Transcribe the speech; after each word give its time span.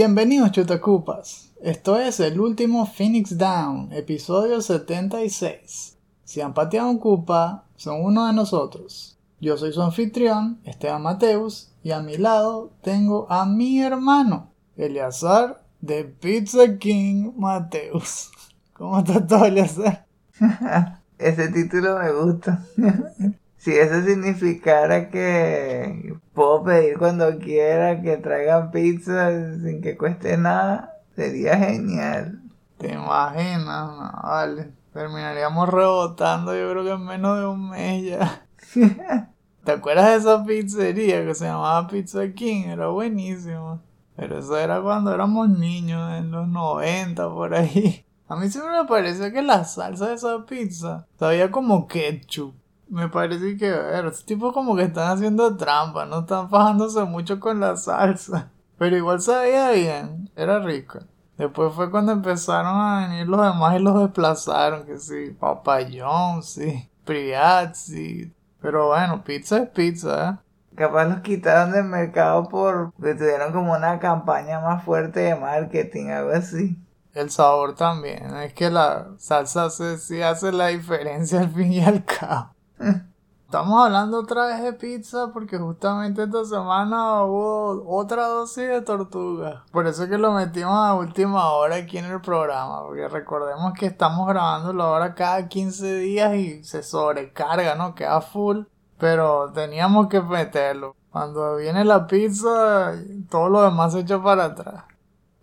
Bienvenidos 0.00 0.52
chutacupas. 0.52 1.50
Esto 1.60 1.98
es 1.98 2.20
el 2.20 2.38
último 2.38 2.86
Phoenix 2.86 3.36
Down, 3.36 3.92
episodio 3.92 4.60
76. 4.60 5.98
Si 6.22 6.40
han 6.40 6.54
pateado 6.54 6.88
un 6.88 7.00
cupa, 7.00 7.64
son 7.74 8.04
uno 8.04 8.28
de 8.28 8.32
nosotros. 8.32 9.18
Yo 9.40 9.56
soy 9.56 9.72
su 9.72 9.82
anfitrión, 9.82 10.60
Esteban 10.62 11.02
Mateus, 11.02 11.72
y 11.82 11.90
a 11.90 11.98
mi 11.98 12.16
lado 12.16 12.70
tengo 12.80 13.26
a 13.28 13.44
mi 13.44 13.80
hermano, 13.82 14.52
Eleazar 14.76 15.64
de 15.80 16.04
Pizza 16.04 16.78
King 16.78 17.32
Mateus. 17.36 18.30
¿Cómo 18.74 19.00
está 19.00 19.26
todo, 19.26 19.46
Eleazar? 19.46 20.06
Ese 21.18 21.48
título 21.48 21.98
me 21.98 22.12
gusta. 22.12 22.64
si 23.68 23.76
eso 23.76 24.00
significara 24.02 25.10
que 25.10 26.16
puedo 26.32 26.64
pedir 26.64 26.96
cuando 26.96 27.38
quiera 27.38 28.00
que 28.00 28.16
traigan 28.16 28.70
pizza 28.70 29.30
sin 29.62 29.82
que 29.82 29.94
cueste 29.94 30.38
nada, 30.38 30.94
sería 31.14 31.58
genial. 31.58 32.40
¿Te 32.78 32.94
imaginas? 32.94 33.66
No, 33.66 34.10
vale. 34.22 34.72
Terminaríamos 34.94 35.68
rebotando 35.68 36.56
yo 36.56 36.70
creo 36.70 36.82
que 36.82 36.92
en 36.92 37.04
menos 37.04 37.38
de 37.38 37.46
un 37.46 37.68
mes 37.68 38.04
ya. 38.04 38.46
¿Te 39.64 39.72
acuerdas 39.72 40.06
de 40.06 40.16
esa 40.16 40.44
pizzería 40.46 41.26
que 41.26 41.34
se 41.34 41.44
llamaba 41.44 41.88
Pizza 41.88 42.26
King? 42.32 42.68
Era 42.68 42.86
buenísimo. 42.88 43.82
Pero 44.16 44.38
eso 44.38 44.56
era 44.56 44.80
cuando 44.80 45.12
éramos 45.12 45.50
niños, 45.50 46.10
en 46.14 46.30
los 46.30 46.48
90 46.48 47.28
por 47.28 47.54
ahí. 47.54 48.06
A 48.28 48.36
mí 48.36 48.48
siempre 48.48 48.72
me 48.72 48.88
pareció 48.88 49.30
que 49.30 49.42
la 49.42 49.64
salsa 49.64 50.08
de 50.08 50.14
esa 50.14 50.46
pizza 50.46 51.06
sabía 51.18 51.50
como 51.50 51.86
ketchup. 51.86 52.54
Me 52.90 53.08
parece 53.08 53.56
que, 53.56 53.68
a 53.68 53.82
ver, 53.82 54.06
estos 54.06 54.24
tipos 54.24 54.52
como 54.52 54.74
que 54.74 54.84
están 54.84 55.10
haciendo 55.10 55.56
trampa, 55.56 56.06
no 56.06 56.20
están 56.20 56.48
fajándose 56.48 57.04
mucho 57.04 57.38
con 57.38 57.60
la 57.60 57.76
salsa. 57.76 58.50
Pero 58.78 58.96
igual 58.96 59.20
sabía 59.20 59.72
bien, 59.72 60.30
era 60.36 60.58
rico. 60.60 61.00
Después 61.36 61.72
fue 61.74 61.90
cuando 61.90 62.12
empezaron 62.12 62.80
a 62.80 63.06
venir 63.06 63.28
los 63.28 63.40
demás 63.40 63.76
y 63.76 63.82
los 63.82 64.00
desplazaron, 64.00 64.86
que 64.86 64.98
sí, 64.98 65.36
Papayón, 65.38 66.42
sí, 66.42 66.88
Priazzi. 67.04 68.34
Pero 68.60 68.88
bueno, 68.88 69.22
pizza 69.22 69.58
es 69.58 69.68
pizza, 69.68 70.30
¿eh? 70.30 70.48
Capaz 70.76 71.04
los 71.06 71.20
quitaron 71.20 71.72
del 71.72 71.84
mercado 71.84 72.48
por 72.48 72.92
que 72.94 73.14
tuvieron 73.14 73.52
como 73.52 73.72
una 73.72 73.98
campaña 73.98 74.60
más 74.60 74.84
fuerte 74.84 75.20
de 75.20 75.34
marketing, 75.34 76.06
algo 76.08 76.30
así. 76.30 76.76
El 77.14 77.30
sabor 77.30 77.74
también, 77.74 78.36
es 78.36 78.52
que 78.54 78.70
la 78.70 79.08
salsa 79.18 79.70
se, 79.70 79.98
sí 79.98 80.22
hace 80.22 80.52
la 80.52 80.68
diferencia 80.68 81.40
al 81.40 81.50
fin 81.50 81.72
y 81.72 81.84
al 81.84 82.04
cabo. 82.04 82.50
Estamos 83.48 83.82
hablando 83.82 84.18
otra 84.18 84.46
vez 84.46 84.62
de 84.62 84.74
pizza 84.74 85.30
porque 85.32 85.56
justamente 85.56 86.24
esta 86.24 86.44
semana 86.44 87.22
hubo 87.24 87.82
otra 87.88 88.26
dosis 88.26 88.68
de 88.68 88.82
tortuga. 88.82 89.64
Por 89.72 89.86
eso 89.86 90.02
es 90.02 90.10
que 90.10 90.18
lo 90.18 90.32
metimos 90.32 90.74
a 90.74 90.92
última 90.92 91.52
hora 91.52 91.76
aquí 91.76 91.96
en 91.96 92.04
el 92.04 92.20
programa. 92.20 92.82
Porque 92.82 93.08
recordemos 93.08 93.72
que 93.72 93.86
estamos 93.86 94.28
grabándolo 94.28 94.82
ahora 94.82 95.14
cada 95.14 95.48
15 95.48 95.94
días 95.94 96.34
y 96.34 96.62
se 96.62 96.82
sobrecarga, 96.82 97.74
¿no? 97.74 97.94
Queda 97.94 98.20
full. 98.20 98.64
Pero 98.98 99.50
teníamos 99.54 100.08
que 100.08 100.20
meterlo. 100.20 100.94
Cuando 101.10 101.56
viene 101.56 101.86
la 101.86 102.06
pizza, 102.06 102.92
todo 103.30 103.48
lo 103.48 103.62
demás 103.62 103.94
se 103.94 104.00
echa 104.00 104.22
para 104.22 104.44
atrás. 104.44 104.84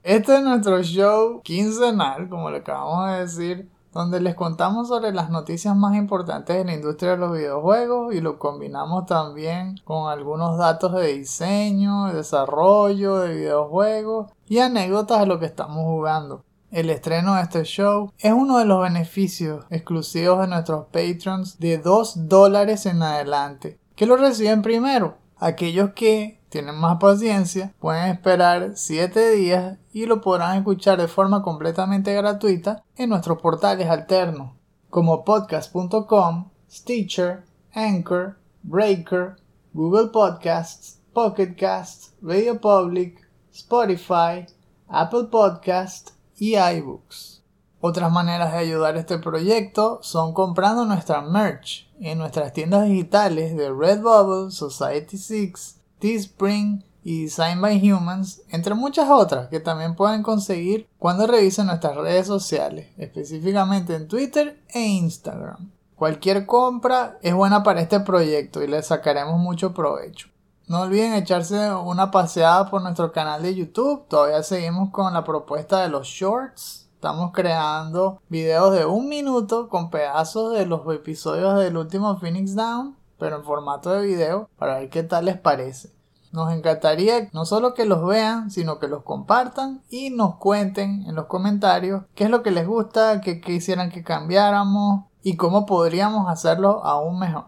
Este 0.04 0.36
es 0.36 0.44
nuestro 0.44 0.84
show 0.84 1.42
quincenal, 1.42 2.30
como 2.30 2.52
le 2.52 2.58
acabamos 2.58 3.10
de 3.10 3.20
decir 3.22 3.75
donde 3.96 4.20
les 4.20 4.36
contamos 4.36 4.90
sobre 4.90 5.14
las 5.14 5.30
noticias 5.30 5.74
más 5.74 5.96
importantes 5.96 6.58
de 6.58 6.66
la 6.66 6.74
industria 6.74 7.12
de 7.12 7.18
los 7.18 7.32
videojuegos 7.32 8.14
y 8.14 8.20
lo 8.20 8.38
combinamos 8.38 9.06
también 9.06 9.78
con 9.86 10.12
algunos 10.12 10.58
datos 10.58 10.92
de 10.92 11.14
diseño, 11.14 12.08
de 12.08 12.16
desarrollo 12.16 13.20
de 13.20 13.34
videojuegos 13.34 14.34
y 14.50 14.60
anécdotas 14.60 15.22
de 15.22 15.28
lo 15.28 15.40
que 15.40 15.46
estamos 15.46 15.86
jugando. 15.86 16.44
El 16.72 16.90
estreno 16.90 17.36
de 17.36 17.44
este 17.44 17.64
show 17.64 18.12
es 18.20 18.34
uno 18.34 18.58
de 18.58 18.66
los 18.66 18.82
beneficios 18.82 19.64
exclusivos 19.70 20.42
de 20.42 20.48
nuestros 20.48 20.88
patrons 20.88 21.58
de 21.60 21.78
2 21.78 22.28
dólares 22.28 22.86
en 22.86 23.02
adelante, 23.02 23.80
que 23.96 24.06
lo 24.06 24.18
reciben 24.18 24.62
primero. 24.62 25.16
Aquellos 25.38 25.92
que 25.92 26.35
tienen 26.50 26.76
más 26.76 26.98
paciencia, 27.00 27.74
pueden 27.80 28.12
esperar 28.12 28.72
7 28.76 29.32
días 29.32 29.78
y 29.92 30.06
lo 30.06 30.22
podrán 30.22 30.58
escuchar 30.58 31.00
de 31.00 31.08
forma 31.08 31.42
completamente 31.42 32.14
gratuita 32.14 32.84
en 32.96 33.10
nuestros 33.10 33.42
portales 33.42 33.90
alternos, 33.90 34.52
como 34.90 35.24
podcast.com, 35.24 36.50
Stitcher, 36.70 37.44
Anchor, 37.74 38.38
Breaker, 38.64 39.36
Google 39.74 40.08
Podcasts, 40.08 41.00
Pocket 41.14 41.56
Casts, 41.56 42.14
Radio 42.22 42.60
Public, 42.60 43.28
Spotify, 43.54 44.46
Apple 44.88 45.26
Podcasts 45.32 46.14
y 46.38 46.56
iBooks. 46.56 47.44
Otras 47.80 48.12
maneras 48.12 48.52
de 48.52 48.58
ayudar 48.58 48.96
a 48.96 49.00
este 49.00 49.20
proyecto 49.20 50.00
son 50.02 50.34
comprando 50.34 50.86
nuestra 50.86 51.22
merch 51.22 51.88
en 52.00 52.18
nuestras 52.18 52.52
tiendas 52.52 52.86
digitales 52.88 53.56
de 53.56 53.70
Redbubble, 53.70 54.50
Society6, 54.50 55.76
Teespring 56.06 56.84
y 57.04 57.24
Design 57.24 57.60
by 57.62 57.92
Humans, 57.92 58.44
entre 58.50 58.76
muchas 58.76 59.10
otras 59.10 59.48
que 59.48 59.60
también 59.60 59.96
pueden 59.96 60.22
conseguir 60.22 60.88
cuando 61.00 61.26
revisen 61.26 61.66
nuestras 61.66 61.96
redes 61.96 62.28
sociales, 62.28 62.92
específicamente 63.00 63.96
en 63.96 64.08
Twitter 64.08 64.62
e 64.72 64.82
Instagram. 64.82 65.72
Cualquier 65.96 66.46
compra 66.46 67.18
es 67.24 67.34
buena 67.34 67.64
para 67.64 67.82
este 67.82 68.02
proyecto 68.02 68.62
y 68.62 68.68
le 68.68 68.84
sacaremos 68.84 69.40
mucho 69.40 69.74
provecho. 69.74 70.28
No 70.68 70.82
olviden 70.82 71.16
echarse 71.16 71.74
una 71.74 72.12
paseada 72.12 72.70
por 72.70 72.84
nuestro 72.84 73.12
canal 73.12 73.42
de 73.42 73.56
YouTube. 73.56 74.08
Todavía 74.08 74.44
seguimos 74.44 74.92
con 74.92 75.12
la 75.12 75.24
propuesta 75.24 75.82
de 75.82 75.90
los 75.90 76.06
shorts. 76.06 76.88
Estamos 76.94 77.32
creando 77.34 78.22
videos 78.30 78.76
de 78.76 78.86
un 78.86 79.10
minuto 79.10 79.70
con 79.70 79.90
pedazos 79.90 80.54
de 80.54 80.68
los 80.68 80.82
episodios 80.94 81.58
del 81.58 81.78
último 81.78 82.16
Phoenix 82.20 82.54
Down, 82.54 82.96
pero 83.18 83.38
en 83.38 83.44
formato 83.44 83.90
de 83.90 84.06
video, 84.06 84.52
para 84.60 84.78
ver 84.78 84.92
qué 84.92 85.02
tal 85.02 85.26
les 85.26 85.40
parece. 85.40 85.95
Nos 86.36 86.52
encantaría 86.52 87.30
no 87.32 87.46
solo 87.46 87.74
que 87.74 87.86
los 87.86 88.06
vean, 88.06 88.52
sino 88.52 88.78
que 88.78 88.90
los 88.90 89.04
compartan 89.04 89.82
y 89.90 90.10
nos 90.10 90.36
cuenten 90.36 91.06
en 91.08 91.16
los 91.16 91.28
comentarios 91.28 92.04
qué 92.14 92.26
es 92.26 92.30
lo 92.30 92.44
que 92.44 92.52
les 92.52 92.68
gusta, 92.68 93.22
qué 93.22 93.40
quisieran 93.40 93.90
que 93.90 94.04
cambiáramos 94.04 95.06
y 95.24 95.38
cómo 95.38 95.66
podríamos 95.66 96.28
hacerlo 96.28 96.84
aún 96.84 97.20
mejor. 97.20 97.46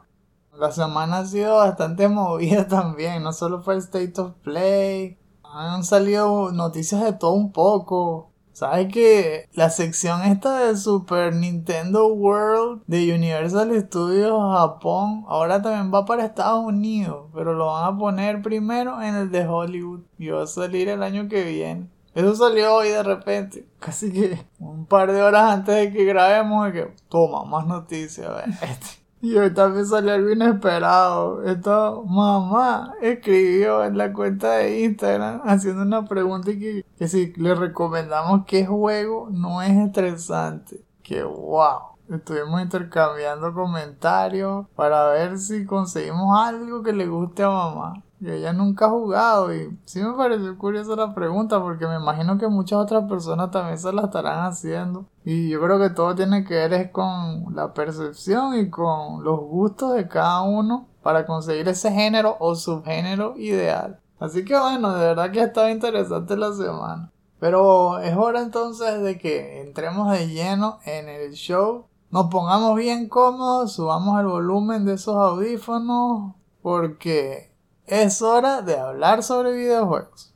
La 0.58 0.72
semana 0.72 1.20
ha 1.20 1.26
sido 1.26 1.58
bastante 1.58 2.08
movida 2.08 2.66
también, 2.70 3.24
no 3.24 3.34
solo 3.34 3.62
fue 3.62 3.74
el 3.74 3.82
State 3.82 4.22
of 4.22 4.36
Play, 4.42 5.20
han 5.44 5.84
salido 5.84 6.54
noticias 6.54 7.04
de 7.04 7.12
todo 7.12 7.34
un 7.34 7.52
poco. 7.52 8.32
¿Sabes 8.58 8.92
que 8.92 9.48
la 9.54 9.70
sección 9.70 10.24
esta 10.24 10.58
de 10.58 10.76
Super 10.76 11.32
Nintendo 11.36 12.08
World 12.08 12.82
de 12.88 13.14
Universal 13.14 13.70
Studios 13.80 14.34
Japón 14.58 15.26
ahora 15.28 15.62
también 15.62 15.94
va 15.94 16.06
para 16.06 16.26
Estados 16.26 16.66
Unidos, 16.66 17.28
pero 17.36 17.54
lo 17.54 17.68
van 17.68 17.94
a 17.94 17.96
poner 18.00 18.42
primero 18.42 19.00
en 19.00 19.14
el 19.14 19.30
de 19.30 19.48
Hollywood 19.48 20.00
y 20.18 20.30
va 20.30 20.42
a 20.42 20.48
salir 20.48 20.90
el 20.90 21.04
año 21.04 21.30
que 21.30 21.44
viene. 21.44 21.88
Eso 22.16 22.34
salió 22.34 22.74
hoy 22.74 22.90
de 22.90 23.04
repente, 23.04 23.68
casi 23.80 24.12
que 24.12 24.44
un 24.58 24.88
par 24.88 25.12
de 25.12 25.22
horas 25.22 25.54
antes 25.54 25.76
de 25.76 25.94
que 25.94 26.04
grabemos, 26.06 26.66
de 26.66 26.74
que 26.74 26.96
toma 27.10 27.44
más 27.44 27.68
noticias. 27.68 28.28
Este. 28.64 29.07
Y 29.20 29.36
hoy 29.36 29.52
también 29.54 29.86
salió 29.86 30.14
algo 30.14 30.30
inesperado. 30.30 31.44
Esta 31.44 31.92
mamá 32.06 32.94
escribió 33.02 33.84
en 33.84 33.98
la 33.98 34.14
cuenta 34.14 34.58
de 34.58 34.82
Instagram 34.82 35.42
haciendo 35.44 35.82
una 35.82 36.06
pregunta 36.06 36.52
y 36.52 36.60
que, 36.60 36.86
que 36.98 37.08
si 37.08 37.34
le 37.34 37.56
recomendamos 37.56 38.46
qué 38.46 38.66
juego 38.66 39.30
no 39.32 39.62
es 39.62 39.72
estresante. 39.72 40.86
Que 41.02 41.24
wow. 41.24 41.98
Estuvimos 42.10 42.62
intercambiando 42.62 43.54
comentarios 43.54 44.66
para 44.76 45.10
ver 45.10 45.38
si 45.40 45.66
conseguimos 45.66 46.40
algo 46.40 46.82
que 46.82 46.94
le 46.94 47.06
guste 47.06 47.44
a 47.44 47.50
mamá. 47.50 48.04
Y 48.20 48.32
ella 48.32 48.52
nunca 48.52 48.86
ha 48.86 48.90
jugado 48.90 49.54
y 49.54 49.78
sí 49.86 50.02
me 50.02 50.14
pareció 50.14 50.58
curiosa 50.58 50.96
la 50.96 51.14
pregunta 51.14 51.62
porque 51.62 51.86
me 51.86 51.98
imagino 51.98 52.38
que 52.38 52.48
muchas 52.48 52.80
otras 52.80 53.08
personas 53.08 53.52
también 53.52 53.78
se 53.78 53.94
la 53.94 54.04
estarán 54.04 54.46
haciendo. 54.46 55.06
Y 55.24 55.50
yo 55.50 55.62
creo 55.62 55.80
que 55.80 55.92
todo 55.92 56.16
tiene 56.16 56.44
que 56.44 56.56
ver 56.56 56.74
es 56.74 56.92
con 56.92 57.56
la 57.56 57.74
percepción 57.74 58.58
y 58.58 58.70
con 58.70 59.24
los 59.24 59.40
gustos 59.40 59.94
de 59.94 60.08
cada 60.08 60.42
uno 60.42 60.88
para 61.04 61.26
conseguir 61.28 61.68
ese 61.68 61.92
género 61.92 62.38
o 62.40 62.56
subgénero 62.56 63.38
ideal. 63.38 64.00
Así 64.20 64.44
que 64.44 64.58
bueno, 64.58 64.94
de 64.94 65.06
verdad 65.08 65.32
que 65.32 65.42
ha 65.42 65.46
estado 65.46 65.70
interesante 65.70 66.36
la 66.36 66.52
semana. 66.54 67.12
Pero 67.40 68.00
es 68.00 68.16
hora 68.18 68.42
entonces 68.42 69.02
de 69.04 69.20
que 69.20 69.62
entremos 69.62 70.12
de 70.12 70.28
lleno 70.28 70.80
en 70.86 71.08
el 71.08 71.34
show. 71.34 71.86
Nos 72.10 72.28
pongamos 72.28 72.76
bien 72.76 73.10
cómodos, 73.10 73.74
subamos 73.74 74.20
el 74.20 74.26
volumen 74.26 74.86
de 74.86 74.94
esos 74.94 75.16
audífonos 75.16 76.34
porque 76.64 77.56
es 77.88 78.22
hora 78.22 78.62
de 78.62 78.78
hablar 78.78 79.24
sobre 79.24 79.54
videojuegos. 79.54 80.34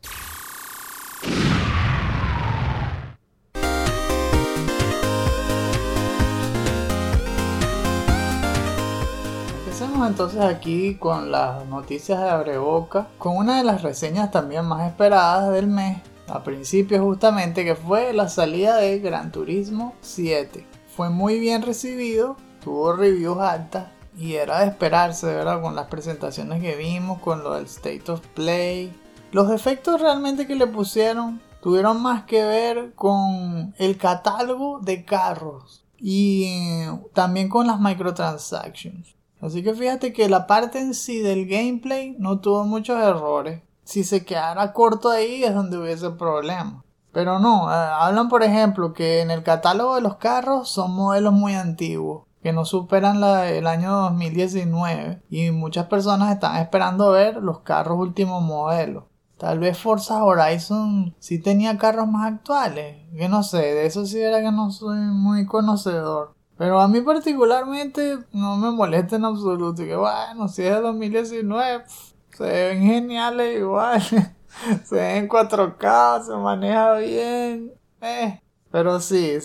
Empecemos 9.65 10.07
entonces 10.07 10.39
aquí 10.39 10.95
con 10.95 11.30
las 11.30 11.65
noticias 11.65 12.21
de 12.21 12.30
Abreboca, 12.30 13.09
con 13.18 13.36
una 13.36 13.57
de 13.57 13.65
las 13.65 13.81
reseñas 13.81 14.31
también 14.31 14.63
más 14.63 14.88
esperadas 14.88 15.51
del 15.51 15.68
mes, 15.68 15.98
a 16.30 16.45
principios 16.45 17.01
justamente, 17.01 17.65
que 17.65 17.75
fue 17.75 18.13
la 18.13 18.30
salida 18.30 18.77
de 18.77 19.00
Gran 19.00 19.33
Turismo 19.33 19.94
7. 20.00 20.65
Fue 20.95 21.09
muy 21.09 21.38
bien 21.38 21.63
recibido, 21.63 22.38
tuvo 22.63 22.94
reviews 22.94 23.39
altas 23.39 23.88
y 24.18 24.36
era 24.36 24.60
de 24.60 24.68
esperarse, 24.68 25.28
¿verdad? 25.28 25.62
Con 25.62 25.75
las 25.75 25.88
presentaciones 25.88 26.62
que 26.62 26.75
vimos, 26.75 27.19
con 27.22 27.44
lo 27.44 27.54
del 27.54 27.66
State 27.66 28.12
of 28.12 28.25
Play. 28.36 28.94
Los 29.31 29.52
efectos 29.52 30.02
realmente 30.02 30.48
que 30.48 30.56
le 30.56 30.68
pusieron 30.68 31.42
tuvieron 31.62 32.02
más 32.02 32.24
que 32.24 32.44
ver 32.44 32.94
con 32.96 33.74
el 33.78 33.98
catálogo 33.98 34.80
de 34.80 35.06
carros 35.06 35.86
y 35.98 36.86
también 37.13 37.48
con 37.48 37.68
las 37.68 37.80
microtransactions. 37.80 39.16
Así 39.40 39.63
que 39.63 39.74
fíjate 39.74 40.13
que 40.13 40.30
la 40.30 40.46
parte 40.48 40.80
en 40.80 40.94
sí 40.94 41.19
del 41.19 41.48
gameplay 41.48 42.16
no 42.19 42.40
tuvo 42.40 42.63
muchos 42.66 43.02
errores. 43.02 43.62
Si 43.84 44.04
se 44.04 44.24
quedara 44.24 44.74
corto 44.74 45.10
ahí 45.10 45.44
es 45.44 45.54
donde 45.54 45.78
hubiese 45.78 46.12
problema. 46.12 46.84
Pero 47.12 47.40
no, 47.40 47.69
eh, 47.72 47.75
hablan 47.75 48.30
por 48.30 48.44
ejemplo 48.44 48.94
que 48.94 49.22
en 49.22 49.31
el 49.31 49.44
catálogo 49.44 49.96
de 49.96 50.02
los 50.02 50.16
carros 50.16 50.69
son 50.69 50.92
modelos 50.92 51.34
muy 51.34 51.56
antiguos, 51.56 52.25
que 52.41 52.53
no 52.53 52.65
superan 52.65 53.23
el 53.23 53.67
año 53.67 53.91
2019 53.91 55.21
y 55.29 55.51
muchas 55.51 55.88
personas 55.88 56.33
están 56.33 56.57
esperando 56.57 57.11
ver 57.11 57.38
los 57.38 57.59
carros 57.59 57.99
últimos 57.99 58.41
modelos. 58.41 59.03
Tal 59.38 59.57
vez 59.57 59.75
Forza 59.77 60.23
Horizon 60.23 61.15
sí 61.17 61.39
tenía 61.41 61.77
carros 61.77 62.07
más 62.07 62.31
actuales. 62.31 62.97
Que 63.17 63.27
no 63.27 63.41
sé, 63.41 63.57
de 63.57 63.88
eso 63.88 64.05
sí 64.05 64.21
era 64.21 64.39
que 64.39 64.51
no 64.51 64.69
soy 64.69 64.99
muy 64.99 65.47
conocedor. 65.47 66.35
Pero 66.59 66.79
a 66.79 66.88
mí 66.88 67.01
particularmente 67.01 68.19
no 68.33 68.55
me 68.57 68.69
molesta 68.69 69.15
en 69.15 69.25
absoluto. 69.25 69.83
Que 69.83 69.95
bueno, 69.95 70.47
si 70.47 70.61
es 70.61 70.75
de 70.75 70.81
2019, 70.81 71.85
se 72.29 72.43
ven 72.43 72.83
geniales 72.83 73.57
igual. 73.57 73.99
se 74.83 74.95
ven 74.95 75.23
en 75.23 75.27
4K, 75.27 76.23
se 76.23 76.35
maneja 76.35 76.93
bien. 76.97 77.73
Eh. 78.01 78.41
Pero 78.71 79.00
sí, 79.00 79.38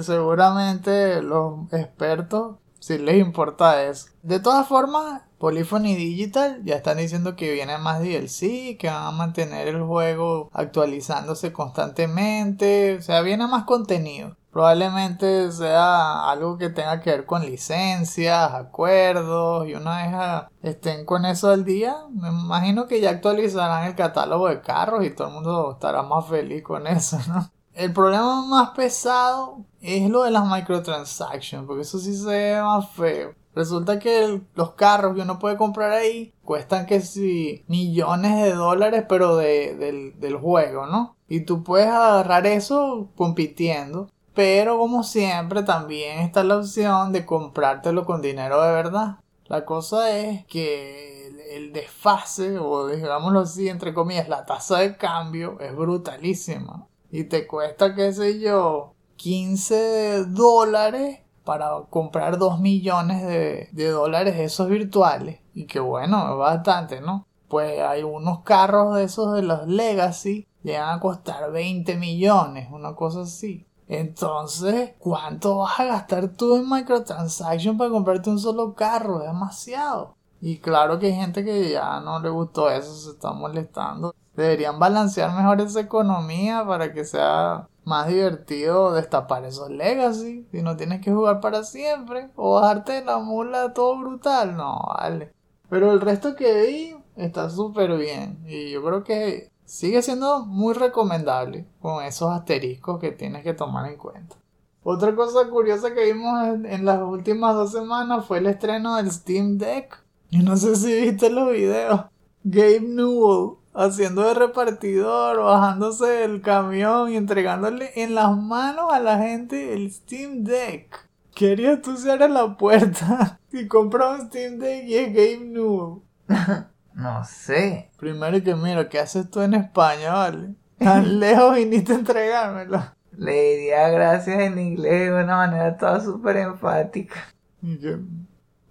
seguramente 0.00 1.22
los 1.22 1.72
expertos 1.72 2.56
sí 2.80 2.98
les 2.98 3.16
importa 3.18 3.84
eso. 3.84 4.08
De 4.22 4.40
todas 4.40 4.66
formas, 4.66 5.22
Polyphony 5.38 5.94
Digital 5.94 6.62
ya 6.64 6.76
están 6.76 6.98
diciendo 6.98 7.36
que 7.36 7.52
viene 7.52 7.78
más 7.78 8.00
DLC, 8.00 8.76
que 8.78 8.88
van 8.88 9.04
a 9.04 9.10
mantener 9.12 9.68
el 9.68 9.82
juego 9.82 10.50
actualizándose 10.52 11.52
constantemente, 11.52 12.96
o 12.98 13.02
sea, 13.02 13.22
viene 13.22 13.46
más 13.46 13.64
contenido. 13.64 14.36
Probablemente 14.50 15.50
sea 15.50 16.30
algo 16.30 16.58
que 16.58 16.68
tenga 16.68 17.00
que 17.00 17.10
ver 17.10 17.24
con 17.24 17.46
licencias, 17.46 18.52
acuerdos, 18.52 19.66
y 19.66 19.74
una 19.74 20.48
vez 20.60 20.74
estén 20.74 21.06
con 21.06 21.24
eso 21.24 21.50
al 21.50 21.64
día, 21.64 21.96
me 22.10 22.28
imagino 22.28 22.86
que 22.86 23.00
ya 23.00 23.10
actualizarán 23.10 23.86
el 23.86 23.94
catálogo 23.94 24.48
de 24.48 24.60
carros 24.60 25.04
y 25.04 25.10
todo 25.14 25.28
el 25.28 25.34
mundo 25.34 25.72
estará 25.72 26.02
más 26.02 26.26
feliz 26.28 26.62
con 26.62 26.86
eso, 26.86 27.18
¿no? 27.28 27.50
El 27.74 27.92
problema 27.92 28.44
más 28.44 28.70
pesado 28.70 29.64
es 29.80 30.08
lo 30.08 30.24
de 30.24 30.30
las 30.30 30.46
microtransactions, 30.46 31.66
porque 31.66 31.82
eso 31.82 31.98
sí 31.98 32.14
se 32.14 32.26
ve 32.26 32.62
más 32.62 32.90
feo. 32.90 33.34
Resulta 33.54 33.98
que 33.98 34.40
los 34.54 34.72
carros 34.72 35.14
que 35.14 35.22
uno 35.22 35.38
puede 35.38 35.56
comprar 35.56 35.92
ahí 35.92 36.32
cuestan 36.44 36.86
que 36.86 37.00
si 37.00 37.64
millones 37.68 38.42
de 38.42 38.54
dólares, 38.54 39.04
pero 39.08 39.36
del, 39.36 40.18
del 40.18 40.36
juego, 40.36 40.86
¿no? 40.86 41.16
Y 41.28 41.40
tú 41.40 41.62
puedes 41.62 41.88
agarrar 41.88 42.46
eso 42.46 43.08
compitiendo. 43.16 44.10
Pero 44.34 44.78
como 44.78 45.02
siempre 45.02 45.62
también 45.62 46.20
está 46.20 46.42
la 46.42 46.58
opción 46.58 47.12
de 47.12 47.26
comprártelo 47.26 48.06
con 48.06 48.22
dinero 48.22 48.62
de 48.62 48.72
verdad. 48.72 49.18
La 49.46 49.66
cosa 49.66 50.16
es 50.16 50.46
que 50.46 51.26
el 51.52 51.74
desfase, 51.74 52.58
o 52.58 52.88
digámoslo 52.88 53.40
así, 53.40 53.68
entre 53.68 53.92
comillas, 53.92 54.28
la 54.28 54.46
tasa 54.46 54.78
de 54.78 54.96
cambio 54.96 55.60
es 55.60 55.76
brutalísima. 55.76 56.86
Y 57.12 57.24
te 57.24 57.46
cuesta, 57.46 57.94
qué 57.94 58.10
sé 58.12 58.40
yo, 58.40 58.94
15 59.16 60.24
dólares 60.28 61.20
para 61.44 61.82
comprar 61.90 62.38
2 62.38 62.58
millones 62.58 63.26
de, 63.26 63.68
de 63.70 63.88
dólares 63.90 64.36
esos 64.38 64.70
virtuales. 64.70 65.40
Y 65.52 65.66
que 65.66 65.78
bueno, 65.78 66.32
es 66.32 66.38
bastante, 66.38 67.02
¿no? 67.02 67.26
Pues 67.48 67.80
hay 67.80 68.02
unos 68.02 68.40
carros 68.40 68.96
de 68.96 69.04
esos 69.04 69.34
de 69.34 69.42
los 69.42 69.66
Legacy, 69.66 70.48
llegan 70.62 70.88
a 70.88 71.00
costar 71.00 71.52
20 71.52 71.96
millones, 71.96 72.68
una 72.72 72.94
cosa 72.94 73.20
así. 73.20 73.66
Entonces, 73.88 74.94
¿cuánto 74.98 75.58
vas 75.58 75.80
a 75.80 75.84
gastar 75.84 76.28
tú 76.28 76.56
en 76.56 76.66
microtransactions 76.66 77.76
para 77.76 77.90
comprarte 77.90 78.30
un 78.30 78.38
solo 78.38 78.72
carro? 78.72 79.20
Es 79.20 79.26
demasiado. 79.26 80.16
Y 80.40 80.60
claro 80.60 80.98
que 80.98 81.08
hay 81.08 81.14
gente 81.14 81.44
que 81.44 81.72
ya 81.72 82.00
no 82.00 82.18
le 82.20 82.30
gustó 82.30 82.70
eso, 82.70 82.94
se 82.94 83.10
está 83.10 83.32
molestando. 83.32 84.14
Deberían 84.36 84.78
balancear 84.78 85.34
mejor 85.36 85.60
esa 85.60 85.80
economía 85.80 86.64
para 86.66 86.92
que 86.92 87.04
sea 87.04 87.68
más 87.84 88.08
divertido 88.08 88.92
destapar 88.92 89.44
esos 89.44 89.70
legacy. 89.70 90.46
Si 90.50 90.62
no 90.62 90.76
tienes 90.76 91.00
que 91.00 91.12
jugar 91.12 91.40
para 91.40 91.64
siempre. 91.64 92.30
O 92.36 92.60
bajarte 92.60 92.92
de 92.92 93.04
la 93.04 93.18
mula 93.18 93.72
todo 93.74 93.98
brutal. 93.98 94.56
No, 94.56 94.80
vale. 94.98 95.32
Pero 95.68 95.92
el 95.92 96.00
resto 96.00 96.34
que 96.34 96.66
vi 96.66 96.96
está 97.16 97.50
súper 97.50 97.96
bien. 97.96 98.42
Y 98.46 98.70
yo 98.70 98.82
creo 98.82 99.04
que 99.04 99.50
sigue 99.64 100.02
siendo 100.02 100.44
muy 100.46 100.74
recomendable 100.74 101.66
con 101.80 102.04
esos 102.04 102.30
asteriscos 102.30 102.98
que 103.00 103.12
tienes 103.12 103.42
que 103.42 103.54
tomar 103.54 103.90
en 103.90 103.96
cuenta. 103.96 104.36
Otra 104.84 105.14
cosa 105.14 105.48
curiosa 105.48 105.94
que 105.94 106.12
vimos 106.12 106.42
en, 106.64 106.84
las 106.84 107.00
últimas 107.00 107.54
dos 107.54 107.70
semanas 107.70 108.26
fue 108.26 108.38
el 108.38 108.46
estreno 108.46 108.96
del 108.96 109.10
Steam 109.10 109.58
Deck. 109.58 110.02
Y 110.30 110.38
no 110.38 110.56
sé 110.56 110.76
si 110.76 111.02
viste 111.02 111.30
los 111.30 111.50
videos. 111.52 112.02
Gabe 112.42 112.80
Newell 112.80 113.61
haciendo 113.74 114.22
de 114.22 114.34
repartidor, 114.34 115.42
bajándose 115.42 116.06
del 116.06 116.40
camión 116.40 117.10
y 117.10 117.16
entregándole 117.16 117.90
en 117.96 118.14
las 118.14 118.36
manos 118.36 118.92
a 118.92 119.00
la 119.00 119.18
gente 119.18 119.74
el 119.74 119.90
Steam 119.90 120.44
Deck. 120.44 121.08
Querías 121.34 121.80
tú 121.80 121.96
cerrar 121.96 122.30
la 122.30 122.56
puerta 122.56 123.40
y 123.52 123.66
comprar 123.66 124.20
un 124.20 124.26
Steam 124.28 124.58
Deck 124.58 124.84
y 124.84 124.94
es 124.96 125.14
Game 125.14 125.46
New. 125.50 126.02
no 126.94 127.24
sé. 127.24 127.90
Primero 127.98 128.42
que 128.42 128.54
mira, 128.54 128.88
¿qué 128.88 128.98
haces 128.98 129.30
tú 129.30 129.40
en 129.40 129.54
España, 129.54 130.12
vale? 130.12 130.54
Tan 130.78 131.18
lejos 131.20 131.54
viniste 131.54 131.92
a 131.92 131.96
entregármelo. 131.96 132.82
Le 133.16 133.56
diría 133.56 133.88
gracias 133.90 134.40
en 134.40 134.58
inglés 134.58 135.10
de 135.10 135.22
una 135.22 135.36
manera 135.36 135.76
toda 135.76 136.00
súper 136.00 136.38
enfática. 136.38 137.28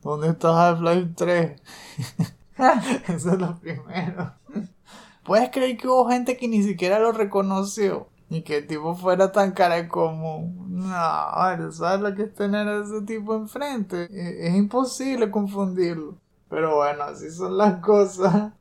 ¿Dónde 0.01 0.29
está 0.29 0.69
Half-Life 0.69 1.11
3? 1.15 1.61
Eso 3.07 3.31
es 3.33 3.39
lo 3.39 3.55
primero. 3.59 4.33
¿Puedes 5.23 5.49
creer 5.51 5.77
que 5.77 5.87
hubo 5.87 6.09
gente 6.09 6.37
que 6.37 6.47
ni 6.47 6.63
siquiera 6.63 6.99
lo 6.99 7.11
reconoció? 7.11 8.07
Y 8.29 8.43
que 8.43 8.57
el 8.57 8.67
tipo 8.67 8.95
fuera 8.95 9.31
tan 9.31 9.51
cara 9.51 9.87
como... 9.87 10.53
No, 10.69 11.71
¿sabes 11.71 12.01
lo 12.01 12.15
que 12.15 12.23
es 12.23 12.33
tener 12.33 12.67
a 12.67 12.83
ese 12.83 13.01
tipo 13.01 13.35
enfrente? 13.35 14.07
E-, 14.09 14.47
es, 14.47 14.55
imposible 14.55 15.29
confundirlo. 15.29 16.15
Pero 16.49 16.77
bueno, 16.77 17.03
así 17.03 17.29
son 17.29 17.57
las 17.57 17.81
cosas. 17.81 18.53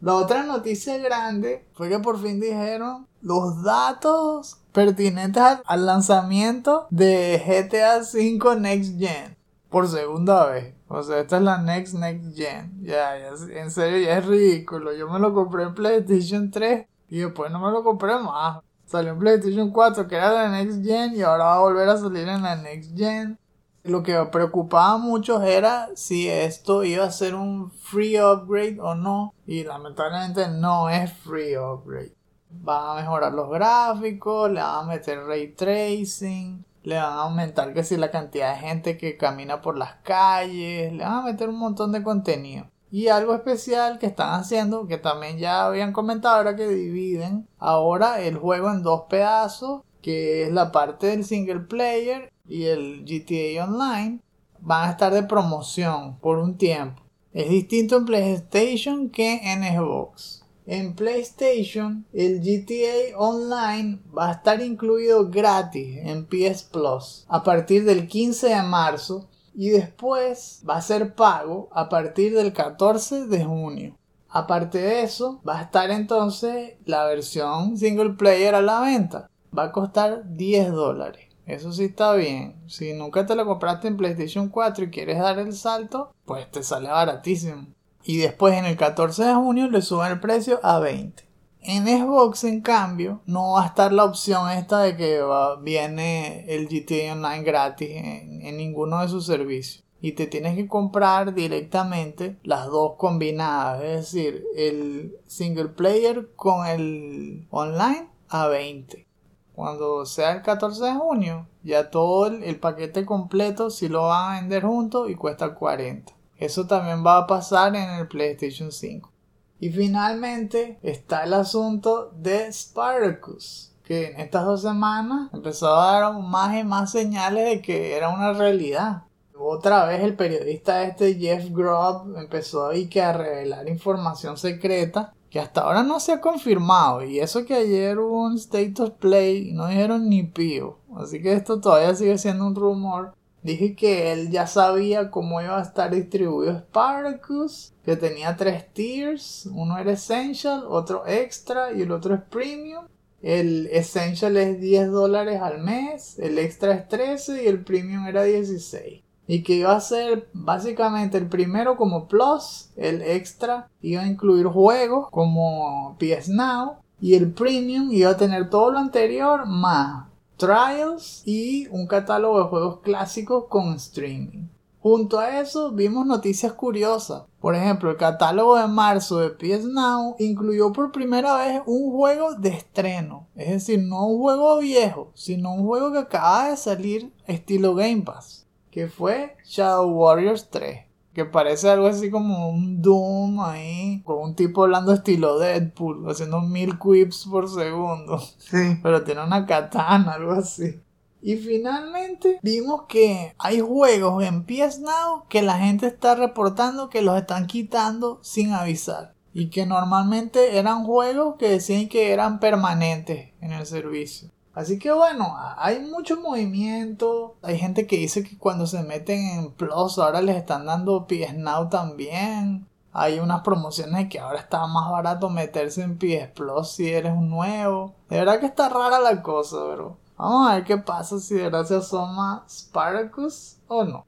La 0.00 0.14
otra 0.14 0.44
noticia 0.44 0.96
grande 0.98 1.66
fue 1.72 1.88
que 1.88 1.98
por 1.98 2.20
fin 2.20 2.40
dijeron 2.40 3.06
los 3.20 3.62
datos 3.62 4.60
pertinentes 4.72 5.42
al 5.64 5.86
lanzamiento 5.86 6.86
de 6.90 7.42
GTA 7.44 7.98
V 7.98 8.60
Next 8.60 8.98
Gen 8.98 9.36
por 9.70 9.88
segunda 9.88 10.46
vez. 10.46 10.75
O 10.88 11.02
sea, 11.02 11.20
esta 11.20 11.36
es 11.38 11.42
la 11.42 11.58
Next 11.58 11.94
Next 11.94 12.36
Gen. 12.36 12.82
Ya, 12.82 13.18
ya, 13.18 13.60
en 13.60 13.70
serio, 13.70 13.98
ya 13.98 14.18
es 14.18 14.26
ridículo. 14.26 14.92
Yo 14.92 15.08
me 15.08 15.18
lo 15.18 15.34
compré 15.34 15.64
en 15.64 15.74
PlayStation 15.74 16.50
3 16.50 16.86
y 17.08 17.20
después 17.20 17.50
no 17.50 17.58
me 17.58 17.70
lo 17.70 17.82
compré 17.82 18.18
más. 18.18 18.60
Salió 18.84 19.12
en 19.12 19.18
PlayStation 19.18 19.70
4 19.70 20.06
que 20.06 20.14
era 20.14 20.32
la 20.32 20.48
Next 20.48 20.84
Gen 20.84 21.14
y 21.16 21.22
ahora 21.22 21.44
va 21.44 21.56
a 21.56 21.60
volver 21.60 21.88
a 21.88 21.96
salir 21.96 22.28
en 22.28 22.42
la 22.42 22.54
Next 22.56 22.96
Gen. 22.96 23.38
Lo 23.82 24.02
que 24.02 24.16
preocupaba 24.32 24.92
a 24.92 24.98
muchos 24.98 25.42
era 25.42 25.88
si 25.94 26.28
esto 26.28 26.84
iba 26.84 27.04
a 27.04 27.10
ser 27.10 27.34
un 27.34 27.70
free 27.70 28.20
upgrade 28.20 28.78
o 28.80 28.94
no. 28.94 29.34
Y 29.46 29.64
lamentablemente 29.64 30.48
no 30.48 30.88
es 30.88 31.12
free 31.12 31.56
upgrade. 31.56 32.14
Van 32.50 32.98
a 32.98 33.00
mejorar 33.00 33.32
los 33.32 33.50
gráficos, 33.50 34.50
le 34.50 34.60
van 34.60 34.84
a 34.84 34.88
meter 34.88 35.24
ray 35.24 35.52
tracing, 35.52 36.64
le 36.86 36.94
van 36.94 37.14
a 37.14 37.22
aumentar 37.22 37.74
que 37.74 37.82
si 37.82 37.96
la 37.96 38.12
cantidad 38.12 38.54
de 38.54 38.60
gente 38.60 38.96
que 38.96 39.16
camina 39.16 39.60
por 39.60 39.76
las 39.76 39.96
calles, 40.04 40.92
le 40.92 41.02
van 41.02 41.14
a 41.14 41.22
meter 41.22 41.48
un 41.48 41.58
montón 41.58 41.90
de 41.90 42.04
contenido. 42.04 42.70
Y 42.92 43.08
algo 43.08 43.34
especial 43.34 43.98
que 43.98 44.06
están 44.06 44.38
haciendo, 44.38 44.86
que 44.86 44.96
también 44.96 45.36
ya 45.36 45.66
habían 45.66 45.92
comentado 45.92 46.36
ahora 46.36 46.54
que 46.54 46.68
dividen 46.68 47.48
ahora 47.58 48.20
el 48.20 48.36
juego 48.36 48.70
en 48.70 48.84
dos 48.84 49.02
pedazos, 49.10 49.82
que 50.00 50.44
es 50.44 50.52
la 50.52 50.70
parte 50.70 51.08
del 51.08 51.24
single 51.24 51.62
player 51.62 52.32
y 52.48 52.66
el 52.66 53.04
GTA 53.04 53.64
Online, 53.64 54.20
van 54.60 54.88
a 54.88 54.92
estar 54.92 55.12
de 55.12 55.24
promoción 55.24 56.20
por 56.20 56.38
un 56.38 56.56
tiempo. 56.56 57.02
Es 57.32 57.50
distinto 57.50 57.96
en 57.96 58.04
PlayStation 58.04 59.10
que 59.10 59.40
en 59.42 59.64
Xbox. 59.64 60.45
En 60.66 60.96
PlayStation, 60.96 62.04
el 62.12 62.40
GTA 62.40 63.16
Online 63.16 64.00
va 64.16 64.30
a 64.30 64.32
estar 64.32 64.60
incluido 64.60 65.30
gratis 65.30 65.98
en 66.02 66.26
PS 66.26 66.64
Plus 66.64 67.24
a 67.28 67.44
partir 67.44 67.84
del 67.84 68.08
15 68.08 68.48
de 68.48 68.62
marzo 68.62 69.28
y 69.54 69.68
después 69.68 70.64
va 70.68 70.78
a 70.78 70.82
ser 70.82 71.14
pago 71.14 71.68
a 71.70 71.88
partir 71.88 72.34
del 72.34 72.52
14 72.52 73.26
de 73.26 73.44
junio. 73.44 73.96
Aparte 74.28 74.78
de 74.78 75.02
eso, 75.02 75.40
va 75.48 75.60
a 75.60 75.62
estar 75.62 75.88
entonces 75.92 76.74
la 76.84 77.04
versión 77.04 77.76
single 77.76 78.14
player 78.14 78.56
a 78.56 78.60
la 78.60 78.80
venta. 78.80 79.30
Va 79.56 79.66
a 79.66 79.72
costar 79.72 80.24
10 80.34 80.72
dólares. 80.72 81.28
Eso 81.46 81.72
sí 81.72 81.84
está 81.84 82.12
bien. 82.14 82.56
Si 82.66 82.92
nunca 82.92 83.24
te 83.24 83.36
lo 83.36 83.46
compraste 83.46 83.86
en 83.86 83.96
PlayStation 83.96 84.48
4 84.48 84.86
y 84.86 84.90
quieres 84.90 85.20
dar 85.20 85.38
el 85.38 85.52
salto, 85.52 86.12
pues 86.24 86.50
te 86.50 86.64
sale 86.64 86.88
baratísimo. 86.88 87.68
Y 88.06 88.18
después 88.18 88.54
en 88.54 88.66
el 88.66 88.76
14 88.76 89.24
de 89.24 89.34
junio 89.34 89.68
le 89.68 89.82
suben 89.82 90.12
el 90.12 90.20
precio 90.20 90.60
a 90.62 90.78
20. 90.78 91.24
En 91.62 91.84
Xbox, 91.88 92.44
en 92.44 92.60
cambio, 92.60 93.20
no 93.26 93.54
va 93.54 93.64
a 93.64 93.66
estar 93.66 93.92
la 93.92 94.04
opción 94.04 94.48
esta 94.50 94.82
de 94.82 94.96
que 94.96 95.20
viene 95.62 96.44
el 96.46 96.68
GTA 96.68 97.14
Online 97.14 97.42
gratis 97.42 97.90
en, 97.90 98.56
ninguno 98.56 99.00
de 99.02 99.08
sus 99.08 99.26
servicios. 99.26 99.82
Y 100.00 100.12
te 100.12 100.28
tienes 100.28 100.54
que 100.54 100.68
comprar 100.68 101.34
directamente 101.34 102.38
las 102.44 102.66
dos 102.66 102.92
combinadas. 102.96 103.82
Es 103.82 104.12
decir, 104.12 104.44
el 104.54 105.16
single 105.26 105.70
player 105.70 106.30
con 106.36 106.64
el 106.64 107.48
online 107.50 108.08
a 108.28 108.46
20. 108.46 109.04
Cuando 109.52 110.06
sea 110.06 110.30
el 110.34 110.42
14 110.42 110.84
de 110.84 110.94
junio, 110.94 111.48
ya 111.64 111.90
todo 111.90 112.28
el, 112.28 112.60
paquete 112.60 113.04
completo 113.04 113.70
si 113.70 113.88
lo 113.88 114.02
van 114.02 114.36
a 114.36 114.40
vender 114.40 114.62
juntos 114.62 115.10
y 115.10 115.16
cuesta 115.16 115.54
40. 115.54 116.15
Eso 116.38 116.66
también 116.66 117.04
va 117.04 117.18
a 117.18 117.26
pasar 117.26 117.74
en 117.76 117.90
el 117.90 118.08
PlayStation 118.08 118.70
5. 118.70 119.10
Y 119.58 119.70
finalmente 119.70 120.78
está 120.82 121.24
el 121.24 121.32
asunto 121.32 122.12
de 122.14 122.52
Spartacus, 122.52 123.72
que 123.84 124.08
en 124.08 124.20
estas 124.20 124.44
dos 124.44 124.62
semanas 124.62 125.30
empezó 125.32 125.74
a 125.74 126.00
dar 126.00 126.12
más 126.20 126.54
y 126.58 126.64
más 126.64 126.90
señales 126.90 127.44
de 127.44 127.62
que 127.62 127.96
era 127.96 128.10
una 128.10 128.32
realidad. 128.32 129.04
Otra 129.38 129.84
vez 129.86 130.02
el 130.02 130.14
periodista 130.14 130.82
este 130.84 131.14
Jeff 131.14 131.50
Grubb 131.50 132.16
empezó 132.16 132.68
ahí 132.68 132.88
que 132.88 133.02
a 133.02 133.12
revelar 133.12 133.68
información 133.68 134.36
secreta 134.36 135.12
que 135.30 135.40
hasta 135.40 135.62
ahora 135.62 135.82
no 135.82 136.00
se 136.00 136.12
ha 136.12 136.20
confirmado. 136.20 137.04
Y 137.04 137.20
eso 137.20 137.44
que 137.44 137.54
ayer 137.54 137.98
hubo 137.98 138.24
un 138.24 138.36
State 138.36 138.74
of 138.78 138.92
Play 138.92 139.50
y 139.50 139.52
no 139.52 139.66
dijeron 139.66 140.08
ni 140.08 140.22
pío. 140.22 140.78
Así 140.96 141.20
que 141.20 141.32
esto 141.32 141.60
todavía 141.60 141.94
sigue 141.94 142.16
siendo 142.18 142.46
un 142.46 142.54
rumor. 142.54 143.14
Dije 143.46 143.76
que 143.76 144.10
él 144.10 144.32
ya 144.32 144.48
sabía 144.48 145.08
cómo 145.08 145.40
iba 145.40 145.56
a 145.56 145.62
estar 145.62 145.94
distribuido 145.94 146.58
Spartacus, 146.58 147.72
que 147.84 147.94
tenía 147.94 148.36
tres 148.36 148.72
tiers, 148.72 149.48
uno 149.52 149.78
era 149.78 149.92
Essential, 149.92 150.64
otro 150.68 151.06
Extra 151.06 151.72
y 151.72 151.82
el 151.82 151.92
otro 151.92 152.16
es 152.16 152.22
Premium. 152.22 152.86
El 153.22 153.68
Essential 153.68 154.36
es 154.36 154.60
10 154.60 154.90
dólares 154.90 155.40
al 155.40 155.62
mes, 155.62 156.18
el 156.18 156.40
Extra 156.40 156.74
es 156.74 156.88
13 156.88 157.44
y 157.44 157.46
el 157.46 157.62
Premium 157.62 158.08
era 158.08 158.24
16. 158.24 159.04
Y 159.28 159.44
que 159.44 159.52
iba 159.52 159.76
a 159.76 159.80
ser 159.80 160.28
básicamente 160.32 161.16
el 161.16 161.28
primero 161.28 161.76
como 161.76 162.08
Plus, 162.08 162.70
el 162.74 163.00
Extra 163.00 163.68
iba 163.80 164.02
a 164.02 164.08
incluir 164.08 164.46
juegos 164.46 165.08
como 165.12 165.96
PS 166.00 166.30
Now 166.30 166.78
y 167.00 167.14
el 167.14 167.32
Premium 167.32 167.92
iba 167.92 168.10
a 168.10 168.16
tener 168.16 168.50
todo 168.50 168.72
lo 168.72 168.78
anterior 168.80 169.46
más 169.46 170.05
Trials 170.36 171.22
y 171.24 171.66
un 171.68 171.86
catálogo 171.86 172.38
de 172.38 172.48
juegos 172.48 172.80
clásicos 172.80 173.44
con 173.48 173.74
streaming. 173.74 174.48
Junto 174.80 175.18
a 175.18 175.40
eso 175.40 175.72
vimos 175.72 176.06
noticias 176.06 176.52
curiosas. 176.52 177.24
Por 177.40 177.54
ejemplo, 177.54 177.90
el 177.90 177.96
catálogo 177.96 178.56
de 178.56 178.68
marzo 178.68 179.18
de 179.18 179.30
PS 179.30 179.64
Now 179.64 180.14
incluyó 180.18 180.72
por 180.72 180.92
primera 180.92 181.36
vez 181.38 181.62
un 181.66 181.90
juego 181.90 182.34
de 182.34 182.50
estreno. 182.50 183.26
Es 183.34 183.50
decir, 183.50 183.82
no 183.82 184.06
un 184.06 184.18
juego 184.18 184.58
viejo, 184.58 185.10
sino 185.14 185.54
un 185.54 185.66
juego 185.66 185.90
que 185.92 185.98
acaba 185.98 186.50
de 186.50 186.56
salir 186.56 187.12
estilo 187.26 187.74
Game 187.74 188.02
Pass. 188.02 188.46
Que 188.70 188.88
fue 188.88 189.36
Shadow 189.44 189.90
Warriors 189.90 190.48
3 190.50 190.85
que 191.16 191.24
parece 191.24 191.70
algo 191.70 191.86
así 191.86 192.10
como 192.10 192.50
un 192.50 192.82
Doom 192.82 193.40
ahí, 193.40 194.02
con 194.04 194.18
un 194.18 194.34
tipo 194.36 194.64
hablando 194.64 194.92
estilo 194.92 195.38
Deadpool, 195.38 196.10
haciendo 196.10 196.42
mil 196.42 196.78
quips 196.78 197.26
por 197.30 197.48
segundo. 197.48 198.18
Sí. 198.18 198.78
Pero 198.82 199.02
tiene 199.02 199.24
una 199.24 199.46
katana, 199.46 200.12
algo 200.12 200.32
así. 200.32 200.78
Y 201.22 201.36
finalmente 201.36 202.38
vimos 202.42 202.82
que 202.86 203.34
hay 203.38 203.60
juegos 203.60 204.22
en 204.24 204.44
PS 204.44 204.80
Now 204.80 205.24
que 205.30 205.40
la 205.40 205.58
gente 205.58 205.86
está 205.86 206.16
reportando 206.16 206.90
que 206.90 207.00
los 207.00 207.16
están 207.16 207.46
quitando 207.46 208.18
sin 208.20 208.52
avisar. 208.52 209.14
Y 209.32 209.48
que 209.48 209.64
normalmente 209.64 210.58
eran 210.58 210.84
juegos 210.84 211.36
que 211.38 211.48
decían 211.48 211.88
que 211.88 212.12
eran 212.12 212.40
permanentes 212.40 213.30
en 213.40 213.52
el 213.52 213.64
servicio. 213.64 214.28
Así 214.56 214.78
que 214.78 214.90
bueno, 214.90 215.36
hay 215.58 215.80
mucho 215.80 216.18
movimiento. 216.18 217.36
Hay 217.42 217.58
gente 217.58 217.86
que 217.86 217.98
dice 217.98 218.24
que 218.24 218.38
cuando 218.38 218.66
se 218.66 218.82
meten 218.82 219.20
en 219.20 219.52
Plus 219.52 219.98
ahora 219.98 220.22
les 220.22 220.34
están 220.34 220.64
dando 220.64 221.06
PS 221.06 221.34
Now 221.34 221.68
también. 221.68 222.66
Hay 222.90 223.18
unas 223.18 223.42
promociones 223.42 224.08
que 224.08 224.18
ahora 224.18 224.38
está 224.38 224.66
más 224.66 224.90
barato 224.90 225.28
meterse 225.28 225.82
en 225.82 225.98
PS 225.98 226.30
Plus 226.34 226.70
si 226.70 226.88
eres 226.90 227.12
un 227.12 227.28
nuevo. 227.28 227.94
De 228.08 228.16
verdad 228.16 228.40
que 228.40 228.46
está 228.46 228.70
rara 228.70 228.98
la 228.98 229.20
cosa, 229.20 229.58
pero 229.68 229.98
vamos 230.16 230.48
a 230.48 230.54
ver 230.54 230.64
qué 230.64 230.78
pasa 230.78 231.20
si 231.20 231.34
de 231.34 231.42
verdad 231.42 231.66
se 231.66 231.76
asoma 231.76 232.46
Spartacus 232.48 233.58
o 233.68 233.84
no. 233.84 234.05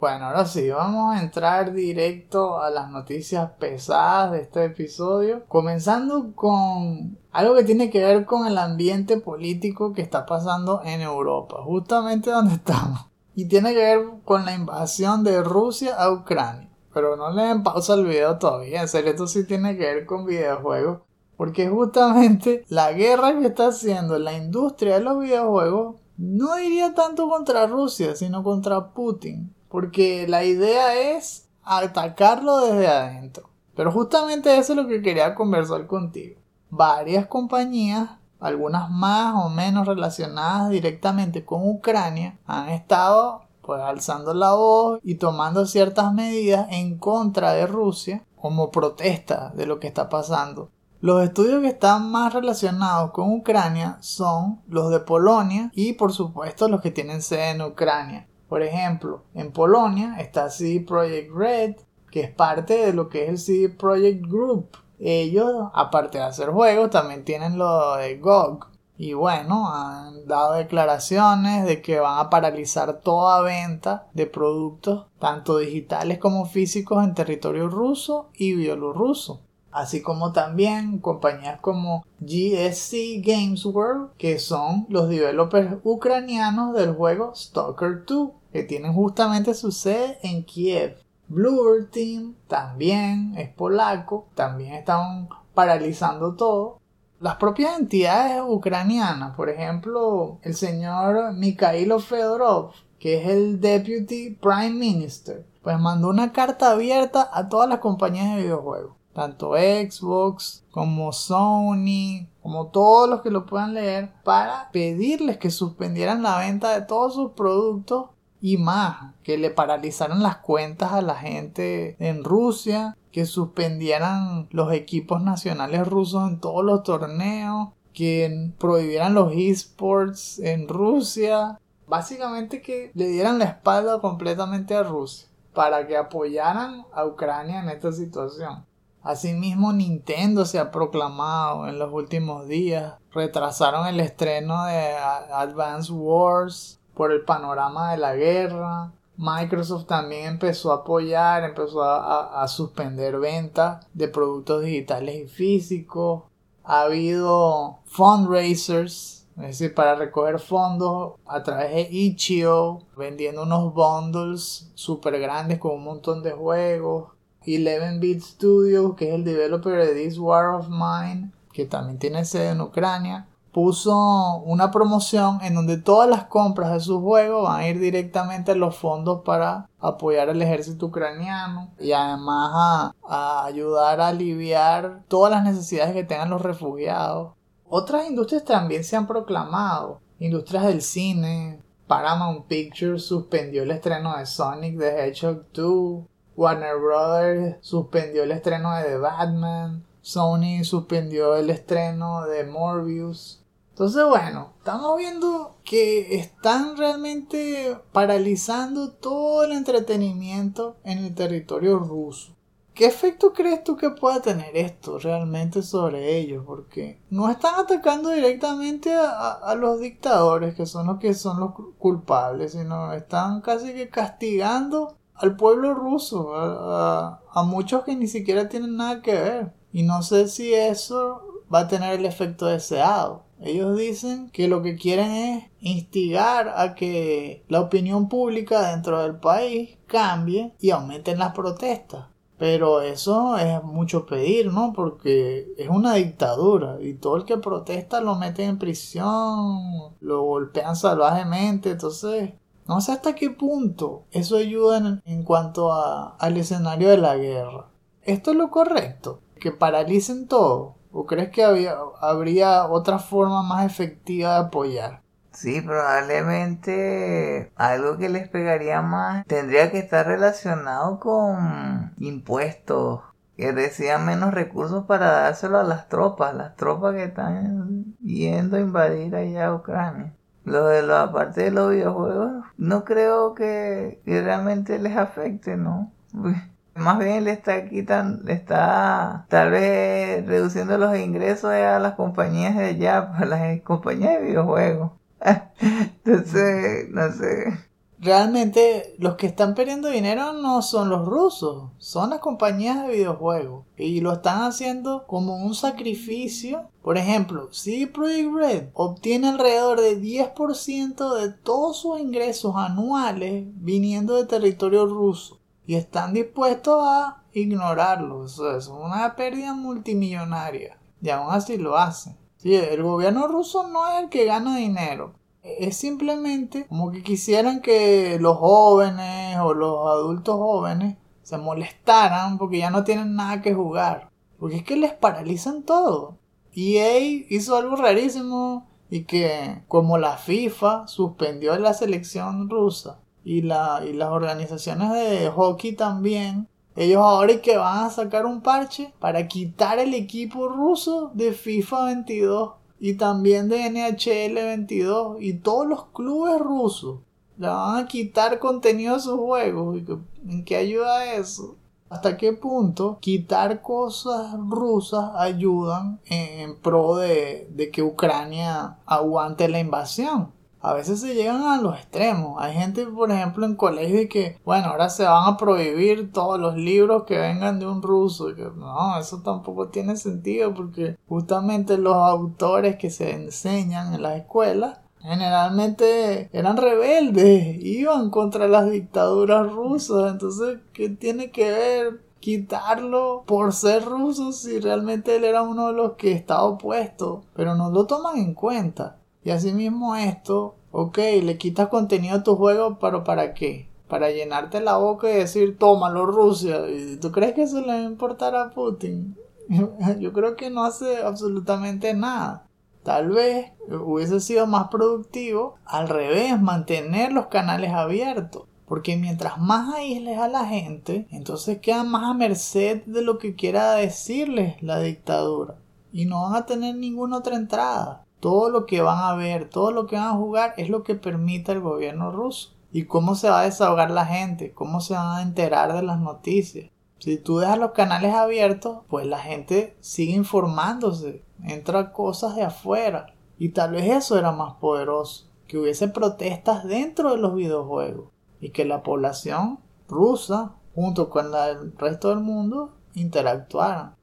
Bueno, 0.00 0.26
ahora 0.26 0.46
sí, 0.46 0.70
vamos 0.70 1.12
a 1.12 1.20
entrar 1.20 1.72
directo 1.72 2.60
a 2.60 2.70
las 2.70 2.88
noticias 2.88 3.50
pesadas 3.58 4.30
de 4.30 4.42
este 4.42 4.66
episodio, 4.66 5.44
comenzando 5.48 6.36
con 6.36 7.18
algo 7.32 7.56
que 7.56 7.64
tiene 7.64 7.90
que 7.90 8.04
ver 8.04 8.24
con 8.24 8.46
el 8.46 8.58
ambiente 8.58 9.16
político 9.16 9.92
que 9.92 10.02
está 10.02 10.24
pasando 10.24 10.82
en 10.84 11.00
Europa, 11.00 11.56
justamente 11.64 12.30
donde 12.30 12.54
estamos. 12.54 13.06
Y 13.34 13.48
tiene 13.48 13.74
que 13.74 13.80
ver 13.80 14.06
con 14.24 14.44
la 14.44 14.54
invasión 14.54 15.24
de 15.24 15.42
Rusia 15.42 15.96
a 15.96 16.12
Ucrania. 16.12 16.70
Pero 16.94 17.16
no 17.16 17.32
le 17.32 17.42
den 17.42 17.64
pausa 17.64 17.94
al 17.94 18.06
video 18.06 18.38
todavía, 18.38 18.82
en 18.82 18.88
serio, 18.88 19.10
esto 19.10 19.26
sí 19.26 19.44
tiene 19.48 19.76
que 19.76 19.84
ver 19.84 20.06
con 20.06 20.26
videojuegos. 20.26 21.00
Porque 21.36 21.68
justamente 21.68 22.64
la 22.68 22.92
guerra 22.92 23.36
que 23.36 23.46
está 23.46 23.68
haciendo 23.68 24.16
la 24.20 24.34
industria 24.34 24.94
de 24.94 25.04
los 25.04 25.18
videojuegos 25.18 25.96
no 26.16 26.56
iría 26.60 26.94
tanto 26.94 27.28
contra 27.28 27.66
Rusia, 27.66 28.14
sino 28.14 28.44
contra 28.44 28.92
Putin 28.92 29.57
porque 29.68 30.26
la 30.28 30.44
idea 30.44 31.16
es 31.16 31.48
atacarlo 31.62 32.60
desde 32.60 32.88
adentro. 32.88 33.50
Pero 33.74 33.92
justamente 33.92 34.56
eso 34.56 34.72
es 34.72 34.76
lo 34.76 34.88
que 34.88 35.02
quería 35.02 35.34
conversar 35.34 35.86
contigo. 35.86 36.40
Varias 36.70 37.26
compañías, 37.26 38.10
algunas 38.40 38.90
más 38.90 39.34
o 39.36 39.48
menos 39.48 39.86
relacionadas 39.86 40.70
directamente 40.70 41.44
con 41.44 41.68
Ucrania, 41.68 42.38
han 42.46 42.70
estado 42.70 43.42
pues 43.62 43.82
alzando 43.82 44.32
la 44.32 44.54
voz 44.54 44.98
y 45.02 45.16
tomando 45.16 45.66
ciertas 45.66 46.12
medidas 46.12 46.66
en 46.70 46.98
contra 46.98 47.52
de 47.52 47.66
Rusia 47.66 48.24
como 48.40 48.70
protesta 48.70 49.52
de 49.54 49.66
lo 49.66 49.78
que 49.78 49.86
está 49.86 50.08
pasando. 50.08 50.70
Los 51.00 51.22
estudios 51.22 51.60
que 51.60 51.68
están 51.68 52.10
más 52.10 52.34
relacionados 52.34 53.12
con 53.12 53.32
Ucrania 53.32 53.98
son 54.00 54.60
los 54.66 54.90
de 54.90 55.00
Polonia 55.00 55.70
y 55.74 55.92
por 55.92 56.12
supuesto 56.12 56.68
los 56.68 56.80
que 56.80 56.90
tienen 56.90 57.22
sede 57.22 57.50
en 57.50 57.62
Ucrania. 57.62 58.26
Por 58.48 58.62
ejemplo, 58.62 59.22
en 59.34 59.52
Polonia 59.52 60.16
está 60.18 60.50
CD 60.50 60.80
Projekt 60.80 61.30
Red, 61.34 61.76
que 62.10 62.20
es 62.20 62.30
parte 62.30 62.86
de 62.86 62.92
lo 62.92 63.08
que 63.08 63.24
es 63.24 63.28
el 63.28 63.38
CD 63.38 63.68
Projekt 63.68 64.26
Group. 64.26 64.68
Ellos, 64.98 65.70
aparte 65.74 66.18
de 66.18 66.24
hacer 66.24 66.50
juegos, 66.50 66.90
también 66.90 67.24
tienen 67.24 67.58
lo 67.58 67.96
de 67.96 68.16
GOG. 68.16 68.66
Y 68.96 69.12
bueno, 69.12 69.72
han 69.72 70.26
dado 70.26 70.54
declaraciones 70.54 71.64
de 71.66 71.82
que 71.82 72.00
van 72.00 72.18
a 72.18 72.30
paralizar 72.30 73.00
toda 73.00 73.42
venta 73.42 74.08
de 74.12 74.26
productos, 74.26 75.06
tanto 75.20 75.58
digitales 75.58 76.18
como 76.18 76.46
físicos, 76.46 77.04
en 77.04 77.14
territorio 77.14 77.68
ruso 77.68 78.30
y 78.34 78.54
bielorruso 78.54 79.40
así 79.78 80.02
como 80.02 80.32
también 80.32 80.98
compañías 80.98 81.60
como 81.60 82.04
GSC 82.20 83.22
Games 83.22 83.64
World, 83.64 84.10
que 84.18 84.38
son 84.38 84.86
los 84.88 85.08
developers 85.08 85.76
ucranianos 85.84 86.74
del 86.74 86.94
juego 86.94 87.32
Stalker 87.34 88.04
2, 88.04 88.30
que 88.52 88.62
tienen 88.62 88.92
justamente 88.92 89.54
su 89.54 89.72
sede 89.72 90.18
en 90.22 90.44
Kiev. 90.44 90.98
Bluebird 91.28 91.90
Team 91.90 92.34
también 92.46 93.34
es 93.36 93.50
polaco, 93.50 94.28
también 94.34 94.74
están 94.74 95.28
paralizando 95.54 96.34
todo. 96.34 96.78
Las 97.20 97.36
propias 97.36 97.78
entidades 97.78 98.42
ucranianas, 98.46 99.34
por 99.34 99.50
ejemplo, 99.50 100.38
el 100.42 100.54
señor 100.54 101.34
Mikhailo 101.34 101.98
Fedorov, 101.98 102.72
que 102.98 103.20
es 103.20 103.28
el 103.28 103.60
Deputy 103.60 104.36
Prime 104.40 104.70
Minister, 104.70 105.44
pues 105.62 105.78
mandó 105.78 106.08
una 106.08 106.32
carta 106.32 106.70
abierta 106.70 107.28
a 107.32 107.48
todas 107.48 107.68
las 107.68 107.80
compañías 107.80 108.36
de 108.36 108.42
videojuegos 108.42 108.98
tanto 109.18 109.54
Xbox 109.56 110.64
como 110.70 111.12
Sony, 111.12 112.28
como 112.40 112.68
todos 112.68 113.10
los 113.10 113.20
que 113.20 113.32
lo 113.32 113.46
puedan 113.46 113.74
leer, 113.74 114.12
para 114.22 114.70
pedirles 114.70 115.38
que 115.38 115.50
suspendieran 115.50 116.22
la 116.22 116.38
venta 116.38 116.72
de 116.72 116.86
todos 116.86 117.14
sus 117.14 117.32
productos 117.32 118.10
y 118.40 118.56
más, 118.56 119.14
que 119.22 119.38
le 119.38 119.50
paralizaran 119.50 120.22
las 120.22 120.38
cuentas 120.38 120.92
a 120.92 121.02
la 121.02 121.16
gente 121.16 121.96
en 121.98 122.24
Rusia, 122.24 122.96
que 123.12 123.26
suspendieran 123.26 124.48
los 124.50 124.72
equipos 124.72 125.22
nacionales 125.22 125.86
rusos 125.86 126.28
en 126.28 126.40
todos 126.40 126.64
los 126.64 126.82
torneos, 126.82 127.70
que 127.92 128.52
prohibieran 128.58 129.14
los 129.14 129.32
esports 129.34 130.38
en 130.38 130.68
Rusia, 130.68 131.58
básicamente 131.86 132.62
que 132.62 132.92
le 132.94 133.08
dieran 133.08 133.38
la 133.38 133.46
espalda 133.46 134.00
completamente 134.00 134.74
a 134.74 134.82
Rusia 134.82 135.28
para 135.58 135.88
que 135.88 135.96
apoyaran 135.96 136.84
a 136.92 137.04
Ucrania 137.04 137.60
en 137.60 137.68
esta 137.70 137.90
situación. 137.90 138.64
Asimismo, 139.02 139.72
Nintendo 139.72 140.44
se 140.44 140.60
ha 140.60 140.70
proclamado 140.70 141.66
en 141.66 141.78
los 141.78 141.92
últimos 141.92 142.46
días. 142.46 142.94
Retrasaron 143.10 143.88
el 143.88 143.98
estreno 143.98 144.66
de 144.66 144.94
Advance 144.96 145.92
Wars 145.92 146.77
por 146.98 147.12
el 147.12 147.22
panorama 147.22 147.92
de 147.92 147.98
la 147.98 148.16
guerra. 148.16 148.92
Microsoft 149.16 149.86
también 149.86 150.26
empezó 150.26 150.72
a 150.72 150.78
apoyar, 150.78 151.44
empezó 151.44 151.82
a, 151.84 152.46
suspender 152.48 153.18
ventas 153.20 153.86
de 153.94 154.08
productos 154.08 154.64
digitales 154.64 155.14
y 155.14 155.28
físicos. 155.28 156.24
Ha 156.64 156.82
habido 156.82 157.78
fundraisers, 157.84 159.26
es 159.36 159.42
decir, 159.42 159.74
para 159.74 159.94
recoger 159.94 160.40
fondos 160.40 161.14
a 161.24 161.42
través 161.44 161.72
de 161.72 161.88
Itch.io, 161.88 162.80
vendiendo 162.96 163.44
unos 163.44 163.72
bundles 163.72 164.68
super 164.74 165.18
grandes 165.20 165.60
con 165.60 165.76
un 165.76 165.84
montón 165.84 166.22
de 166.22 166.32
juegos. 166.32 167.12
11-Bit 167.46 168.22
Studio, 168.22 168.96
que 168.96 169.08
es 169.08 169.14
el 169.14 169.24
developer 169.24 169.86
de 169.86 169.94
This 169.94 170.18
War 170.18 170.48
of 170.48 170.68
Mine, 170.68 171.30
que 171.52 171.64
también 171.64 171.98
tiene 171.98 172.24
sede 172.24 172.50
en 172.50 172.60
Ucrania, 172.60 173.26
puso 173.58 174.36
una 174.44 174.70
promoción 174.70 175.40
en 175.42 175.56
donde 175.56 175.78
todas 175.78 176.08
las 176.08 176.26
compras 176.26 176.70
de 176.70 176.78
sus 176.78 177.02
juegos 177.02 177.42
van 177.42 177.60
a 177.60 177.66
ir 177.66 177.80
directamente 177.80 178.52
a 178.52 178.54
los 178.54 178.76
fondos 178.76 179.22
para 179.24 179.68
apoyar 179.80 180.30
al 180.30 180.40
ejército 180.40 180.86
ucraniano 180.86 181.72
y 181.80 181.90
además 181.90 182.92
a, 183.02 183.44
ayudar 183.44 184.00
a 184.00 184.08
aliviar 184.10 185.02
todas 185.08 185.32
las 185.32 185.42
necesidades 185.42 185.92
que 185.92 186.04
tengan 186.04 186.30
los 186.30 186.40
refugiados. 186.40 187.32
Otras 187.68 188.08
industrias 188.08 188.44
también 188.44 188.84
se 188.84 188.94
han 188.94 189.08
proclamado, 189.08 189.98
industrias 190.20 190.62
del 190.62 190.80
cine, 190.80 191.60
Paramount 191.88 192.46
Pictures 192.46 193.06
suspendió 193.06 193.64
el 193.64 193.72
estreno 193.72 194.16
de 194.16 194.26
Sonic 194.26 194.78
the 194.78 195.08
Hedgehog 195.08 195.46
2, 195.52 196.04
Warner 196.36 196.76
Brothers 196.76 197.56
suspendió 197.60 198.22
el 198.22 198.30
estreno 198.30 198.72
de 198.76 198.84
The 198.84 198.98
Batman, 198.98 199.84
Sony 200.08 200.64
suspendió 200.64 201.36
el 201.36 201.50
estreno 201.50 202.24
de 202.24 202.44
Morbius, 202.44 203.37
entonces, 203.78 204.04
bueno, 204.06 204.54
estamos 204.58 204.98
viendo 204.98 205.54
que 205.62 206.16
están 206.16 206.76
realmente 206.76 207.78
paralizando 207.92 208.90
todo 208.90 209.44
el 209.44 209.52
entretenimiento 209.52 210.78
en 210.82 210.98
el 210.98 211.14
territorio 211.14 211.78
ruso. 211.78 212.34
¿Qué 212.74 212.86
efecto 212.86 213.32
crees 213.32 213.62
tú 213.62 213.76
que 213.76 213.90
pueda 213.90 214.20
tener 214.20 214.56
esto 214.56 214.98
realmente 214.98 215.62
sobre 215.62 216.18
ellos? 216.18 216.42
Porque 216.44 217.00
no 217.10 217.30
están 217.30 217.54
atacando 217.54 218.10
directamente 218.10 218.92
a, 218.96 219.54
los 219.54 219.78
dictadores, 219.78 220.56
que 220.56 220.66
son 220.66 220.88
los 220.88 220.98
que 220.98 221.14
son 221.14 221.38
los 221.38 221.52
culpables, 221.78 222.54
sino 222.54 222.92
están 222.92 223.42
casi 223.42 223.74
que 223.74 223.90
castigando 223.90 224.96
al 225.14 225.36
pueblo 225.36 225.72
ruso, 225.74 226.34
a, 226.34 227.20
a 227.30 227.42
muchos 227.44 227.84
que 227.84 227.94
ni 227.94 228.08
siquiera 228.08 228.48
tienen 228.48 228.76
nada 228.76 229.02
que 229.02 229.12
ver. 229.12 229.54
Y 229.72 229.84
no 229.84 230.02
sé 230.02 230.26
si 230.26 230.52
eso 230.52 231.27
va 231.52 231.60
a 231.60 231.68
tener 231.68 231.98
el 231.98 232.06
efecto 232.06 232.46
deseado. 232.46 233.24
Ellos 233.40 233.76
dicen 233.76 234.30
que 234.30 234.48
lo 234.48 234.62
que 234.62 234.76
quieren 234.76 235.10
es 235.12 235.44
instigar 235.60 236.52
a 236.56 236.74
que 236.74 237.44
la 237.48 237.60
opinión 237.60 238.08
pública 238.08 238.70
dentro 238.70 239.00
del 239.02 239.16
país 239.16 239.78
cambie 239.86 240.54
y 240.60 240.70
aumenten 240.70 241.18
las 241.18 241.32
protestas. 241.32 242.06
Pero 242.38 242.82
eso 242.82 243.36
es 243.36 243.62
mucho 243.64 244.06
pedir, 244.06 244.52
¿no? 244.52 244.72
Porque 244.72 245.48
es 245.58 245.68
una 245.68 245.94
dictadura 245.94 246.78
y 246.80 246.94
todo 246.94 247.16
el 247.16 247.24
que 247.24 247.36
protesta 247.36 248.00
lo 248.00 248.14
meten 248.14 248.50
en 248.50 248.58
prisión, 248.58 249.96
lo 250.00 250.22
golpean 250.22 250.76
salvajemente, 250.76 251.70
entonces 251.70 252.34
no 252.68 252.80
sé 252.80 252.92
hasta 252.92 253.14
qué 253.14 253.30
punto 253.30 254.04
eso 254.12 254.36
ayuda 254.36 255.00
en, 255.04 255.22
cuanto 255.24 255.72
al 255.72 256.36
escenario 256.36 256.90
de 256.90 256.98
la 256.98 257.16
guerra. 257.16 257.70
¿Esto 258.02 258.30
es 258.30 258.36
lo 258.36 258.50
correcto? 258.50 259.20
¿Que 259.40 259.50
paralicen 259.50 260.28
todo? 260.28 260.77
¿O 260.92 261.06
crees 261.06 261.30
que 261.30 261.44
había, 261.44 261.76
habría 262.00 262.66
otra 262.66 262.98
forma 262.98 263.42
más 263.42 263.66
efectiva 263.66 264.34
de 264.34 264.46
apoyar? 264.46 265.02
Sí, 265.32 265.60
probablemente 265.60 267.52
algo 267.54 267.96
que 267.96 268.08
les 268.08 268.28
pegaría 268.28 268.82
más 268.82 269.24
tendría 269.26 269.70
que 269.70 269.78
estar 269.78 270.06
relacionado 270.06 270.98
con 270.98 271.94
impuestos, 271.98 273.02
que 273.36 273.52
reciban 273.52 274.04
menos 274.04 274.34
recursos 274.34 274.84
para 274.86 275.12
dárselo 275.12 275.58
a 275.60 275.62
las 275.62 275.88
tropas, 275.88 276.34
las 276.34 276.56
tropas 276.56 276.94
que 276.94 277.04
están 277.04 277.94
yendo 278.02 278.56
a 278.56 278.60
invadir 278.60 279.14
allá 279.14 279.54
Ucrania. 279.54 280.12
Lo 280.44 280.66
de 280.66 280.82
la 280.82 281.12
parte 281.12 281.42
de 281.44 281.50
los 281.52 281.70
videojuegos, 281.70 282.44
no 282.56 282.84
creo 282.84 283.34
que 283.34 284.00
realmente 284.04 284.78
les 284.80 284.96
afecte, 284.96 285.56
¿no? 285.56 285.92
Más 286.78 286.98
bien 286.98 287.24
le 287.24 287.32
está 287.32 287.68
quitando, 287.68 288.22
le 288.24 288.32
está 288.34 289.26
tal 289.28 289.50
vez 289.50 290.24
reduciendo 290.26 290.78
los 290.78 290.96
ingresos 290.96 291.50
a 291.50 291.78
las 291.78 291.94
compañías 291.94 292.56
de 292.56 292.66
allá, 292.66 292.98
a 293.18 293.24
las 293.24 293.60
compañías 293.62 294.20
de 294.20 294.26
videojuegos. 294.26 294.92
Entonces, 296.04 296.88
no 296.90 297.12
sé. 297.12 297.68
Realmente 298.00 298.94
los 298.98 299.16
que 299.16 299.26
están 299.26 299.56
perdiendo 299.56 299.88
dinero 299.88 300.32
no 300.32 300.62
son 300.62 300.88
los 300.88 301.04
rusos, 301.04 301.72
son 301.78 302.10
las 302.10 302.20
compañías 302.20 302.86
de 302.86 302.94
videojuegos. 302.94 303.64
Y 303.76 304.00
lo 304.00 304.12
están 304.12 304.42
haciendo 304.42 305.04
como 305.08 305.36
un 305.44 305.52
sacrificio. 305.54 306.70
Por 306.82 306.96
ejemplo, 306.96 307.52
si 307.52 307.86
Projekt 307.86 308.32
Red 308.32 308.68
obtiene 308.74 309.28
alrededor 309.28 309.80
de 309.80 310.00
10% 310.00 311.14
de 311.16 311.32
todos 311.32 311.78
sus 311.78 311.98
ingresos 311.98 312.54
anuales 312.56 313.46
viniendo 313.56 314.14
de 314.14 314.26
territorio 314.26 314.86
ruso 314.86 315.37
y 315.68 315.74
están 315.74 316.14
dispuestos 316.14 316.82
a 316.82 317.24
ignorarlo. 317.34 318.24
Eso 318.24 318.56
es 318.56 318.68
una 318.68 319.14
pérdida 319.14 319.52
multimillonaria 319.52 320.78
y 321.02 321.10
aún 321.10 321.30
así 321.30 321.58
lo 321.58 321.76
hacen. 321.76 322.16
Sí, 322.38 322.54
el 322.54 322.82
gobierno 322.82 323.28
ruso 323.28 323.68
no 323.68 323.86
es 323.86 324.02
el 324.02 324.08
que 324.08 324.24
gana 324.24 324.56
dinero. 324.56 325.12
Es 325.42 325.76
simplemente 325.76 326.66
como 326.68 326.90
que 326.90 327.02
quisieran 327.02 327.60
que 327.60 328.16
los 328.18 328.38
jóvenes 328.38 329.36
o 329.40 329.52
los 329.52 329.86
adultos 329.88 330.36
jóvenes 330.36 330.96
se 331.22 331.36
molestaran 331.36 332.38
porque 332.38 332.60
ya 332.60 332.70
no 332.70 332.82
tienen 332.82 333.14
nada 333.14 333.42
que 333.42 333.52
jugar. 333.52 334.10
Porque 334.38 334.56
es 334.56 334.64
que 334.64 334.76
les 334.76 334.94
paralizan 334.94 335.64
todo. 335.64 336.16
EA 336.54 336.98
hizo 337.28 337.56
algo 337.56 337.76
rarísimo 337.76 338.66
y 338.88 339.04
que 339.04 339.64
como 339.68 339.98
la 339.98 340.16
FIFA 340.16 340.88
suspendió 340.88 341.58
la 341.58 341.74
selección 341.74 342.48
rusa 342.48 343.00
y, 343.24 343.42
la, 343.42 343.82
y 343.86 343.92
las 343.92 344.10
organizaciones 344.10 344.92
de 344.92 345.30
hockey 345.30 345.72
también. 345.72 346.48
Ellos 346.76 347.02
ahora 347.02 347.32
y 347.32 347.40
que 347.40 347.56
van 347.56 347.86
a 347.86 347.90
sacar 347.90 348.24
un 348.24 348.40
parche 348.40 348.92
para 349.00 349.26
quitar 349.26 349.78
el 349.80 349.94
equipo 349.94 350.48
ruso 350.48 351.10
de 351.12 351.32
FIFA 351.32 351.86
22 351.86 352.52
y 352.78 352.94
también 352.94 353.48
de 353.48 353.68
NHL 353.68 354.34
22 354.34 355.16
y 355.20 355.34
todos 355.34 355.66
los 355.66 355.86
clubes 355.86 356.38
rusos. 356.38 357.00
Le 357.36 357.48
van 357.48 357.84
a 357.84 357.88
quitar 357.88 358.38
contenido 358.38 358.94
de 358.94 359.00
sus 359.00 359.18
juegos. 359.18 359.80
¿En 360.28 360.44
qué 360.44 360.56
ayuda 360.56 361.14
eso? 361.14 361.56
¿Hasta 361.90 362.16
qué 362.16 362.32
punto 362.32 362.98
quitar 363.00 363.62
cosas 363.62 364.34
rusas 364.48 365.10
ayudan 365.16 366.00
en, 366.04 366.54
pro 366.56 366.96
de, 366.96 367.48
de 367.50 367.70
que 367.70 367.82
Ucrania 367.82 368.78
aguante 368.84 369.48
la 369.48 369.58
invasión? 369.58 370.32
A 370.60 370.74
veces 370.74 371.00
se 371.00 371.14
llegan 371.14 371.42
a 371.42 371.60
los 371.60 371.76
extremos. 371.76 372.36
Hay 372.42 372.54
gente, 372.54 372.86
por 372.86 373.10
ejemplo, 373.10 373.46
en 373.46 373.56
colegio 373.56 374.08
que, 374.08 374.38
bueno, 374.44 374.68
ahora 374.68 374.88
se 374.90 375.04
van 375.04 375.32
a 375.32 375.36
prohibir 375.36 376.12
todos 376.12 376.40
los 376.40 376.56
libros 376.56 377.04
que 377.04 377.18
vengan 377.18 377.58
de 377.60 377.66
un 377.66 377.82
ruso. 377.82 378.34
que, 378.34 378.42
no, 378.56 378.98
eso 378.98 379.22
tampoco 379.22 379.68
tiene 379.68 379.96
sentido 379.96 380.54
porque 380.54 380.96
justamente 381.08 381.78
los 381.78 381.94
autores 381.94 382.76
que 382.76 382.90
se 382.90 383.12
enseñan 383.12 383.94
en 383.94 384.02
las 384.02 384.16
escuelas 384.16 384.78
generalmente 385.00 386.28
eran 386.32 386.56
rebeldes, 386.56 387.56
iban 387.62 388.10
contra 388.10 388.48
las 388.48 388.70
dictaduras 388.70 389.50
rusas. 389.52 390.12
Entonces, 390.12 390.58
¿qué 390.72 390.88
tiene 390.88 391.30
que 391.30 391.50
ver 391.50 392.00
quitarlo 392.20 393.22
por 393.26 393.52
ser 393.52 393.84
ruso 393.84 394.32
si 394.32 394.58
realmente 394.58 395.16
él 395.16 395.24
era 395.24 395.42
uno 395.42 395.68
de 395.68 395.74
los 395.74 395.92
que 395.92 396.12
estaba 396.12 396.44
opuesto? 396.44 397.22
Pero 397.34 397.54
no 397.54 397.70
lo 397.70 397.86
toman 397.86 398.18
en 398.18 398.34
cuenta. 398.34 398.98
Y 399.24 399.30
asimismo 399.30 399.96
esto, 399.96 400.56
ok, 400.70 400.98
le 401.22 401.38
quitas 401.38 401.68
contenido 401.68 402.16
a 402.16 402.22
tu 402.22 402.36
juego, 402.36 402.78
pero 402.78 403.04
¿para 403.04 403.34
qué? 403.34 403.68
Para 403.88 404.10
llenarte 404.10 404.60
la 404.60 404.76
boca 404.76 405.10
y 405.10 405.14
decir, 405.14 405.56
tómalo 405.58 406.06
Rusia. 406.06 406.68
¿Y 406.68 406.96
¿Tú 406.96 407.10
crees 407.10 407.34
que 407.34 407.42
eso 407.42 407.60
le 407.60 407.66
va 407.66 407.74
a 407.74 407.82
importar 407.82 408.36
a 408.36 408.50
Putin? 408.50 409.16
Yo 409.98 410.12
creo 410.12 410.36
que 410.36 410.50
no 410.50 410.64
hace 410.64 410.98
absolutamente 410.98 411.94
nada. 411.94 412.48
Tal 412.82 413.10
vez 413.10 413.52
hubiese 413.68 414.20
sido 414.20 414.46
más 414.46 414.68
productivo 414.68 415.56
al 415.66 415.88
revés, 415.88 416.40
mantener 416.40 417.12
los 417.12 417.26
canales 417.26 417.72
abiertos. 417.72 418.44
Porque 418.66 418.96
mientras 418.96 419.38
más 419.38 419.74
aísles 419.74 420.18
a 420.18 420.28
la 420.28 420.44
gente, 420.44 421.06
entonces 421.10 421.58
quedan 421.58 421.90
más 421.90 422.04
a 422.04 422.14
merced 422.14 422.82
de 422.84 423.02
lo 423.02 423.18
que 423.18 423.34
quiera 423.34 423.72
decirles 423.72 424.62
la 424.62 424.80
dictadura. 424.80 425.56
Y 425.90 426.04
no 426.04 426.22
van 426.22 426.34
a 426.34 426.46
tener 426.46 426.76
ninguna 426.76 427.18
otra 427.18 427.36
entrada. 427.36 428.04
Todo 428.20 428.50
lo 428.50 428.66
que 428.66 428.82
van 428.82 428.98
a 428.98 429.14
ver, 429.14 429.48
todo 429.48 429.70
lo 429.70 429.86
que 429.86 429.96
van 429.96 430.08
a 430.08 430.16
jugar 430.16 430.54
es 430.56 430.68
lo 430.68 430.82
que 430.82 430.94
permite 430.94 431.52
el 431.52 431.60
gobierno 431.60 432.10
ruso. 432.10 432.54
¿Y 432.70 432.84
cómo 432.84 433.14
se 433.14 433.30
va 433.30 433.40
a 433.40 433.44
desahogar 433.44 433.90
la 433.90 434.04
gente? 434.04 434.52
¿Cómo 434.52 434.80
se 434.80 434.94
van 434.94 435.16
a 435.16 435.22
enterar 435.22 435.72
de 435.72 435.82
las 435.82 435.98
noticias? 435.98 436.70
Si 436.98 437.16
tú 437.16 437.38
dejas 437.38 437.58
los 437.58 437.70
canales 437.70 438.12
abiertos, 438.12 438.80
pues 438.88 439.06
la 439.06 439.18
gente 439.18 439.76
sigue 439.80 440.14
informándose, 440.14 441.24
entra 441.44 441.92
cosas 441.92 442.34
de 442.34 442.42
afuera. 442.42 443.14
Y 443.38 443.50
tal 443.50 443.72
vez 443.72 443.84
eso 443.84 444.18
era 444.18 444.32
más 444.32 444.54
poderoso, 444.54 445.30
que 445.46 445.58
hubiese 445.58 445.88
protestas 445.88 446.64
dentro 446.64 447.12
de 447.12 447.18
los 447.18 447.34
videojuegos 447.34 448.10
y 448.40 448.50
que 448.50 448.64
la 448.64 448.82
población 448.82 449.60
rusa, 449.88 450.56
junto 450.74 451.08
con 451.08 451.30
la 451.30 451.46
del 451.46 451.72
resto 451.76 452.08
del 452.10 452.20
mundo, 452.20 452.74
interactuaran. 452.94 453.94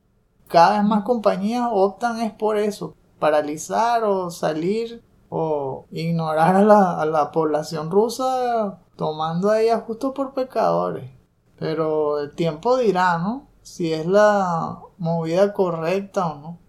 Cada 0.48 0.78
vez 0.78 0.88
más 0.88 1.04
compañías 1.04 1.68
optan 1.70 2.22
es 2.22 2.32
por 2.32 2.58
eso, 2.58 2.96
paralizar 3.20 4.04
o 4.04 4.30
salir 4.30 5.04
o 5.30 5.86
ignorar 5.92 6.56
a 6.56 6.64
la, 6.64 7.02
a 7.02 7.06
la 7.06 7.32
población 7.32 7.92
rusa 7.92 8.80
tomando 8.96 9.50
a 9.50 9.62
ella 9.62 9.80
justo 9.80 10.14
por 10.14 10.34
pecadores. 10.34 11.10
Pero 11.58 12.20
el 12.20 12.36
tiempo 12.36 12.78
dirá, 12.78 13.18
¿no? 13.18 13.48
Si 13.62 13.92
es 13.92 14.06
la 14.06 14.80
movida 14.98 15.54
correcta 15.54 16.28
o 16.28 16.40
no. 16.40 16.60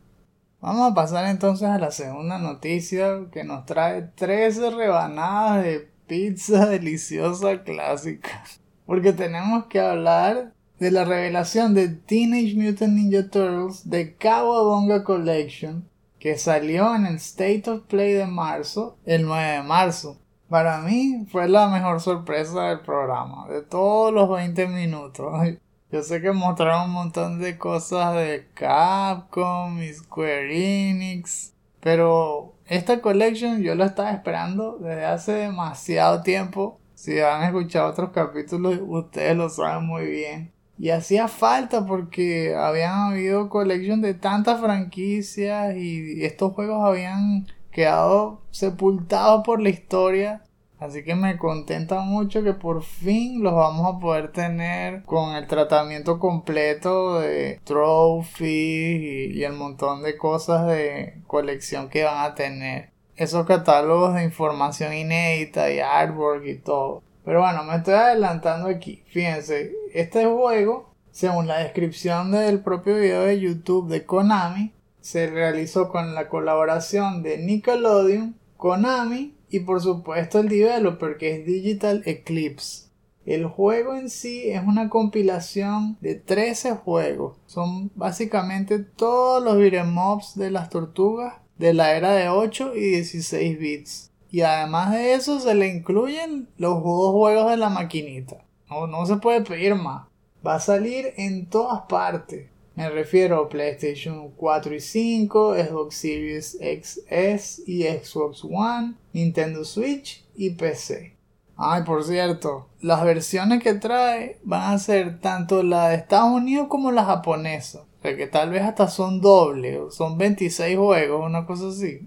Vamos 0.60 0.90
a 0.90 0.94
pasar 0.94 1.26
entonces 1.26 1.68
a 1.68 1.78
la 1.78 1.90
segunda 1.90 2.38
noticia 2.38 3.26
que 3.30 3.44
nos 3.44 3.66
trae 3.66 4.02
13 4.02 4.70
rebanadas 4.70 5.62
de 5.62 5.92
pizza 6.06 6.66
deliciosa 6.70 7.62
clásica. 7.62 8.42
Porque 8.86 9.12
tenemos 9.12 9.66
que 9.66 9.80
hablar 9.80 10.54
de 10.78 10.90
la 10.90 11.04
revelación 11.04 11.74
de 11.74 11.88
Teenage 11.88 12.54
Mutant 12.56 12.94
Ninja 12.94 13.28
Turtles 13.28 13.88
de 13.88 14.14
Kawabonga 14.16 15.04
Collection 15.04 15.88
que 16.26 16.38
salió 16.38 16.92
en 16.96 17.06
el 17.06 17.14
State 17.18 17.70
of 17.70 17.82
Play 17.82 18.14
de 18.14 18.26
marzo, 18.26 18.98
el 19.06 19.24
9 19.26 19.58
de 19.58 19.62
marzo. 19.62 20.18
Para 20.48 20.78
mí 20.78 21.24
fue 21.30 21.48
la 21.48 21.68
mejor 21.68 22.00
sorpresa 22.00 22.62
del 22.62 22.80
programa, 22.80 23.46
de 23.46 23.62
todos 23.62 24.12
los 24.12 24.28
20 24.28 24.66
minutos. 24.66 25.32
Yo 25.92 26.02
sé 26.02 26.20
que 26.20 26.32
mostraron 26.32 26.86
un 26.86 26.94
montón 26.94 27.38
de 27.38 27.56
cosas 27.56 28.16
de 28.16 28.48
Capcom 28.54 29.80
y 29.80 29.94
Square 29.94 30.88
Enix, 30.90 31.54
pero 31.78 32.56
esta 32.66 33.00
collection 33.00 33.62
yo 33.62 33.76
la 33.76 33.86
estaba 33.86 34.10
esperando 34.10 34.78
desde 34.78 35.04
hace 35.04 35.32
demasiado 35.32 36.22
tiempo. 36.22 36.80
Si 36.94 37.20
han 37.20 37.44
escuchado 37.44 37.88
otros 37.88 38.10
capítulos, 38.10 38.80
ustedes 38.82 39.36
lo 39.36 39.48
saben 39.48 39.86
muy 39.86 40.06
bien. 40.06 40.55
Y 40.78 40.90
hacía 40.90 41.28
falta 41.28 41.86
porque 41.86 42.54
habían 42.54 43.12
habido 43.12 43.48
collection 43.48 44.02
de 44.02 44.14
tantas 44.14 44.60
franquicias 44.60 45.74
y 45.76 46.24
estos 46.24 46.52
juegos 46.52 46.84
habían 46.84 47.46
quedado 47.70 48.42
sepultado 48.50 49.42
por 49.42 49.60
la 49.60 49.70
historia. 49.70 50.42
Así 50.78 51.02
que 51.04 51.14
me 51.14 51.38
contenta 51.38 52.00
mucho 52.00 52.42
que 52.42 52.52
por 52.52 52.82
fin 52.82 53.42
los 53.42 53.54
vamos 53.54 53.94
a 53.94 53.98
poder 53.98 54.30
tener 54.32 55.02
con 55.04 55.34
el 55.34 55.46
tratamiento 55.46 56.18
completo 56.18 57.20
de 57.20 57.60
trophies 57.64 59.34
y, 59.34 59.44
el 59.44 59.54
montón 59.54 60.02
de 60.02 60.18
cosas 60.18 60.66
de 60.66 61.22
colección 61.26 61.88
que 61.88 62.04
van 62.04 62.30
a 62.30 62.34
tener. 62.34 62.90
Esos 63.16 63.46
catálogos 63.46 64.14
de 64.14 64.24
información 64.24 64.92
inédita 64.92 65.70
y 65.70 65.80
artwork 65.80 66.44
y 66.46 66.58
todo. 66.58 67.02
Pero 67.26 67.40
bueno, 67.40 67.64
me 67.64 67.74
estoy 67.74 67.94
adelantando 67.94 68.68
aquí. 68.68 69.02
Fíjense, 69.08 69.74
este 69.92 70.24
juego, 70.26 70.94
según 71.10 71.48
la 71.48 71.58
descripción 71.58 72.30
del 72.30 72.60
propio 72.60 72.94
video 72.94 73.22
de 73.22 73.40
YouTube 73.40 73.88
de 73.88 74.04
Konami, 74.04 74.72
se 75.00 75.26
realizó 75.26 75.88
con 75.88 76.14
la 76.14 76.28
colaboración 76.28 77.24
de 77.24 77.38
Nickelodeon, 77.38 78.36
Konami 78.56 79.34
y 79.50 79.58
por 79.58 79.80
supuesto 79.80 80.38
el 80.38 80.48
developer 80.48 81.16
que 81.16 81.34
es 81.34 81.44
Digital 81.44 82.04
Eclipse. 82.06 82.90
El 83.24 83.46
juego 83.46 83.96
en 83.96 84.08
sí 84.08 84.48
es 84.48 84.62
una 84.64 84.88
compilación 84.88 85.98
de 86.00 86.14
13 86.14 86.76
juegos. 86.76 87.38
Son 87.46 87.90
básicamente 87.96 88.78
todos 88.78 89.42
los 89.42 89.56
beat'em 89.56 89.96
de 90.36 90.52
las 90.52 90.70
tortugas 90.70 91.34
de 91.58 91.74
la 91.74 91.96
era 91.96 92.12
de 92.12 92.28
8 92.28 92.76
y 92.76 92.82
16 92.82 93.58
bits. 93.58 94.12
Y 94.30 94.40
además 94.40 94.92
de 94.92 95.14
eso 95.14 95.40
se 95.40 95.54
le 95.54 95.68
incluyen 95.68 96.48
los 96.58 96.82
dos 96.82 97.12
juegos 97.12 97.50
de 97.50 97.56
la 97.56 97.68
maquinita. 97.68 98.44
No, 98.68 98.86
no 98.86 99.06
se 99.06 99.16
puede 99.16 99.42
pedir 99.42 99.74
más. 99.74 100.06
Va 100.46 100.56
a 100.56 100.60
salir 100.60 101.12
en 101.16 101.46
todas 101.46 101.82
partes. 101.82 102.48
Me 102.74 102.90
refiero 102.90 103.38
a 103.38 103.48
PlayStation 103.48 104.30
4 104.36 104.74
y 104.74 104.80
5, 104.80 105.54
Xbox 105.54 105.96
Series 105.96 106.58
XS 106.60 107.62
y 107.66 107.84
Xbox 107.84 108.44
One, 108.44 108.94
Nintendo 109.14 109.64
Switch 109.64 110.24
y 110.34 110.50
PC. 110.50 111.16
Ay, 111.56 111.84
por 111.84 112.04
cierto, 112.04 112.68
las 112.82 113.02
versiones 113.02 113.62
que 113.62 113.72
trae 113.72 114.38
van 114.44 114.74
a 114.74 114.78
ser 114.78 115.20
tanto 115.20 115.62
la 115.62 115.88
de 115.88 115.96
Estados 115.96 116.32
Unidos 116.32 116.68
como 116.68 116.92
la 116.92 117.06
japonesa. 117.06 117.80
O 117.80 118.02
sea 118.02 118.14
que 118.14 118.26
tal 118.26 118.50
vez 118.50 118.62
hasta 118.62 118.88
son 118.88 119.22
doble, 119.22 119.80
son 119.90 120.18
26 120.18 120.76
juegos, 120.76 121.24
una 121.24 121.46
cosa 121.46 121.68
así. 121.68 122.06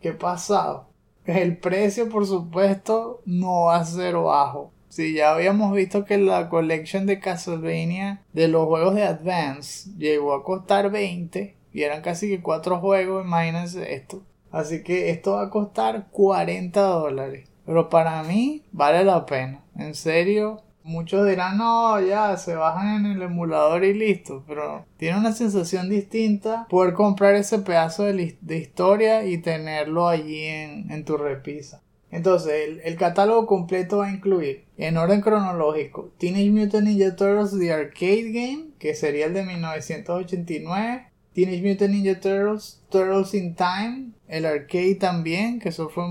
qué 0.00 0.12
pasado. 0.12 0.88
El 1.26 1.58
precio, 1.58 2.08
por 2.08 2.26
supuesto, 2.26 3.20
no 3.26 3.64
va 3.64 3.76
a 3.76 3.84
ser 3.84 4.14
bajo. 4.14 4.72
Sí, 4.88 5.12
ya 5.12 5.32
habíamos 5.32 5.74
visto 5.74 6.04
que 6.04 6.18
la 6.18 6.48
collection 6.48 7.04
de 7.04 7.18
Castlevania 7.18 8.22
de 8.32 8.48
los 8.48 8.66
juegos 8.66 8.94
de 8.94 9.02
Advance 9.02 9.90
llegó 9.98 10.32
a 10.34 10.44
costar 10.44 10.90
20 10.90 11.56
y 11.72 11.82
eran 11.82 12.00
casi 12.00 12.28
que 12.28 12.40
4 12.40 12.78
juegos, 12.78 13.24
imagínense 13.24 13.94
esto. 13.94 14.22
Así 14.50 14.82
que 14.82 15.10
esto 15.10 15.32
va 15.32 15.42
a 15.42 15.50
costar 15.50 16.06
40 16.12 16.80
dólares. 16.80 17.50
Pero 17.66 17.90
para 17.90 18.22
mí 18.22 18.62
vale 18.72 19.04
la 19.04 19.26
pena. 19.26 19.64
En 19.76 19.94
serio, 19.94 20.62
muchos 20.86 21.28
dirán, 21.28 21.58
no, 21.58 22.00
ya 22.00 22.36
se 22.36 22.54
bajan 22.54 23.04
en 23.04 23.12
el 23.12 23.22
emulador 23.22 23.84
y 23.84 23.92
listo. 23.92 24.44
Pero 24.46 24.86
tiene 24.96 25.18
una 25.18 25.32
sensación 25.32 25.90
distinta 25.90 26.66
poder 26.68 26.94
comprar 26.94 27.34
ese 27.34 27.58
pedazo 27.58 28.04
de, 28.04 28.36
historia 28.56 29.24
y 29.26 29.38
tenerlo 29.38 30.08
allí 30.08 30.44
en, 30.44 30.90
en 30.90 31.04
tu 31.04 31.16
repisa. 31.16 31.82
Entonces, 32.10 32.80
el, 32.84 32.96
catálogo 32.96 33.46
completo 33.46 33.98
va 33.98 34.06
a 34.06 34.12
incluir, 34.12 34.64
en 34.78 34.96
orden 34.96 35.20
cronológico, 35.20 36.12
Teenage 36.18 36.50
Mutant 36.50 36.86
Ninja 36.86 37.16
Turtles 37.16 37.58
The 37.58 37.72
Arcade 37.72 38.30
Game, 38.32 38.68
que 38.78 38.94
sería 38.94 39.26
el 39.26 39.34
de 39.34 39.44
1989, 39.44 41.08
Teenage 41.34 41.62
Mutant 41.62 41.90
Ninja 41.90 42.20
Turtles, 42.20 42.80
Turtles 42.90 43.34
in 43.34 43.54
Time, 43.56 44.12
el 44.28 44.46
arcade 44.46 44.94
también, 44.94 45.58
que 45.58 45.70
eso 45.70 45.88
fue 45.88 46.04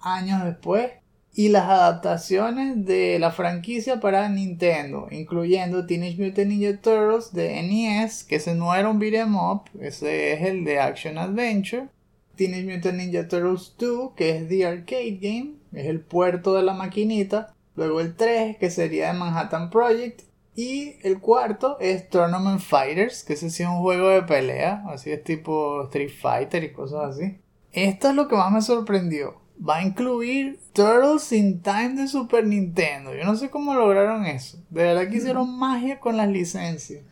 años 0.00 0.44
después, 0.44 0.90
y 1.38 1.50
las 1.50 1.64
adaptaciones 1.64 2.86
de 2.86 3.18
la 3.18 3.30
franquicia 3.30 4.00
para 4.00 4.26
Nintendo, 4.30 5.06
incluyendo 5.10 5.84
Teenage 5.84 6.16
Mutant 6.16 6.48
Ninja 6.48 6.80
Turtles 6.80 7.34
de 7.34 7.62
NES, 7.62 8.24
que 8.24 8.36
ese 8.36 8.54
no 8.54 8.74
era 8.74 8.88
un 8.88 8.98
beat'em 8.98 9.36
up, 9.36 9.64
ese 9.78 10.32
es 10.32 10.40
el 10.40 10.64
de 10.64 10.80
Action 10.80 11.18
Adventure, 11.18 11.88
Teenage 12.36 12.64
Mutant 12.64 12.96
Ninja 12.96 13.28
Turtles 13.28 13.74
2, 13.78 14.12
que 14.16 14.30
es 14.30 14.48
The 14.48 14.66
Arcade 14.66 15.18
Game, 15.20 15.56
es 15.74 15.86
el 15.86 16.00
puerto 16.00 16.54
de 16.54 16.62
la 16.62 16.72
maquinita. 16.72 17.54
Luego 17.74 18.00
el 18.00 18.16
3, 18.16 18.56
que 18.56 18.70
sería 18.70 19.12
de 19.12 19.18
Manhattan 19.18 19.68
Project. 19.68 20.22
Y 20.54 20.94
el 21.02 21.20
cuarto 21.20 21.76
es 21.80 22.08
Tournament 22.08 22.60
Fighters, 22.60 23.24
que 23.24 23.34
ese 23.34 23.50
sí 23.50 23.62
es 23.62 23.68
un 23.68 23.80
juego 23.80 24.08
de 24.08 24.22
pelea, 24.22 24.84
así 24.88 25.10
es 25.10 25.22
tipo 25.22 25.82
Street 25.84 26.08
Fighter 26.18 26.64
y 26.64 26.72
cosas 26.72 27.14
así. 27.14 27.36
Esto 27.72 28.08
es 28.08 28.14
lo 28.14 28.26
que 28.26 28.36
más 28.36 28.50
me 28.50 28.62
sorprendió. 28.62 29.44
Va 29.58 29.78
a 29.78 29.82
incluir 29.82 30.58
Turtles 30.72 31.32
in 31.32 31.62
Time 31.62 31.94
de 31.94 32.08
Super 32.08 32.46
Nintendo. 32.46 33.14
Yo 33.14 33.24
no 33.24 33.36
sé 33.36 33.50
cómo 33.50 33.74
lograron 33.74 34.26
eso. 34.26 34.58
De 34.70 34.82
verdad 34.82 35.08
que 35.08 35.16
hicieron 35.16 35.58
magia 35.58 35.98
con 35.98 36.16
las 36.16 36.28
licencias. 36.28 37.04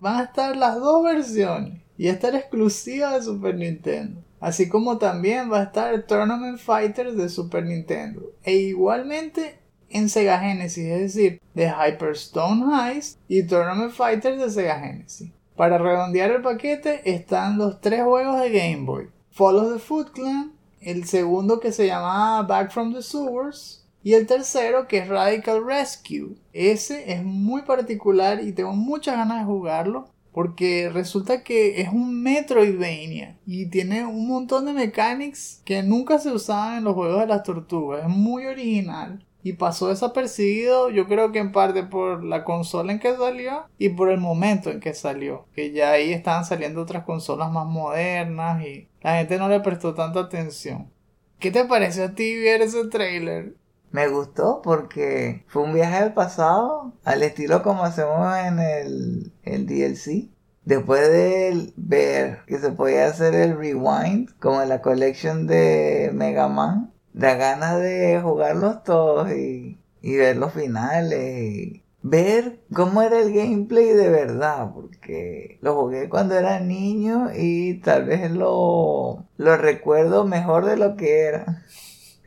Van 0.00 0.20
a 0.20 0.24
estar 0.24 0.56
las 0.56 0.76
dos 0.76 1.02
versiones. 1.04 1.82
Y 1.98 2.08
esta 2.08 2.28
era 2.28 2.38
exclusiva 2.38 3.14
de 3.14 3.22
Super 3.22 3.54
Nintendo. 3.56 4.22
Así 4.38 4.68
como 4.68 4.98
también 4.98 5.50
va 5.50 5.60
a 5.60 5.64
estar 5.64 6.02
Tournament 6.02 6.58
Fighters 6.58 7.16
de 7.16 7.28
Super 7.28 7.64
Nintendo. 7.64 8.22
E 8.44 8.54
igualmente 8.56 9.58
en 9.88 10.08
Sega 10.08 10.38
Genesis, 10.38 10.84
es 10.84 11.00
decir, 11.14 11.40
de 11.54 11.68
Hyperstone 11.68 12.64
Heist 12.74 13.18
y 13.28 13.44
Tournament 13.44 13.92
Fighters 13.92 14.38
de 14.38 14.50
Sega 14.50 14.78
Genesis. 14.78 15.30
Para 15.56 15.78
redondear 15.78 16.30
el 16.30 16.42
paquete 16.42 17.00
están 17.10 17.56
los 17.56 17.80
tres 17.80 18.02
juegos 18.02 18.40
de 18.40 18.50
Game 18.50 18.84
Boy. 18.84 19.08
Follow 19.30 19.72
the 19.72 19.78
Foot 19.78 20.10
Clan, 20.12 20.52
el 20.80 21.04
segundo 21.04 21.60
que 21.60 21.72
se 21.72 21.86
llamaba 21.86 22.42
Back 22.42 22.72
from 22.72 22.94
the 22.94 23.02
Sewers 23.02 23.84
y 24.02 24.14
el 24.14 24.26
tercero 24.26 24.86
que 24.86 24.98
es 24.98 25.08
Radical 25.08 25.64
Rescue. 25.66 26.36
Ese 26.52 27.12
es 27.12 27.24
muy 27.24 27.62
particular 27.62 28.42
y 28.42 28.52
tengo 28.52 28.72
muchas 28.72 29.16
ganas 29.16 29.40
de 29.40 29.44
jugarlo 29.44 30.10
porque 30.36 30.90
resulta 30.92 31.42
que 31.42 31.80
es 31.80 31.88
un 31.88 32.22
Metroidvania 32.22 33.38
y 33.46 33.70
tiene 33.70 34.04
un 34.04 34.28
montón 34.28 34.66
de 34.66 34.74
mechanics 34.74 35.62
que 35.64 35.82
nunca 35.82 36.18
se 36.18 36.30
usaban 36.30 36.76
en 36.76 36.84
los 36.84 36.94
juegos 36.94 37.20
de 37.20 37.26
las 37.26 37.42
tortugas. 37.42 38.02
Es 38.02 38.08
muy 38.08 38.44
original. 38.44 39.24
Y 39.42 39.54
pasó 39.54 39.88
desapercibido, 39.88 40.90
yo 40.90 41.06
creo 41.06 41.32
que 41.32 41.38
en 41.38 41.52
parte 41.52 41.84
por 41.84 42.22
la 42.22 42.44
consola 42.44 42.92
en 42.92 42.98
que 42.98 43.16
salió 43.16 43.64
y 43.78 43.88
por 43.88 44.10
el 44.10 44.18
momento 44.18 44.70
en 44.70 44.80
que 44.80 44.92
salió. 44.92 45.46
Que 45.54 45.72
ya 45.72 45.92
ahí 45.92 46.12
estaban 46.12 46.44
saliendo 46.44 46.82
otras 46.82 47.04
consolas 47.04 47.50
más 47.50 47.66
modernas 47.66 48.62
y 48.66 48.88
la 49.06 49.18
gente 49.18 49.38
no 49.38 49.48
le 49.48 49.60
prestó 49.60 49.94
tanta 49.94 50.18
atención. 50.18 50.90
¿Qué 51.38 51.52
te 51.52 51.64
pareció 51.64 52.06
a 52.06 52.14
ti 52.16 52.36
ver 52.40 52.60
ese 52.60 52.88
trailer? 52.88 53.54
Me 53.92 54.08
gustó 54.08 54.62
porque 54.62 55.44
fue 55.46 55.62
un 55.62 55.74
viaje 55.74 55.94
al 55.94 56.12
pasado, 56.12 56.92
al 57.04 57.22
estilo 57.22 57.62
como 57.62 57.84
hacemos 57.84 58.36
en 58.36 58.58
el, 58.58 59.32
el 59.44 59.66
DLC. 59.66 60.28
Después 60.64 61.08
de 61.08 61.72
ver 61.76 62.40
que 62.48 62.58
se 62.58 62.72
podía 62.72 63.06
hacer 63.06 63.36
el 63.36 63.56
rewind, 63.56 64.30
como 64.40 64.60
en 64.60 64.70
la 64.70 64.82
collection 64.82 65.46
de 65.46 66.10
Mega 66.12 66.48
Man, 66.48 66.92
da 67.12 67.34
ganas 67.34 67.78
de 67.80 68.20
jugarlos 68.20 68.82
todos 68.82 69.30
y, 69.30 69.78
y 70.02 70.16
ver 70.16 70.36
los 70.36 70.52
finales 70.52 71.44
y 71.44 71.84
ver 72.08 72.60
cómo 72.72 73.02
era 73.02 73.18
el 73.18 73.32
gameplay 73.32 73.86
de 73.86 74.08
verdad, 74.08 74.70
porque 74.72 75.58
lo 75.60 75.74
jugué 75.74 76.08
cuando 76.08 76.36
era 76.36 76.60
niño 76.60 77.30
y 77.34 77.80
tal 77.80 78.04
vez 78.04 78.30
lo, 78.30 79.24
lo 79.36 79.56
recuerdo 79.56 80.24
mejor 80.24 80.66
de 80.66 80.76
lo 80.76 80.96
que 80.96 81.22
era. 81.22 81.64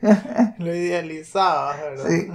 lo 0.58 0.74
idealizaba, 0.74 1.76
¿verdad? 1.76 2.06
Sí. 2.08 2.28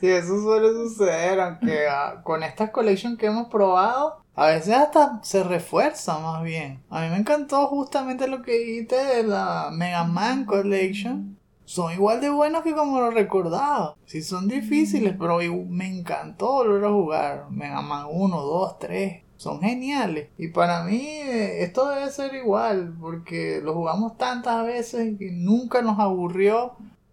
Sí, 0.00 0.08
eso 0.08 0.40
suele 0.40 0.68
suceder, 0.72 1.38
aunque 1.40 1.86
ah, 1.86 2.22
con 2.24 2.42
estas 2.42 2.70
collections 2.70 3.18
que 3.18 3.26
hemos 3.26 3.48
probado, 3.48 4.24
a 4.34 4.46
veces 4.46 4.74
hasta 4.74 5.20
se 5.22 5.44
refuerza 5.44 6.18
más 6.18 6.42
bien. 6.42 6.82
A 6.88 7.02
mí 7.02 7.10
me 7.10 7.18
encantó 7.18 7.66
justamente 7.66 8.26
lo 8.26 8.40
que 8.40 8.58
dijiste 8.58 8.96
de 8.96 9.24
la 9.24 9.68
Mega 9.70 10.04
Man 10.04 10.46
Collection. 10.46 11.38
Son 11.70 11.92
igual 11.92 12.20
de 12.20 12.30
buenos 12.30 12.64
que 12.64 12.74
como 12.74 12.98
lo 12.98 13.12
recordaba. 13.12 13.94
Sí, 14.04 14.22
son 14.22 14.48
difíciles, 14.48 15.14
pero 15.16 15.38
me 15.68 15.86
encantó 15.86 16.54
volver 16.54 16.84
a 16.84 16.88
jugar. 16.90 17.46
Mega 17.48 17.80
Man 17.80 18.06
1, 18.10 18.40
2, 18.40 18.78
3 18.80 19.22
son 19.36 19.60
geniales. 19.60 20.30
Y 20.36 20.48
para 20.48 20.82
mí 20.82 21.00
eh, 21.00 21.62
esto 21.62 21.88
debe 21.88 22.10
ser 22.10 22.34
igual, 22.34 22.96
porque 23.00 23.60
lo 23.62 23.74
jugamos 23.74 24.18
tantas 24.18 24.66
veces 24.66 25.16
que 25.16 25.30
nunca 25.30 25.80
nos 25.80 26.00
aburrió. 26.00 26.72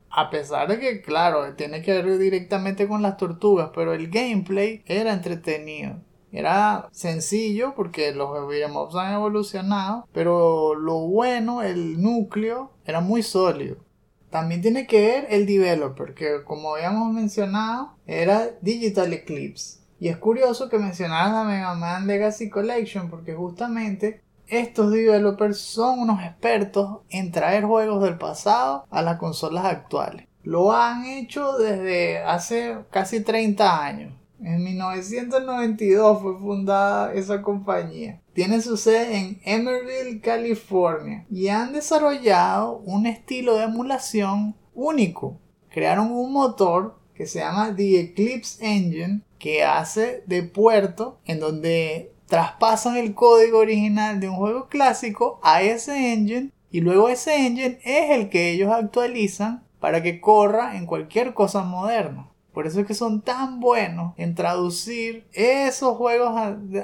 A 0.10 0.32
pesar 0.32 0.67
de 0.67 0.80
que, 0.80 1.04
claro, 1.04 1.54
tiene 1.54 1.84
que 1.84 1.93
ver 1.93 2.17
directamente 2.17 2.88
con 2.88 3.04
las 3.04 3.17
tortugas, 3.17 3.70
pero 3.76 3.93
el 3.93 4.10
gameplay 4.10 4.82
era 4.88 5.13
entretenido. 5.13 5.98
Era 6.32 6.89
sencillo 6.91 7.76
porque 7.76 8.12
los 8.12 8.48
beat'em 8.48 8.74
han 8.76 9.13
evolucionado, 9.13 10.08
pero 10.12 10.74
lo 10.74 10.98
bueno, 11.02 11.62
el 11.62 12.02
núcleo, 12.02 12.72
era 12.86 13.02
muy 13.02 13.22
sólido. 13.22 13.86
También 14.30 14.62
tiene 14.62 14.88
que 14.88 15.02
ver 15.02 15.28
el 15.30 15.46
developer, 15.46 16.13
que 16.13 16.44
como 16.44 16.76
habíamos 16.76 17.13
mencionado, 17.13 17.94
era 18.06 18.50
Digital 18.62 19.13
Eclipse. 19.13 19.80
Y 20.00 20.10
es 20.10 20.18
curioso 20.18 20.70
que 20.70 20.78
mencionaras 20.78 21.32
la 21.32 21.44
Mega 21.44 21.74
Man 21.74 22.08
Legacy 22.08 22.50
Collection 22.50 23.10
porque 23.10 23.34
justamente 23.34 24.22
estos 24.48 24.92
developers 24.92 25.58
son 25.58 26.00
unos 26.00 26.24
expertos 26.24 27.00
en 27.10 27.32
traer 27.32 27.63
juegos 27.63 28.04
del 28.04 28.18
pasado 28.18 28.86
a 28.90 29.02
las 29.02 29.18
consolas 29.18 29.66
actuales. 29.66 30.28
Lo 30.44 30.72
han 30.72 31.06
hecho 31.06 31.58
desde 31.58 32.20
hace 32.20 32.78
casi 32.92 33.22
30 33.22 33.84
años. 33.84 34.13
En 34.39 34.63
1992 34.63 36.21
fue 36.21 36.38
fundada 36.39 37.13
esa 37.13 37.41
compañía. 37.41 38.21
Tiene 38.34 38.62
su 38.62 38.78
sede 38.78 39.17
en 39.17 39.41
Emerville, 39.43 40.21
California. 40.21 41.26
Y 41.30 41.47
han 41.47 41.73
desarrollado 41.73 42.78
un 42.86 43.08
estilo 43.08 43.56
de 43.56 43.63
emulación 43.63 44.56
único. 44.76 45.39
Crearon 45.69 46.12
un 46.12 46.32
motor 46.32 47.00
que 47.15 47.26
se 47.26 47.39
llama 47.39 47.76
The 47.76 48.00
Eclipse 48.00 48.63
Engine 48.63 49.21
que 49.39 49.63
hace 49.63 50.23
de 50.28 50.43
puerto 50.43 51.19
en 51.26 51.39
donde 51.39 52.13
traspasan 52.28 52.97
el 52.97 53.15
código 53.15 53.60
original 53.60 54.19
de 54.19 54.30
un 54.30 54.36
juego 54.36 54.67
clásico 54.67 55.39
a 55.43 55.62
ese 55.62 56.13
engine 56.13 56.52
y 56.69 56.82
luego 56.82 57.10
ese 57.10 57.47
engine 57.47 57.80
es 57.84 58.12
el 58.12 58.30
que 58.30 58.52
ellos 58.52 58.71
actualizan 58.71 59.63
para 59.80 60.04
que 60.04 60.19
corra 60.19 60.78
en 60.78 60.86
cualquier 60.86 61.34
cosa 61.34 61.63
moderna. 61.63 62.30
Por 62.58 62.65
eso 62.65 62.80
es 62.80 62.88
que 62.88 62.96
son 62.96 63.22
tan 63.22 63.60
buenos 63.60 64.15
en 64.17 64.34
traducir 64.34 65.28
esos 65.32 65.96
juegos 65.96 66.32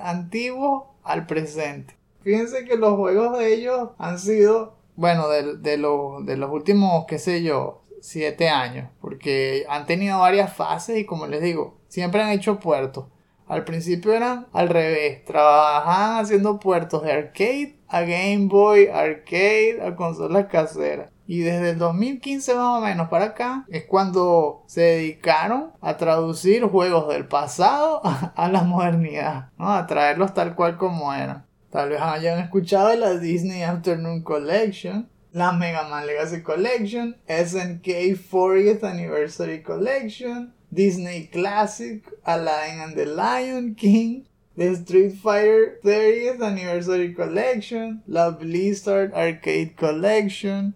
antiguos 0.03 0.83
al 1.01 1.25
presente. 1.25 1.95
Fíjense 2.21 2.63
que 2.65 2.77
los 2.77 2.95
juegos 2.95 3.39
de 3.39 3.55
ellos 3.55 3.89
han 3.97 4.19
sido, 4.19 4.75
bueno, 4.95 5.27
de, 5.29 5.57
de, 5.57 5.77
los 5.77 6.51
últimos, 6.51 7.05
qué 7.07 7.17
sé 7.17 7.41
yo, 7.41 7.81
siete 8.01 8.49
años. 8.49 8.87
Porque 9.01 9.65
han 9.67 9.87
tenido 9.87 10.19
varias 10.19 10.55
fases 10.55 10.99
y 10.99 11.05
como 11.05 11.25
les 11.25 11.41
digo, 11.41 11.79
siempre 11.87 12.21
han 12.21 12.29
hecho 12.29 12.59
puertos. 12.59 13.05
Al 13.47 13.63
principio 13.63 14.13
eran 14.13 14.45
al 14.53 14.69
revés, 14.69 15.25
trabajaban 15.25 16.23
haciendo 16.23 16.59
puertos 16.59 17.01
de 17.01 17.13
arcade 17.13 17.79
a 17.87 18.01
Game 18.01 18.45
Boy, 18.45 18.89
arcade 18.89 19.79
a 19.83 19.95
consolas 19.95 20.45
caseras. 20.45 21.09
Y 21.25 21.39
desde 21.39 21.71
el 21.71 21.77
2015 21.77 22.55
más 22.55 22.77
o 22.77 22.81
menos 22.81 23.09
para 23.09 23.25
acá 23.25 23.65
es 23.69 23.85
cuando 23.85 24.63
se 24.67 24.81
dedicaron 24.81 25.71
a 25.81 25.97
traducir 25.97 26.63
juegos 26.63 27.07
del 27.07 27.25
pasado 27.25 28.01
a, 28.35 28.49
la 28.49 28.63
modernidad, 28.63 29.49
a 29.57 29.85
traerlos 29.87 30.33
tal 30.33 30.55
cual 30.55 30.77
como 30.77 31.13
eran. 31.13 31.45
Tal 31.69 31.89
vez 31.89 32.01
hayan 32.01 32.39
escuchado 32.39 32.89
de 32.89 32.97
la 32.97 33.17
Disney 33.17 33.63
Afternoon 33.63 34.21
Collection, 34.21 35.09
la 35.31 35.51
Mega 35.53 35.87
Man 35.87 36.05
Legacy 36.05 36.43
Collection, 36.43 37.15
SNK 37.27 38.15
40th 38.15 38.83
Anniversary 38.83 39.63
Collection, 39.63 40.53
Disney 40.71 41.27
Classic, 41.27 42.03
Aladdin 42.25 42.81
and 42.81 42.95
the 42.95 43.05
Lion 43.05 43.75
King, 43.75 44.27
The 44.55 44.75
Street 44.75 45.13
Fighter 45.13 45.79
30th 45.83 46.41
Anniversary 46.41 47.15
Collection, 47.15 48.03
la 48.05 48.29
Blizzard 48.29 49.11
Arcade 49.15 49.75
Collection, 49.75 50.75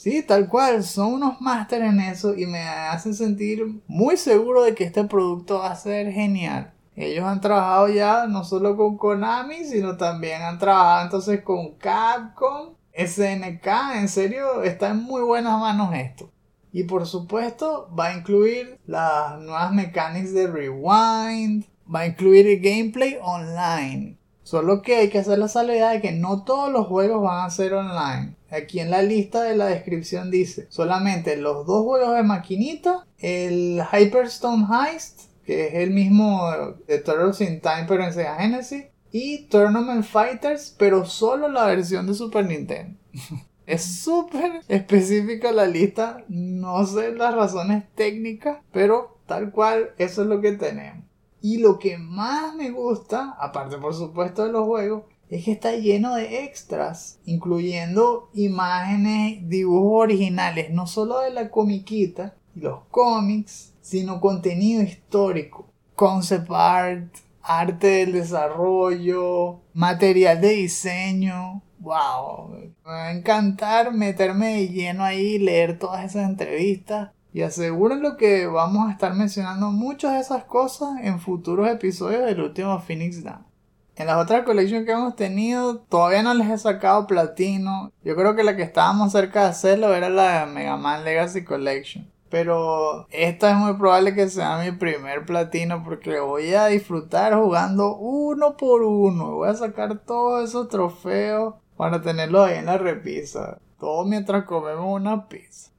Sí, 0.00 0.22
tal 0.22 0.48
cual, 0.48 0.82
son 0.82 1.12
unos 1.12 1.42
másteres 1.42 1.90
en 1.90 2.00
eso 2.00 2.34
y 2.34 2.46
me 2.46 2.62
hacen 2.62 3.12
sentir 3.12 3.82
muy 3.86 4.16
seguro 4.16 4.62
de 4.62 4.74
que 4.74 4.84
este 4.84 5.04
producto 5.04 5.58
va 5.58 5.72
a 5.72 5.76
ser 5.76 6.10
genial. 6.10 6.72
Ellos 6.96 7.26
han 7.26 7.42
trabajado 7.42 7.86
ya 7.88 8.26
no 8.26 8.42
solo 8.44 8.78
con 8.78 8.96
Konami, 8.96 9.62
sino 9.66 9.98
también 9.98 10.40
han 10.40 10.58
trabajado 10.58 11.04
entonces 11.04 11.42
con 11.42 11.74
Capcom, 11.74 12.76
SNK, 12.94 13.66
en 13.96 14.08
serio, 14.08 14.62
está 14.62 14.88
en 14.88 15.02
muy 15.02 15.20
buenas 15.20 15.60
manos 15.60 15.94
esto. 15.94 16.30
Y 16.72 16.84
por 16.84 17.06
supuesto 17.06 17.94
va 17.94 18.06
a 18.06 18.16
incluir 18.16 18.80
las 18.86 19.38
nuevas 19.38 19.70
mecánicas 19.70 20.32
de 20.32 20.46
rewind, 20.46 21.66
va 21.94 22.00
a 22.00 22.06
incluir 22.06 22.46
el 22.46 22.60
gameplay 22.60 23.18
online. 23.20 24.16
Solo 24.50 24.82
que 24.82 24.96
hay 24.96 25.10
que 25.10 25.18
hacer 25.18 25.38
la 25.38 25.46
salvedad 25.46 25.92
de 25.92 26.00
que 26.00 26.10
no 26.10 26.42
todos 26.42 26.72
los 26.72 26.88
juegos 26.88 27.22
van 27.22 27.46
a 27.46 27.50
ser 27.50 27.72
online. 27.72 28.34
Aquí 28.50 28.80
en 28.80 28.90
la 28.90 29.00
lista 29.00 29.44
de 29.44 29.56
la 29.56 29.66
descripción 29.66 30.28
dice 30.32 30.66
solamente 30.70 31.36
los 31.36 31.64
dos 31.66 31.84
juegos 31.84 32.16
de 32.16 32.24
maquinita, 32.24 33.06
el 33.18 33.80
Hyperstone 33.92 34.66
Heist, 34.66 35.20
que 35.46 35.68
es 35.68 35.74
el 35.74 35.90
mismo 35.90 36.50
de 36.88 36.98
Turtles 36.98 37.40
in 37.42 37.60
Time 37.60 37.84
pero 37.86 38.02
en 38.02 38.12
Sega 38.12 38.40
Genesis, 38.40 38.86
y 39.12 39.44
Tournament 39.44 40.04
Fighters, 40.04 40.74
pero 40.76 41.04
solo 41.04 41.46
la 41.46 41.66
versión 41.66 42.08
de 42.08 42.14
Super 42.14 42.44
Nintendo. 42.44 42.98
es 43.66 43.84
súper 43.84 44.62
específica 44.66 45.52
la 45.52 45.68
lista, 45.68 46.24
no 46.26 46.84
sé 46.86 47.12
las 47.12 47.36
razones 47.36 47.84
técnicas, 47.94 48.58
pero 48.72 49.16
tal 49.26 49.52
cual 49.52 49.90
eso 49.96 50.22
es 50.22 50.26
lo 50.26 50.40
que 50.40 50.50
tenemos. 50.54 51.04
Y 51.42 51.58
lo 51.58 51.78
que 51.78 51.96
más 51.98 52.54
me 52.54 52.70
gusta, 52.70 53.36
aparte 53.38 53.78
por 53.78 53.94
supuesto 53.94 54.44
de 54.44 54.52
los 54.52 54.66
juegos, 54.66 55.04
es 55.30 55.44
que 55.44 55.52
está 55.52 55.72
lleno 55.72 56.16
de 56.16 56.44
extras, 56.44 57.20
incluyendo 57.24 58.30
imágenes, 58.34 59.48
dibujos 59.48 60.02
originales, 60.02 60.70
no 60.70 60.86
solo 60.86 61.20
de 61.20 61.30
la 61.30 61.50
comiquita 61.50 62.34
y 62.54 62.60
los 62.60 62.80
cómics, 62.90 63.72
sino 63.80 64.20
contenido 64.20 64.82
histórico, 64.82 65.66
concept 65.94 66.50
art, 66.50 67.14
arte 67.42 67.86
del 67.86 68.12
desarrollo, 68.12 69.60
material 69.72 70.40
de 70.40 70.48
diseño. 70.50 71.62
¡Wow! 71.78 72.48
Me 72.50 72.72
va 72.84 73.06
a 73.06 73.12
encantar 73.12 73.94
meterme 73.94 74.56
de 74.56 74.68
lleno 74.68 75.04
ahí, 75.04 75.38
leer 75.38 75.78
todas 75.78 76.04
esas 76.04 76.28
entrevistas. 76.28 77.10
Y 77.32 77.42
lo 77.42 78.16
que 78.16 78.46
vamos 78.46 78.88
a 78.88 78.92
estar 78.92 79.14
mencionando 79.14 79.70
muchas 79.70 80.14
de 80.14 80.20
esas 80.20 80.44
cosas 80.44 80.90
en 81.02 81.20
futuros 81.20 81.68
episodios 81.68 82.24
del 82.24 82.40
último 82.40 82.80
Phoenix 82.80 83.22
Down. 83.22 83.46
En 83.94 84.06
las 84.06 84.16
otras 84.16 84.44
colecciones 84.44 84.86
que 84.86 84.92
hemos 84.92 85.14
tenido, 85.14 85.80
todavía 85.80 86.22
no 86.22 86.32
les 86.34 86.48
he 86.48 86.58
sacado 86.58 87.06
platino. 87.06 87.92
Yo 88.02 88.16
creo 88.16 88.34
que 88.34 88.44
la 88.44 88.56
que 88.56 88.62
estábamos 88.62 89.12
cerca 89.12 89.42
de 89.42 89.50
hacerlo 89.50 89.94
era 89.94 90.08
la 90.08 90.46
de 90.46 90.52
Mega 90.52 90.76
Man 90.76 91.04
Legacy 91.04 91.44
Collection. 91.44 92.10
Pero 92.30 93.06
esta 93.10 93.50
es 93.50 93.56
muy 93.56 93.74
probable 93.74 94.14
que 94.14 94.28
sea 94.28 94.58
mi 94.58 94.72
primer 94.72 95.26
platino 95.26 95.84
porque 95.84 96.18
voy 96.20 96.54
a 96.54 96.66
disfrutar 96.66 97.34
jugando 97.34 97.96
uno 97.96 98.56
por 98.56 98.82
uno. 98.82 99.36
Voy 99.36 99.48
a 99.48 99.54
sacar 99.54 99.98
todos 99.98 100.48
esos 100.48 100.68
trofeos 100.68 101.54
para 101.76 102.00
tenerlos 102.00 102.48
ahí 102.48 102.58
en 102.58 102.66
la 102.66 102.78
repisa. 102.78 103.58
Todo 103.78 104.04
mientras 104.04 104.44
comemos 104.44 104.86
una 104.86 105.28
pizza. 105.28 105.69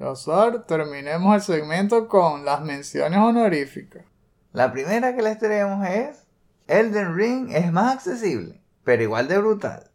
Azar, 0.00 0.64
terminemos 0.64 1.34
el 1.34 1.42
segmento 1.42 2.06
con 2.06 2.44
las 2.44 2.62
menciones 2.62 3.18
honoríficas. 3.18 4.04
La 4.52 4.72
primera 4.72 5.16
que 5.16 5.22
les 5.22 5.38
tenemos 5.38 5.86
es 5.88 6.24
Elden 6.68 7.16
Ring 7.16 7.50
es 7.50 7.72
más 7.72 7.94
accesible, 7.94 8.60
pero 8.84 9.02
igual 9.02 9.26
de 9.26 9.38
brutal. 9.38 9.90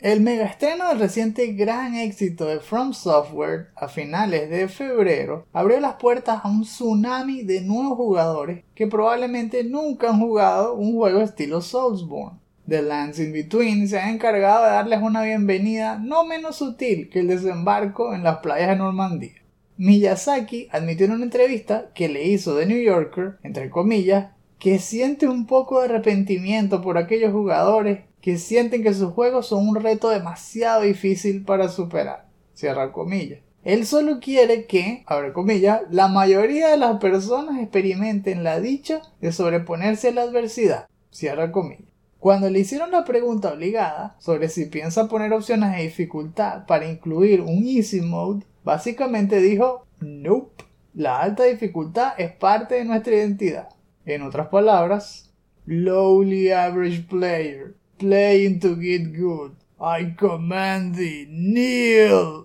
El 0.00 0.20
mega 0.20 0.44
estreno 0.44 0.88
del 0.88 1.00
reciente 1.00 1.46
gran 1.54 1.94
éxito 1.94 2.44
de 2.44 2.60
From 2.60 2.92
Software 2.92 3.70
a 3.74 3.88
finales 3.88 4.50
de 4.50 4.68
febrero 4.68 5.46
abrió 5.52 5.80
las 5.80 5.94
puertas 5.94 6.40
a 6.44 6.48
un 6.48 6.62
tsunami 6.62 7.42
de 7.42 7.62
nuevos 7.62 7.96
jugadores 7.96 8.64
que 8.74 8.86
probablemente 8.86 9.64
nunca 9.64 10.10
han 10.10 10.20
jugado 10.20 10.74
un 10.74 10.94
juego 10.94 11.20
estilo 11.20 11.62
Soulsborne. 11.62 12.38
The 12.68 12.82
Lands 12.82 13.18
in 13.18 13.32
Between 13.32 13.88
se 13.88 13.98
ha 13.98 14.10
encargado 14.10 14.64
de 14.64 14.70
darles 14.70 15.00
una 15.02 15.22
bienvenida 15.22 15.98
no 15.98 16.24
menos 16.24 16.56
sutil 16.56 17.08
que 17.08 17.20
el 17.20 17.28
desembarco 17.28 18.14
en 18.14 18.22
las 18.22 18.38
playas 18.38 18.68
de 18.68 18.76
Normandía. 18.76 19.37
Miyazaki 19.78 20.68
admitió 20.72 21.06
en 21.06 21.12
una 21.12 21.24
entrevista 21.24 21.90
que 21.94 22.08
le 22.08 22.24
hizo 22.24 22.56
de 22.56 22.66
New 22.66 22.82
Yorker, 22.82 23.38
entre 23.44 23.70
comillas, 23.70 24.32
que 24.58 24.80
siente 24.80 25.28
un 25.28 25.46
poco 25.46 25.80
de 25.80 25.86
arrepentimiento 25.86 26.82
por 26.82 26.98
aquellos 26.98 27.32
jugadores 27.32 28.00
que 28.20 28.38
sienten 28.38 28.82
que 28.82 28.92
sus 28.92 29.12
juegos 29.12 29.46
son 29.46 29.68
un 29.68 29.76
reto 29.76 30.10
demasiado 30.10 30.82
difícil 30.82 31.44
para 31.44 31.68
superar. 31.68 32.26
Cierra 32.54 32.92
comillas. 32.92 33.38
Él 33.62 33.86
solo 33.86 34.18
quiere 34.18 34.66
que, 34.66 35.04
abre 35.06 35.32
comillas, 35.32 35.82
la 35.90 36.08
mayoría 36.08 36.68
de 36.70 36.76
las 36.76 36.98
personas 36.98 37.60
experimenten 37.60 38.42
la 38.42 38.58
dicha 38.58 39.02
de 39.20 39.30
sobreponerse 39.30 40.08
a 40.08 40.12
la 40.12 40.22
adversidad. 40.22 40.88
Cierra 41.10 41.52
comillas. 41.52 41.92
Cuando 42.18 42.50
le 42.50 42.58
hicieron 42.58 42.90
la 42.90 43.04
pregunta 43.04 43.52
obligada 43.52 44.16
sobre 44.18 44.48
si 44.48 44.64
piensa 44.64 45.06
poner 45.06 45.32
opciones 45.32 45.70
de 45.70 45.82
dificultad 45.82 46.66
para 46.66 46.90
incluir 46.90 47.42
un 47.42 47.64
easy 47.64 48.00
mode, 48.00 48.44
básicamente 48.68 49.40
dijo, 49.40 49.86
nope, 50.00 50.62
la 50.92 51.20
alta 51.20 51.44
dificultad 51.44 52.12
es 52.18 52.32
parte 52.32 52.74
de 52.74 52.84
nuestra 52.84 53.14
identidad. 53.14 53.70
En 54.04 54.20
otras 54.20 54.48
palabras, 54.48 55.32
lowly 55.64 56.50
average 56.52 57.06
player, 57.08 57.74
playing 57.96 58.60
to 58.60 58.76
get 58.76 59.16
good. 59.16 59.52
I 59.80 60.14
command 60.16 60.96
thee, 60.96 61.24
kneel. 61.30 62.44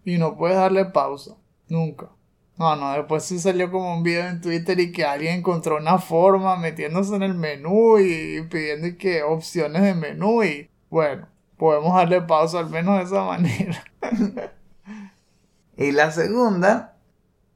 y 0.05 0.19
no 0.19 0.37
puedes 0.37 0.57
darle 0.57 0.85
pausa, 0.85 1.37
nunca. 1.69 2.09
No, 2.57 2.77
no, 2.77 2.93
después 2.93 3.25
sí 3.25 3.41
salió 3.41 3.73
como 3.73 3.93
un 3.93 4.05
video 4.05 4.29
en 4.29 4.41
Twitter 4.41 4.79
y 4.79 4.93
que 4.93 5.05
alguien 5.05 5.39
encontró 5.39 5.79
una 5.79 5.99
forma 5.99 6.57
metiéndose 6.57 7.17
en 7.17 7.25
el 7.25 7.35
menú 7.35 7.99
y 7.99 8.43
pidiendo 8.49 8.97
que 8.97 9.25
opciones 9.25 9.83
de 9.83 9.97
menú 9.97 10.45
y 10.45 10.71
bueno, 10.91 11.27
podemos 11.57 11.93
darle 11.93 12.21
pausa 12.21 12.61
al 12.61 12.71
menos 12.71 12.99
de 12.99 13.05
esa 13.05 13.25
manera. 13.25 13.83
y 15.81 15.93
la 15.93 16.13
segunda, 16.13 16.99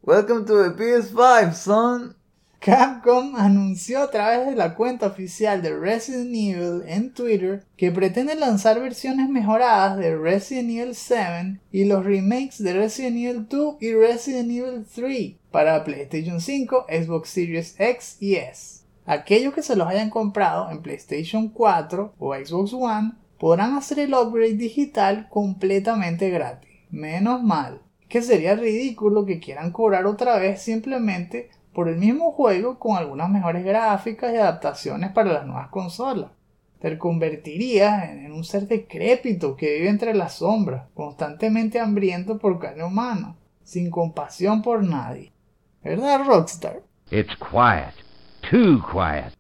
Welcome 0.03 0.47
to 0.47 0.63
the 0.63 0.71
PS5, 0.71 1.53
son. 1.53 2.17
Capcom 2.59 3.37
anunció 3.37 4.01
a 4.01 4.11
través 4.11 4.47
de 4.47 4.57
la 4.57 4.75
cuenta 4.75 5.09
oficial 5.09 5.61
de 5.61 5.79
Resident 5.79 6.35
Evil 6.35 6.83
en 6.87 7.13
Twitter 7.13 7.67
que 7.77 7.91
pretende 7.91 8.35
lanzar 8.35 8.81
versiones 8.81 9.29
mejoradas 9.29 9.99
de 9.99 10.17
Resident 10.17 10.71
Evil 10.71 10.95
7 10.95 11.61
y 11.71 11.85
los 11.85 12.03
remakes 12.03 12.63
de 12.63 12.73
Resident 12.73 13.17
Evil 13.19 13.47
2 13.47 13.77
y 13.81 13.93
Resident 13.93 14.51
Evil 14.51 14.87
3 14.87 15.35
para 15.51 15.85
PlayStation 15.85 16.41
5, 16.41 16.87
Xbox 16.89 17.29
Series 17.29 17.75
X 17.79 18.17
y 18.21 18.37
S. 18.37 18.85
Aquellos 19.05 19.53
que 19.53 19.63
se 19.63 19.77
los 19.77 19.87
hayan 19.87 20.09
comprado 20.09 20.71
en 20.71 20.81
PlayStation 20.81 21.51
4 21.51 22.15
o 22.19 22.35
Xbox 22.35 22.73
One 22.73 23.13
podrán 23.39 23.77
hacer 23.77 23.99
el 23.99 24.15
upgrade 24.15 24.55
digital 24.55 25.29
completamente 25.29 26.31
gratis. 26.31 26.71
Menos 26.89 27.43
mal, 27.43 27.84
que 28.15 28.23
sería 28.23 28.55
ridículo 28.55 29.27
que 29.27 29.41
quieran 29.41 29.73
cobrar 29.73 30.07
otra 30.07 30.39
vez 30.39 30.63
simplemente 30.63 31.51
por 31.73 31.89
el 31.89 31.97
mismo 31.97 32.31
juego 32.31 32.79
con 32.79 32.97
algunas 32.97 33.29
mejores 33.29 33.65
gráficas 33.65 34.33
y 34.33 34.37
adaptaciones 34.37 35.11
para 35.11 35.33
las 35.33 35.47
nuevas 35.47 35.67
consolas. 35.71 36.31
Te 36.79 36.97
convertirías 36.97 38.09
en 38.09 38.31
un 38.31 38.45
ser 38.45 38.69
decrépito 38.69 39.57
que 39.57 39.79
vive 39.79 39.89
entre 39.89 40.15
las 40.15 40.35
sombras, 40.35 40.85
constantemente 40.95 41.81
hambriento 41.81 42.39
por 42.39 42.61
carne 42.61 42.85
humana, 42.85 43.35
sin 43.65 43.91
compasión 43.91 44.63
por 44.63 44.85
nadie. 44.85 45.33
¿Verdad, 45.83 46.25
Rockstar? 46.25 46.83
It's 47.11 47.35
quiet. 47.35 47.95
Too 48.49 48.81
quiet. 48.93 49.35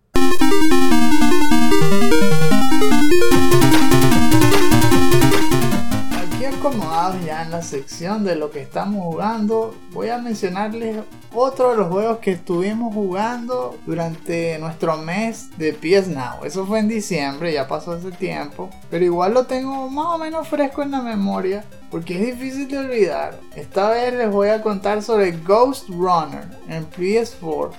Acomodados 6.47 7.25
ya 7.25 7.43
en 7.43 7.51
la 7.51 7.63
sección 7.63 8.25
de 8.25 8.37
lo 8.37 8.51
que 8.51 8.61
estamos 8.61 9.03
jugando, 9.05 9.75
voy 9.93 10.09
a 10.09 10.19
mencionarles 10.19 11.03
otro 11.33 11.71
de 11.71 11.77
los 11.77 11.89
juegos 11.89 12.19
que 12.19 12.33
estuvimos 12.33 12.95
jugando 12.95 13.77
durante 13.87 14.59
nuestro 14.59 14.97
mes 14.97 15.57
de 15.59 15.73
PS 15.73 16.09
Now. 16.09 16.45
Eso 16.45 16.67
fue 16.67 16.81
en 16.81 16.89
diciembre, 16.89 17.53
ya 17.53 17.67
pasó 17.67 17.97
ese 17.97 18.13
tiempo, 18.13 18.71
pero 18.91 19.05
igual 19.05 19.35
lo 19.35 19.47
tengo 19.47 19.89
más 19.91 20.07
o 20.07 20.19
menos 20.19 20.49
fresco 20.49 20.83
en 20.83 20.91
la 20.91 21.03
memoria 21.03 21.65
porque 21.91 22.15
es 22.15 22.39
difícil 22.39 22.69
de 22.69 22.79
olvidar. 22.79 23.39
Esta 23.55 23.91
vez 23.91 24.15
les 24.15 24.31
voy 24.31 24.49
a 24.49 24.63
contar 24.63 25.03
sobre 25.03 25.33
Ghost 25.33 25.89
Runner 25.89 26.47
en 26.69 26.89
PS4. 26.91 27.71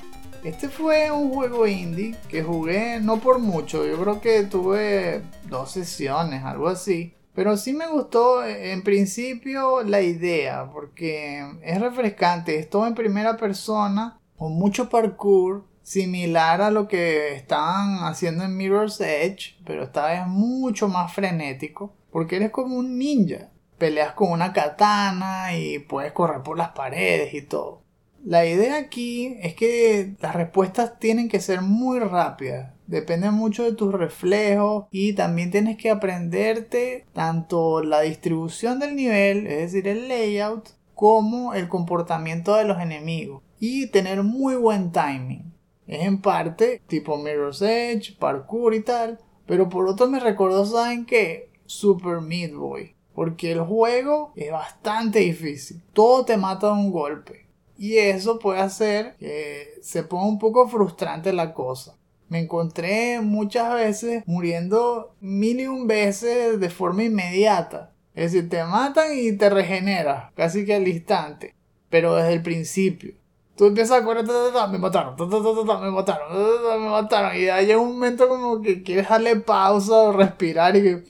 Este 0.44 0.70
fue 0.70 1.10
un 1.10 1.34
juego 1.34 1.66
indie 1.66 2.16
que 2.30 2.44
jugué 2.44 3.00
no 3.00 3.18
por 3.18 3.40
mucho, 3.40 3.84
yo 3.84 4.00
creo 4.00 4.22
que 4.22 4.44
tuve 4.44 5.24
dos 5.50 5.72
sesiones, 5.72 6.44
algo 6.44 6.68
así. 6.68 7.15
Pero 7.36 7.58
sí 7.58 7.74
me 7.74 7.88
gustó 7.88 8.44
eh, 8.44 8.72
en 8.72 8.82
principio 8.82 9.84
la 9.84 10.02
idea, 10.02 10.72
porque 10.72 11.46
es 11.62 11.82
refrescante, 11.82 12.58
es 12.58 12.70
todo 12.70 12.88
en 12.88 12.96
primera 12.96 13.36
persona, 13.36 14.20
con 14.38 14.54
mucho 14.54 14.90
parkour, 14.90 15.66
similar 15.84 16.62
a 16.62 16.72
lo 16.72 16.88
que 16.88 17.36
estaban 17.36 18.06
haciendo 18.06 18.44
en 18.46 18.58
Mirror's 18.58 19.00
Edge, 19.02 19.58
pero 19.66 19.84
esta 19.84 20.08
vez 20.08 20.26
mucho 20.26 20.88
más 20.88 21.14
frenético, 21.14 21.94
porque 22.10 22.38
eres 22.38 22.52
como 22.52 22.78
un 22.78 22.98
ninja, 22.98 23.50
peleas 23.78 24.14
con 24.14 24.32
una 24.32 24.54
katana 24.54 25.56
y 25.58 25.80
puedes 25.80 26.14
correr 26.14 26.42
por 26.42 26.58
las 26.58 26.70
paredes 26.70 27.34
y 27.34 27.42
todo. 27.42 27.84
La 28.24 28.46
idea 28.46 28.78
aquí 28.78 29.38
es 29.42 29.54
que 29.54 30.16
las 30.20 30.34
respuestas 30.34 30.98
tienen 30.98 31.30
que 31.30 31.40
ser 31.40 31.62
muy 31.62 32.00
rápidas. 32.00 32.75
Depende 32.88 33.32
mucho 33.32 33.64
de 33.64 33.74
tus 33.74 33.94
reflejos 33.94 34.86
y 34.92 35.14
también 35.14 35.52
tienes 35.52 35.78
que 35.78 35.90
aprenderte 35.90 37.06
tanto 37.14 37.82
la 37.82 38.02
distribución 38.02 38.80
del 38.80 38.96
nivel, 38.96 39.48
es 39.48 39.72
decir, 39.72 39.88
el 39.88 40.08
layout, 40.08 40.70
como 40.94 41.54
el 41.54 41.68
comportamiento 41.68 42.56
de 42.56 42.66
los 42.66 42.80
enemigos 42.80 43.42
y 43.60 43.88
tener 43.88 44.24
muy 44.24 44.56
buen 44.56 44.92
timing. 44.92 45.54
Es 45.88 46.04
en 46.04 46.22
parte 46.22 46.82
tipo 46.88 47.18
Mirror's 47.18 47.62
Edge, 47.62 48.18
parkour 48.18 48.74
y 48.74 48.82
tal, 48.82 49.20
pero 49.46 49.70
por 49.70 49.88
otro 49.88 50.08
me 50.08 50.20
recordó, 50.20 50.66
¿saben 50.66 51.06
qué? 51.06 51.50
Super 51.66 52.22
Meat 52.22 52.54
Boy. 52.54 52.96
Porque 53.14 53.52
el 53.52 53.62
juego 53.62 54.34
es 54.36 54.52
bastante 54.52 55.20
difícil. 55.20 55.82
Todo 55.94 56.26
te 56.26 56.38
mata 56.38 56.68
de 56.68 56.74
un 56.74 56.92
golpe. 56.92 57.46
Y 57.78 57.98
eso 57.98 58.40
puede 58.40 58.60
hacer 58.60 59.16
que 59.18 59.76
se 59.82 60.04
ponga 60.04 60.26
un 60.26 60.40
poco 60.40 60.68
frustrante 60.68 61.32
la 61.32 61.54
cosa. 61.54 61.98
Me 62.36 62.42
encontré 62.42 63.22
muchas 63.22 63.74
veces 63.74 64.24
muriendo 64.26 65.16
mil 65.22 65.58
y 65.62 65.68
un 65.68 65.88
veces 65.88 66.60
de 66.60 66.70
forma 66.70 67.06
inmediata. 67.06 67.94
Es 68.14 68.34
decir, 68.34 68.50
te 68.50 68.62
matan 68.66 69.18
y 69.18 69.32
te 69.38 69.50
regeneras 69.50 70.34
casi 70.36 70.66
que 70.66 70.76
al 70.76 70.86
instante. 70.86 71.56
Pero 71.90 72.14
desde 72.14 72.34
el 72.34 72.42
principio. 72.42 73.14
Tú 73.56 73.68
empiezas 73.68 74.02
a 74.02 74.04
correr, 74.04 74.26
me 74.26 74.80
mataron, 74.80 75.16
me 75.18 75.92
mataron, 75.92 76.84
me 76.84 76.90
mataron. 76.90 77.38
Y 77.38 77.48
hay 77.48 77.72
un 77.72 77.94
momento 77.94 78.28
como 78.28 78.62
que 78.62 78.84
quieres 78.84 79.08
darle 79.08 79.38
pausa 79.38 79.94
o 79.94 80.12
respirar 80.12 80.76
y 80.76 80.82
que... 80.82 81.04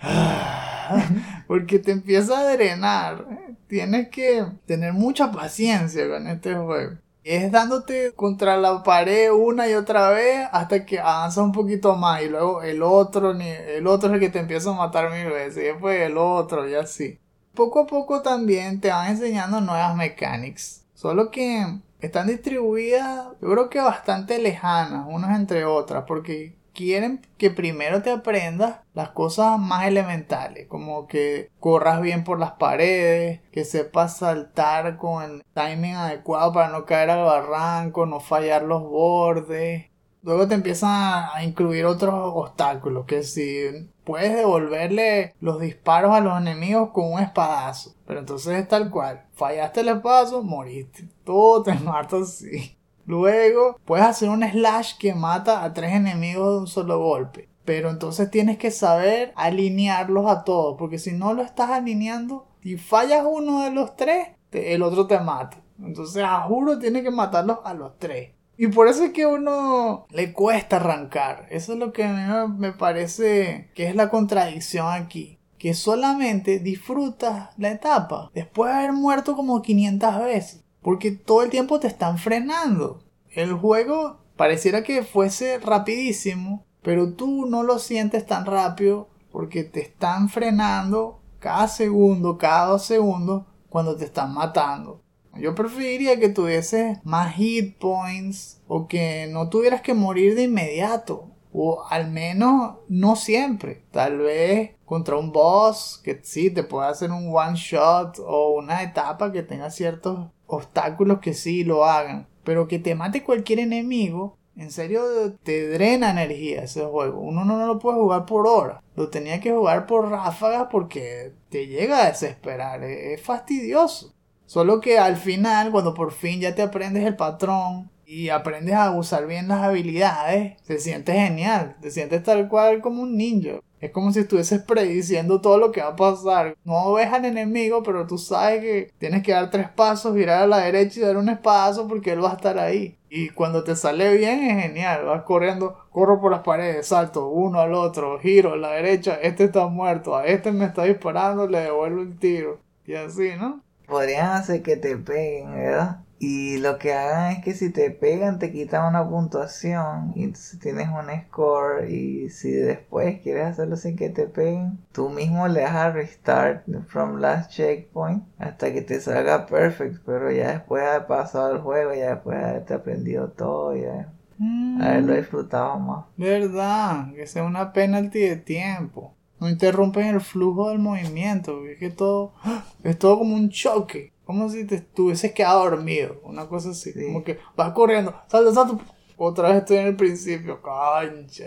Porque 1.48 1.80
te 1.80 1.90
empieza 1.90 2.38
a 2.38 2.52
drenar 2.52 3.26
tienes 3.66 4.08
que 4.08 4.46
tener 4.66 4.92
mucha 4.92 5.32
paciencia 5.32 6.08
con 6.08 6.28
este 6.28 6.54
juego. 6.54 6.92
Es 7.24 7.50
dándote 7.50 8.12
contra 8.12 8.58
la 8.58 8.82
pared 8.82 9.32
una 9.32 9.66
y 9.66 9.72
otra 9.72 10.10
vez 10.10 10.46
hasta 10.52 10.84
que 10.84 11.00
avanza 11.00 11.42
un 11.42 11.52
poquito 11.52 11.96
más 11.96 12.20
y 12.22 12.28
luego 12.28 12.62
el 12.62 12.82
otro, 12.82 13.32
el 13.32 13.86
otro 13.86 14.10
es 14.10 14.14
el 14.14 14.20
que 14.20 14.28
te 14.28 14.40
empieza 14.40 14.70
a 14.70 14.74
matar 14.74 15.10
mil 15.10 15.32
veces 15.32 15.64
y 15.64 15.66
después 15.68 15.98
el 16.02 16.18
otro 16.18 16.68
y 16.68 16.74
así. 16.74 17.18
Poco 17.54 17.80
a 17.80 17.86
poco 17.86 18.20
también 18.20 18.78
te 18.78 18.90
van 18.90 19.10
enseñando 19.10 19.62
nuevas 19.62 19.96
mechanics. 19.96 20.84
Solo 20.92 21.30
que 21.30 21.64
están 22.00 22.26
distribuidas, 22.26 23.28
yo 23.40 23.50
creo 23.50 23.70
que 23.70 23.80
bastante 23.80 24.38
lejanas 24.38 25.06
unas 25.08 25.38
entre 25.40 25.64
otras, 25.64 26.04
porque 26.06 26.54
quieren 26.74 27.22
que 27.38 27.50
primero 27.50 28.02
te 28.02 28.10
aprendas 28.10 28.80
las 28.92 29.10
cosas 29.10 29.58
más 29.58 29.86
elementales, 29.86 30.66
como 30.68 31.06
que 31.06 31.50
corras 31.60 32.02
bien 32.02 32.24
por 32.24 32.38
las 32.38 32.52
paredes, 32.52 33.40
que 33.52 33.64
sepas 33.64 34.18
saltar 34.18 34.96
con 34.98 35.22
el 35.22 35.44
timing 35.54 35.94
adecuado 35.94 36.52
para 36.52 36.68
no 36.68 36.84
caer 36.84 37.10
al 37.10 37.24
barranco, 37.24 38.06
no 38.06 38.20
fallar 38.20 38.64
los 38.64 38.82
bordes. 38.82 39.86
Luego 40.22 40.48
te 40.48 40.54
empiezan 40.54 41.26
a 41.34 41.44
incluir 41.44 41.84
otros 41.84 42.14
obstáculos, 42.14 43.04
que 43.04 43.22
si 43.22 43.90
puedes 44.04 44.34
devolverle 44.34 45.34
los 45.40 45.60
disparos 45.60 46.14
a 46.14 46.20
los 46.20 46.38
enemigos 46.38 46.90
con 46.92 47.12
un 47.12 47.20
espadazo. 47.20 47.94
Pero 48.06 48.20
entonces 48.20 48.58
es 48.58 48.68
tal 48.68 48.90
cual, 48.90 49.26
fallaste 49.34 49.80
el 49.80 49.88
espadazo, 49.88 50.42
moriste. 50.42 51.08
Todo 51.24 51.62
te 51.62 51.74
mata 51.84 52.18
así. 52.18 52.76
Luego 53.06 53.80
puedes 53.84 54.06
hacer 54.06 54.28
un 54.28 54.42
slash 54.42 54.96
que 54.98 55.14
mata 55.14 55.64
a 55.64 55.72
tres 55.72 55.92
enemigos 55.92 56.54
de 56.54 56.60
un 56.60 56.66
solo 56.66 56.98
golpe. 56.98 57.48
Pero 57.64 57.90
entonces 57.90 58.30
tienes 58.30 58.58
que 58.58 58.70
saber 58.70 59.32
alinearlos 59.36 60.30
a 60.30 60.44
todos, 60.44 60.76
porque 60.78 60.98
si 60.98 61.12
no 61.12 61.32
lo 61.32 61.42
estás 61.42 61.70
alineando 61.70 62.46
y 62.62 62.76
fallas 62.76 63.24
uno 63.26 63.62
de 63.62 63.70
los 63.70 63.96
tres, 63.96 64.28
el 64.52 64.82
otro 64.82 65.06
te 65.06 65.18
mata. 65.18 65.58
Entonces, 65.82 66.22
a 66.22 66.40
juro, 66.42 66.78
tienes 66.78 67.02
que 67.02 67.10
matarlos 67.10 67.58
a 67.64 67.74
los 67.74 67.98
tres. 67.98 68.32
Y 68.56 68.68
por 68.68 68.88
eso 68.88 69.04
es 69.04 69.12
que 69.12 69.24
a 69.24 69.28
uno 69.28 70.06
le 70.10 70.32
cuesta 70.32 70.76
arrancar. 70.76 71.46
Eso 71.50 71.72
es 71.72 71.78
lo 71.78 71.92
que 71.92 72.04
a 72.04 72.46
mí 72.46 72.54
me 72.58 72.72
parece 72.72 73.70
que 73.74 73.88
es 73.88 73.96
la 73.96 74.10
contradicción 74.10 74.88
aquí. 74.88 75.38
Que 75.58 75.74
solamente 75.74 76.58
disfrutas 76.58 77.50
la 77.56 77.70
etapa 77.70 78.30
después 78.34 78.70
de 78.70 78.78
haber 78.78 78.92
muerto 78.92 79.34
como 79.34 79.62
500 79.62 80.18
veces. 80.20 80.63
Porque 80.84 81.10
todo 81.10 81.42
el 81.42 81.48
tiempo 81.48 81.80
te 81.80 81.86
están 81.86 82.18
frenando. 82.18 83.02
El 83.30 83.54
juego 83.54 84.20
pareciera 84.36 84.84
que 84.84 85.02
fuese 85.02 85.58
rapidísimo, 85.58 86.66
pero 86.82 87.14
tú 87.14 87.46
no 87.46 87.62
lo 87.62 87.78
sientes 87.78 88.26
tan 88.26 88.44
rápido 88.44 89.08
porque 89.32 89.64
te 89.64 89.80
están 89.80 90.28
frenando 90.28 91.22
cada 91.38 91.68
segundo, 91.68 92.36
cada 92.36 92.66
dos 92.66 92.84
segundos 92.84 93.44
cuando 93.70 93.96
te 93.96 94.04
están 94.04 94.34
matando. 94.34 95.02
Yo 95.36 95.54
preferiría 95.54 96.20
que 96.20 96.28
tuvieses 96.28 96.98
más 97.02 97.34
hit 97.34 97.78
points 97.78 98.60
o 98.68 98.86
que 98.86 99.26
no 99.32 99.48
tuvieras 99.48 99.80
que 99.80 99.94
morir 99.94 100.34
de 100.34 100.44
inmediato. 100.44 101.30
O 101.50 101.84
al 101.88 102.10
menos 102.10 102.76
no 102.88 103.16
siempre. 103.16 103.84
Tal 103.90 104.18
vez 104.18 104.72
contra 104.84 105.16
un 105.16 105.32
boss 105.32 106.00
que 106.04 106.20
sí 106.22 106.50
te 106.50 106.62
pueda 106.62 106.88
hacer 106.88 107.10
un 107.10 107.34
one 107.34 107.54
shot 107.56 108.18
o 108.18 108.54
una 108.58 108.82
etapa 108.82 109.32
que 109.32 109.42
tenga 109.42 109.70
ciertos 109.70 110.30
obstáculos 110.46 111.20
que 111.20 111.34
sí 111.34 111.64
lo 111.64 111.84
hagan. 111.84 112.26
Pero 112.44 112.68
que 112.68 112.78
te 112.78 112.94
mate 112.94 113.22
cualquier 113.22 113.60
enemigo, 113.60 114.36
en 114.56 114.70
serio 114.70 115.02
te 115.42 115.68
drena 115.68 116.10
energía 116.10 116.62
ese 116.62 116.84
juego. 116.84 117.20
Uno 117.20 117.44
no, 117.44 117.66
lo 117.66 117.78
puede 117.78 117.98
jugar 117.98 118.26
por 118.26 118.46
hora. 118.46 118.82
Lo 118.96 119.08
tenía 119.08 119.40
que 119.40 119.52
jugar 119.52 119.86
por 119.86 120.10
ráfagas 120.10 120.68
porque 120.70 121.32
te 121.48 121.66
llega 121.66 122.02
a 122.02 122.08
desesperar. 122.08 122.84
es 122.84 123.20
fastidioso. 123.20 124.14
Solo 124.46 124.80
que 124.80 124.98
al 124.98 125.16
final, 125.16 125.70
cuando 125.70 125.94
por 125.94 126.12
fin 126.12 126.40
ya 126.40 126.54
te 126.54 126.62
aprendes 126.62 127.04
el 127.04 127.16
patrón 127.16 127.90
y 128.06 128.28
aprendes 128.28 128.74
a 128.74 128.90
usar 128.90 129.26
bien 129.26 129.48
las 129.48 129.62
habilidades, 129.62 130.60
se 130.62 130.78
siente 130.78 131.14
genial. 131.14 131.76
Te 131.80 131.90
sientes 131.90 132.22
tal 132.22 132.48
cual 132.48 132.80
como 132.80 133.02
un 133.02 133.16
ninja. 133.16 133.60
Es 133.84 133.90
como 133.90 134.12
si 134.12 134.20
estuvieses 134.20 134.62
prediciendo 134.62 135.42
todo 135.42 135.58
lo 135.58 135.70
que 135.70 135.82
va 135.82 135.88
a 135.88 135.96
pasar. 135.96 136.56
No 136.64 136.94
ves 136.94 137.12
al 137.12 137.26
enemigo, 137.26 137.82
pero 137.82 138.06
tú 138.06 138.16
sabes 138.16 138.60
que 138.60 138.90
tienes 138.96 139.22
que 139.22 139.32
dar 139.32 139.50
tres 139.50 139.68
pasos, 139.68 140.16
girar 140.16 140.42
a 140.42 140.46
la 140.46 140.58
derecha 140.60 141.00
y 141.00 141.02
dar 141.02 141.18
un 141.18 141.28
espadazo 141.28 141.86
porque 141.86 142.12
él 142.12 142.24
va 142.24 142.30
a 142.30 142.36
estar 142.36 142.58
ahí. 142.58 142.96
Y 143.10 143.28
cuando 143.28 143.62
te 143.62 143.76
sale 143.76 144.16
bien 144.16 144.42
es 144.42 144.62
genial. 144.62 145.04
Vas 145.04 145.24
corriendo, 145.24 145.76
corro 145.90 146.18
por 146.18 146.32
las 146.32 146.40
paredes, 146.40 146.86
salto 146.86 147.28
uno 147.28 147.60
al 147.60 147.74
otro, 147.74 148.18
giro 148.20 148.54
a 148.54 148.56
la 148.56 148.70
derecha, 148.70 149.18
este 149.20 149.44
está 149.44 149.66
muerto, 149.66 150.16
a 150.16 150.24
este 150.24 150.50
me 150.50 150.64
está 150.64 150.84
disparando, 150.84 151.46
le 151.46 151.60
devuelvo 151.60 152.00
el 152.00 152.18
tiro. 152.18 152.60
Y 152.86 152.94
así, 152.94 153.32
¿no? 153.38 153.64
podrían 153.86 154.32
hacer 154.32 154.62
que 154.62 154.76
te 154.76 154.96
peguen, 154.96 155.54
¿verdad? 155.54 156.00
Y 156.26 156.56
lo 156.56 156.78
que 156.78 156.94
hagan 156.94 157.32
es 157.32 157.44
que 157.44 157.52
si 157.52 157.68
te 157.68 157.90
pegan 157.90 158.38
te 158.38 158.50
quitan 158.50 158.86
una 158.88 159.06
puntuación 159.06 160.12
y 160.14 160.24
entonces 160.24 160.58
tienes 160.58 160.88
un 160.88 161.10
score 161.26 161.90
y 161.90 162.30
si 162.30 162.50
después 162.50 163.20
quieres 163.20 163.48
hacerlo 163.48 163.76
sin 163.76 163.94
que 163.94 164.08
te 164.08 164.26
peguen, 164.26 164.78
tú 164.92 165.10
mismo 165.10 165.48
le 165.48 165.60
das 165.60 165.74
a 165.74 165.90
restart 165.90 166.64
from 166.86 167.20
last 167.20 167.50
checkpoint 167.50 168.24
hasta 168.38 168.72
que 168.72 168.80
te 168.80 169.02
salga 169.02 169.44
perfect, 169.44 169.98
pero 170.06 170.32
ya 170.32 170.52
después 170.52 170.82
de 170.82 170.88
haber 170.88 171.06
pasado 171.06 171.56
el 171.56 171.60
juego, 171.60 171.92
ya 171.92 172.14
después 172.14 172.38
de 172.38 172.44
haberte 172.44 172.72
aprendido 172.72 173.28
todo, 173.28 173.76
ya 173.76 174.10
mm. 174.38 174.80
haberlo 174.80 175.16
disfrutado 175.16 175.78
más. 175.78 176.06
Verdad, 176.16 177.12
que 177.12 177.26
sea 177.26 177.44
una 177.44 177.70
penalty 177.74 178.20
de 178.20 178.36
tiempo 178.36 179.14
no 179.44 179.50
interrumpen 179.50 180.06
el 180.06 180.22
flujo 180.22 180.70
del 180.70 180.78
movimiento, 180.78 181.66
es 181.66 181.78
que 181.78 181.90
todo 181.90 182.32
es 182.82 182.98
todo 182.98 183.18
como 183.18 183.36
un 183.36 183.50
choque, 183.50 184.13
como 184.24 184.48
si 184.48 184.64
te 184.66 184.76
estuvieses 184.76 185.32
quedado 185.32 185.70
dormido, 185.70 186.20
una 186.24 186.46
cosa 186.46 186.70
así, 186.70 186.92
como 187.06 187.24
que 187.24 187.38
vas 187.56 187.72
corriendo, 187.72 188.14
salta, 188.28 188.52
salta, 188.52 188.84
otra 189.16 189.48
vez 189.48 189.58
estoy 189.58 189.76
en 189.78 189.86
el 189.88 189.96
principio, 189.96 190.60
concha. 190.60 191.44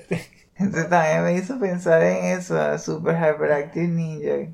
Entonces 0.56 0.90
también 0.90 1.24
me 1.24 1.36
hizo 1.36 1.60
pensar 1.60 2.02
en 2.02 2.40
eso, 2.40 2.78
Super 2.80 3.16
Hyperactive 3.16 3.88
Ninja. 3.88 4.52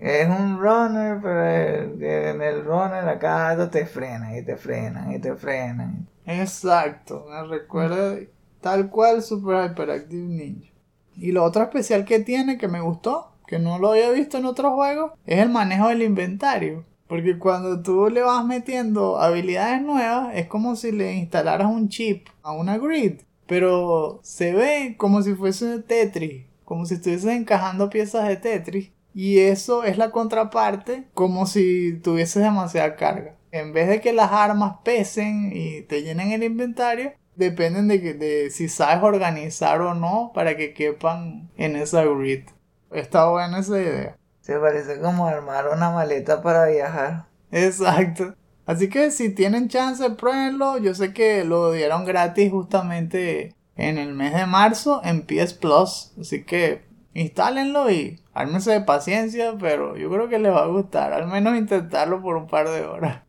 Es 0.00 0.28
un 0.28 0.58
runner, 0.58 1.20
pero 1.22 1.44
en 1.44 2.42
el 2.42 2.64
runner 2.64 3.08
acá 3.08 3.56
te 3.70 3.86
frenan 3.86 4.36
y 4.36 4.42
te 4.42 4.56
frenan 4.56 5.12
y 5.12 5.18
te 5.18 5.34
frenan. 5.34 6.08
Exacto, 6.26 7.26
me 7.30 7.42
recuerda 7.44 8.18
tal 8.60 8.90
cual 8.90 9.22
Super 9.22 9.70
Hyperactive 9.70 10.26
Ninja. 10.26 10.70
Y 11.14 11.32
lo 11.32 11.44
otro 11.44 11.62
especial 11.62 12.04
que 12.04 12.18
tiene 12.18 12.58
que 12.58 12.68
me 12.68 12.80
gustó, 12.80 13.32
que 13.46 13.58
no 13.58 13.78
lo 13.78 13.92
había 13.92 14.10
visto 14.10 14.36
en 14.38 14.44
otros 14.44 14.74
juegos, 14.74 15.12
es 15.24 15.38
el 15.38 15.48
manejo 15.48 15.88
del 15.88 16.02
inventario. 16.02 16.84
Porque 17.08 17.38
cuando 17.38 17.82
tú 17.82 18.08
le 18.08 18.22
vas 18.22 18.44
metiendo 18.44 19.18
habilidades 19.18 19.82
nuevas, 19.82 20.34
es 20.34 20.46
como 20.46 20.76
si 20.76 20.92
le 20.92 21.14
instalaras 21.14 21.68
un 21.68 21.88
chip 21.88 22.26
a 22.42 22.52
una 22.52 22.78
grid. 22.78 23.20
Pero 23.46 24.20
se 24.22 24.52
ve 24.52 24.96
como 24.98 25.22
si 25.22 25.34
fuese 25.34 25.78
Tetris, 25.80 26.44
como 26.64 26.84
si 26.84 26.94
estuvieses 26.94 27.30
encajando 27.30 27.90
piezas 27.90 28.26
de 28.26 28.36
Tetris. 28.36 28.90
Y 29.14 29.38
eso 29.38 29.84
es 29.84 29.96
la 29.96 30.10
contraparte, 30.10 31.04
como 31.14 31.46
si 31.46 31.98
tuvieses 32.02 32.42
demasiada 32.42 32.96
carga. 32.96 33.36
En 33.50 33.72
vez 33.72 33.88
de 33.88 34.00
que 34.00 34.12
las 34.12 34.32
armas 34.32 34.78
pesen 34.84 35.52
y 35.54 35.82
te 35.82 36.02
llenen 36.02 36.32
el 36.32 36.42
inventario, 36.42 37.12
dependen 37.36 37.88
de, 37.88 38.02
que, 38.02 38.14
de 38.14 38.50
si 38.50 38.68
sabes 38.68 39.02
organizar 39.02 39.80
o 39.80 39.94
no 39.94 40.32
para 40.34 40.56
que 40.56 40.74
quepan 40.74 41.50
en 41.56 41.76
esa 41.76 42.04
grid. 42.04 42.42
Está 42.90 43.30
buena 43.30 43.60
esa 43.60 43.80
idea. 43.80 44.16
Se 44.46 44.56
parece 44.60 45.00
como 45.00 45.26
armar 45.26 45.66
una 45.74 45.90
maleta 45.90 46.40
para 46.40 46.66
viajar. 46.66 47.24
Exacto. 47.50 48.36
Así 48.64 48.88
que 48.88 49.10
si 49.10 49.30
tienen 49.30 49.68
chance, 49.68 50.08
pruébenlo. 50.10 50.78
Yo 50.78 50.94
sé 50.94 51.12
que 51.12 51.42
lo 51.42 51.72
dieron 51.72 52.04
gratis 52.04 52.52
justamente 52.52 53.56
en 53.74 53.98
el 53.98 54.14
mes 54.14 54.32
de 54.34 54.46
marzo 54.46 55.00
en 55.02 55.26
PS 55.26 55.54
Plus. 55.54 56.12
Así 56.20 56.44
que 56.44 56.84
instálenlo 57.12 57.90
y 57.90 58.22
ármense 58.34 58.70
de 58.70 58.82
paciencia, 58.82 59.56
pero 59.58 59.96
yo 59.96 60.08
creo 60.10 60.28
que 60.28 60.38
les 60.38 60.52
va 60.52 60.62
a 60.62 60.68
gustar. 60.68 61.12
Al 61.12 61.26
menos 61.26 61.56
intentarlo 61.56 62.22
por 62.22 62.36
un 62.36 62.46
par 62.46 62.68
de 62.68 62.84
horas. 62.84 63.22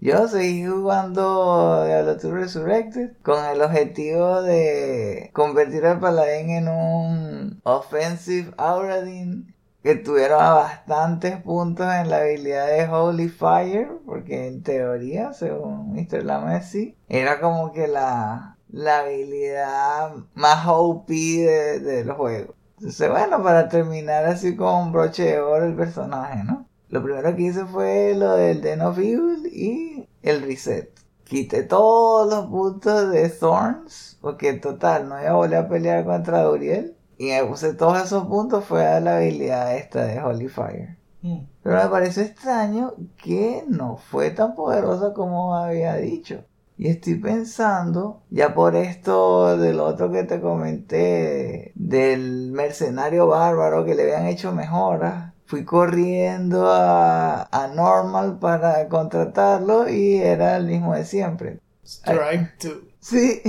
Yo 0.00 0.26
seguí 0.26 0.66
jugando 0.66 1.84
Diablo 1.86 2.16
2 2.16 2.24
Resurrected 2.24 3.12
con 3.22 3.44
el 3.44 3.62
objetivo 3.62 4.42
de 4.42 5.30
convertir 5.32 5.86
al 5.86 6.00
paladín 6.00 6.50
en 6.50 6.66
un 6.66 7.60
offensive 7.62 8.52
Auradin 8.56 9.53
que 9.84 9.96
tuviera 9.96 10.54
bastantes 10.54 11.42
puntos 11.42 11.86
en 11.92 12.08
la 12.08 12.20
habilidad 12.20 12.68
de 12.68 12.88
Holy 12.88 13.28
Fire, 13.28 14.00
porque 14.06 14.46
en 14.46 14.62
teoría, 14.62 15.34
según 15.34 15.92
Mr. 15.92 16.24
Lamessi, 16.24 16.96
era 17.06 17.38
como 17.38 17.70
que 17.70 17.86
la, 17.86 18.56
la 18.70 19.00
habilidad 19.00 20.14
más 20.32 20.66
OP 20.66 21.08
de, 21.08 21.80
del 21.80 22.10
juego. 22.12 22.54
Entonces, 22.78 23.10
bueno, 23.10 23.42
para 23.42 23.68
terminar 23.68 24.24
así 24.24 24.56
con 24.56 24.74
un 24.74 24.92
broche 24.92 25.24
de 25.24 25.40
oro 25.40 25.66
el 25.66 25.76
personaje, 25.76 26.42
¿no? 26.44 26.66
Lo 26.88 27.02
primero 27.02 27.36
que 27.36 27.42
hice 27.42 27.66
fue 27.66 28.14
lo 28.16 28.36
del 28.36 28.62
Den 28.62 28.80
y 29.52 30.08
el 30.22 30.42
reset. 30.42 30.98
Quité 31.24 31.62
todos 31.62 32.30
los 32.30 32.46
puntos 32.46 33.10
de 33.10 33.28
Thorns, 33.28 34.16
porque 34.22 34.54
total, 34.54 35.10
no 35.10 35.20
iba 35.20 35.30
a 35.30 35.34
volver 35.34 35.58
a 35.58 35.68
pelear 35.68 36.04
contra 36.06 36.42
Duriel. 36.42 36.93
Y 37.18 37.30
puse 37.42 37.74
todos 37.74 38.02
esos 38.02 38.26
puntos, 38.26 38.64
fue 38.64 38.86
a 38.86 39.00
la 39.00 39.18
habilidad 39.18 39.76
esta 39.76 40.04
de 40.04 40.20
Holy 40.20 40.48
Fire. 40.48 40.96
Mm. 41.22 41.40
Pero 41.62 41.82
me 41.82 41.88
pareció 41.88 42.22
extraño 42.22 42.94
que 43.16 43.64
no 43.68 43.96
fue 43.96 44.30
tan 44.30 44.54
poderosa 44.54 45.12
como 45.14 45.54
había 45.54 45.96
dicho. 45.96 46.44
Y 46.76 46.88
estoy 46.88 47.14
pensando, 47.14 48.22
ya 48.30 48.52
por 48.52 48.74
esto 48.74 49.56
del 49.56 49.78
otro 49.78 50.10
que 50.10 50.24
te 50.24 50.40
comenté, 50.40 51.72
del 51.76 52.50
mercenario 52.50 53.28
bárbaro 53.28 53.84
que 53.84 53.94
le 53.94 54.02
habían 54.02 54.26
hecho 54.26 54.52
mejoras, 54.52 55.32
fui 55.46 55.64
corriendo 55.64 56.66
a, 56.68 57.48
Normal 57.74 58.38
para 58.38 58.88
contratarlo 58.88 59.88
y 59.88 60.16
era 60.16 60.56
el 60.56 60.66
mismo 60.66 60.94
de 60.94 61.04
siempre. 61.04 61.60
Strike 61.84 62.62
2. 62.62 62.72
Sí, 63.00 63.42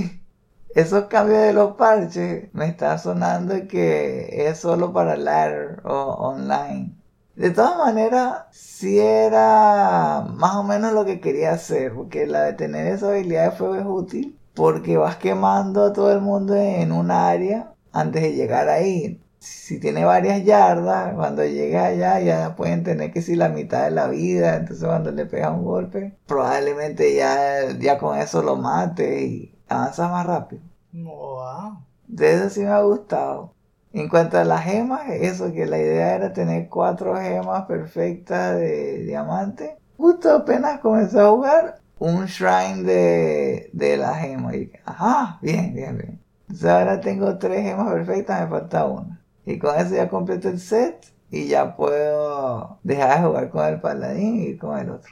esos 0.75 1.05
cambios 1.05 1.41
de 1.41 1.53
los 1.53 1.75
parches 1.75 2.53
me 2.53 2.67
está 2.67 2.97
sonando 2.97 3.67
que 3.67 4.47
es 4.47 4.59
solo 4.59 4.93
para 4.93 5.17
ladder 5.17 5.81
o 5.85 6.15
online. 6.19 6.95
De 7.35 7.49
todas 7.51 7.77
maneras, 7.77 8.43
sí 8.51 8.99
era 8.99 10.25
más 10.35 10.55
o 10.55 10.63
menos 10.63 10.93
lo 10.93 11.05
que 11.05 11.19
quería 11.19 11.53
hacer, 11.53 11.93
porque 11.93 12.27
la 12.27 12.43
de 12.43 12.53
tener 12.53 12.87
esa 12.87 13.09
habilidad 13.09 13.51
de 13.51 13.57
fuego 13.57 13.75
es 13.75 13.85
útil, 13.85 14.39
porque 14.53 14.97
vas 14.97 15.17
quemando 15.17 15.85
a 15.85 15.93
todo 15.93 16.11
el 16.11 16.21
mundo 16.21 16.55
en 16.55 16.91
un 16.91 17.11
área 17.11 17.73
antes 17.91 18.21
de 18.21 18.33
llegar 18.33 18.69
ahí 18.69 19.21
si 19.45 19.79
tiene 19.79 20.05
varias 20.05 20.43
yardas, 20.43 21.13
cuando 21.13 21.45
llega 21.45 21.85
allá 21.85 22.19
ya 22.19 22.55
pueden 22.55 22.83
tener 22.83 23.11
que 23.11 23.21
si 23.21 23.35
la 23.35 23.49
mitad 23.49 23.85
de 23.85 23.91
la 23.91 24.07
vida, 24.07 24.55
entonces 24.55 24.85
cuando 24.85 25.11
le 25.11 25.25
pega 25.27 25.51
un 25.51 25.63
golpe, 25.63 26.17
probablemente 26.25 27.15
ya, 27.15 27.71
ya 27.79 27.97
con 27.99 28.17
eso 28.17 28.41
lo 28.41 28.55
mate 28.55 29.21
y 29.23 29.54
avanza 29.67 30.07
más 30.07 30.25
rápido. 30.25 30.61
Wow. 30.93 31.79
De 32.07 32.33
eso 32.33 32.49
sí 32.49 32.61
me 32.61 32.69
ha 32.69 32.81
gustado. 32.81 33.53
En 33.93 34.09
cuanto 34.09 34.37
a 34.37 34.43
las 34.43 34.63
gemas, 34.63 35.09
eso 35.09 35.53
que 35.53 35.65
la 35.65 35.77
idea 35.77 36.15
era 36.15 36.33
tener 36.33 36.67
cuatro 36.69 37.15
gemas 37.15 37.65
perfectas 37.65 38.57
de 38.57 39.03
diamante. 39.05 39.77
Justo 39.97 40.31
apenas 40.31 40.79
comencé 40.79 41.19
a 41.19 41.29
jugar 41.29 41.79
un 41.99 42.25
shrine 42.25 42.83
de, 42.83 43.69
de 43.71 43.97
la 43.97 44.13
gema. 44.15 44.55
Y 44.55 44.71
ajá, 44.85 45.39
bien, 45.41 45.73
bien, 45.73 45.97
bien. 45.97 46.19
Entonces 46.41 46.69
ahora 46.69 46.99
tengo 46.99 47.37
tres 47.37 47.63
gemas 47.63 47.91
perfectas, 47.91 48.41
me 48.41 48.47
falta 48.47 48.85
una. 48.85 49.21
Y 49.45 49.59
con 49.59 49.75
eso 49.79 49.95
ya 49.95 50.09
completo 50.09 50.49
el 50.49 50.59
set 50.59 51.13
y 51.29 51.47
ya 51.47 51.75
puedo 51.75 52.79
dejar 52.83 53.21
de 53.21 53.27
jugar 53.27 53.49
con 53.49 53.65
el 53.65 53.79
paladín 53.81 54.35
y 54.37 54.43
ir 54.47 54.59
con 54.59 54.77
el 54.77 54.89
otro. 54.89 55.11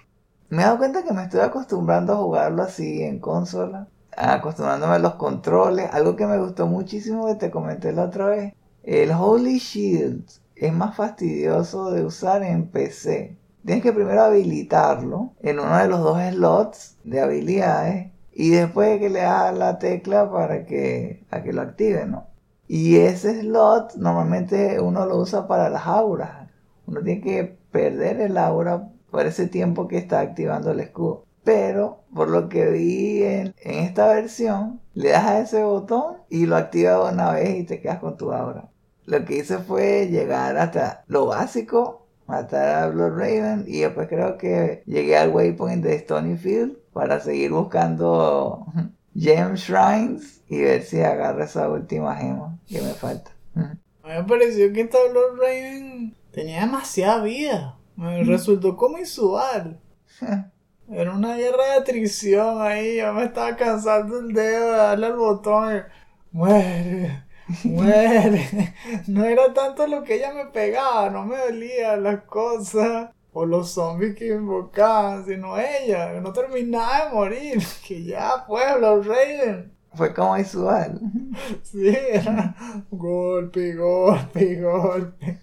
Me 0.49 0.61
he 0.61 0.65
dado 0.65 0.77
cuenta 0.77 1.03
que 1.03 1.13
me 1.13 1.23
estoy 1.23 1.39
acostumbrando 1.41 2.13
a 2.13 2.17
jugarlo 2.17 2.63
así 2.63 3.01
en 3.03 3.19
consola, 3.19 3.87
acostumbrándome 4.17 4.95
a 4.95 4.99
los 4.99 5.15
controles. 5.15 5.89
Algo 5.91 6.15
que 6.15 6.27
me 6.27 6.37
gustó 6.37 6.67
muchísimo 6.67 7.27
que 7.27 7.35
te 7.35 7.51
comenté 7.51 7.91
la 7.91 8.05
otra 8.05 8.27
vez. 8.27 8.53
El 8.83 9.11
Holy 9.11 9.59
Shield 9.59 10.29
es 10.55 10.73
más 10.73 10.95
fastidioso 10.95 11.91
de 11.91 12.03
usar 12.05 12.43
en 12.43 12.67
PC. 12.67 13.37
Tienes 13.65 13.83
que 13.83 13.93
primero 13.93 14.21
habilitarlo 14.23 15.31
en 15.41 15.59
uno 15.59 15.77
de 15.77 15.87
los 15.87 16.01
dos 16.01 16.19
slots 16.31 16.97
de 17.03 17.21
habilidades 17.21 18.11
y 18.33 18.49
después 18.49 18.99
que 18.99 19.09
le 19.09 19.21
das 19.21 19.57
la 19.57 19.79
tecla 19.79 20.29
para 20.31 20.65
que, 20.65 21.23
para 21.29 21.43
que 21.43 21.53
lo 21.53 21.61
active, 21.61 22.05
¿no? 22.05 22.27
Y 22.67 22.97
ese 22.97 23.41
slot 23.41 23.95
normalmente 23.95 24.79
uno 24.79 25.05
lo 25.05 25.17
usa 25.17 25.47
para 25.47 25.69
las 25.69 25.85
auras. 25.85 26.49
Uno 26.87 27.01
tiene 27.01 27.21
que 27.21 27.57
perder 27.71 28.19
el 28.21 28.37
aura 28.37 28.89
por 29.11 29.25
ese 29.25 29.47
tiempo 29.47 29.87
que 29.87 29.97
está 29.97 30.19
activando 30.19 30.71
el 30.71 30.79
escudo. 30.79 31.25
Pero 31.43 32.03
por 32.13 32.29
lo 32.29 32.47
que 32.47 32.69
vi 32.69 33.23
en, 33.23 33.53
esta 33.57 34.07
versión, 34.07 34.79
le 34.93 35.09
das 35.09 35.25
a 35.25 35.39
ese 35.39 35.63
botón 35.63 36.17
y 36.29 36.45
lo 36.45 36.55
activa 36.55 37.11
una 37.11 37.31
vez 37.31 37.59
y 37.59 37.63
te 37.63 37.81
quedas 37.81 37.99
con 37.99 38.17
tu 38.17 38.31
aura. 38.31 38.69
Lo 39.05 39.25
que 39.25 39.37
hice 39.37 39.57
fue 39.57 40.07
llegar 40.07 40.57
hasta 40.57 41.03
lo 41.07 41.25
básico, 41.25 42.07
matar 42.27 42.83
a 42.83 42.87
Blood 42.87 43.17
Raven 43.17 43.65
y 43.67 43.79
después 43.79 44.07
creo 44.07 44.37
que 44.37 44.83
llegué 44.85 45.17
al 45.17 45.31
waypoint 45.31 45.83
de 45.83 45.99
Stonyfield 45.99 46.77
para 46.93 47.19
seguir 47.19 47.51
buscando 47.51 48.65
Gem 49.15 49.55
Shrines 49.55 50.41
y 50.47 50.61
ver 50.61 50.83
si 50.83 51.01
agarro 51.01 51.43
esa 51.43 51.69
última 51.69 52.15
gema 52.15 52.57
que 52.67 52.81
me 52.81 52.93
falta. 52.93 53.31
A 53.55 54.07
mí 54.07 54.13
me 54.15 54.23
pareció 54.23 54.71
que 54.71 54.81
esta 54.81 54.97
Blood 55.11 55.37
Raven 55.39 56.15
tenía 56.31 56.61
demasiada 56.61 57.21
vida. 57.23 57.77
Me 57.95 58.23
resultó 58.23 58.77
como 58.77 58.97
isual. 58.97 59.79
Era 60.89 61.11
una 61.11 61.35
guerra 61.35 61.63
de 61.65 61.79
atrición 61.81 62.61
ahí. 62.61 62.97
Yo 62.97 63.13
me 63.13 63.25
estaba 63.25 63.55
cansando 63.55 64.19
el 64.19 64.33
dedo 64.33 64.71
de 64.71 64.77
darle 64.77 65.05
al 65.07 65.15
botón. 65.15 65.83
Muere, 66.31 67.23
muere. 67.63 68.73
No 69.07 69.23
era 69.25 69.53
tanto 69.53 69.85
lo 69.87 70.03
que 70.03 70.15
ella 70.15 70.33
me 70.33 70.45
pegaba, 70.47 71.09
no 71.09 71.25
me 71.25 71.37
dolía 71.37 71.95
las 71.97 72.23
cosas. 72.23 73.11
O 73.35 73.45
los 73.45 73.71
zombies 73.71 74.15
que 74.15 74.27
invocaban, 74.27 75.25
sino 75.25 75.57
ella. 75.57 76.19
No 76.21 76.31
terminaba 76.33 77.05
de 77.05 77.13
morir. 77.13 77.63
Que 77.87 78.03
ya, 78.03 78.45
pueblo, 78.45 79.01
Raiden. 79.01 79.71
Fue 79.95 80.13
como 80.13 80.37
isual. 80.37 80.99
Sí, 81.63 81.95
era 82.11 82.55
golpe, 82.91 83.73
golpe, 83.73 84.61
golpe. 84.61 85.39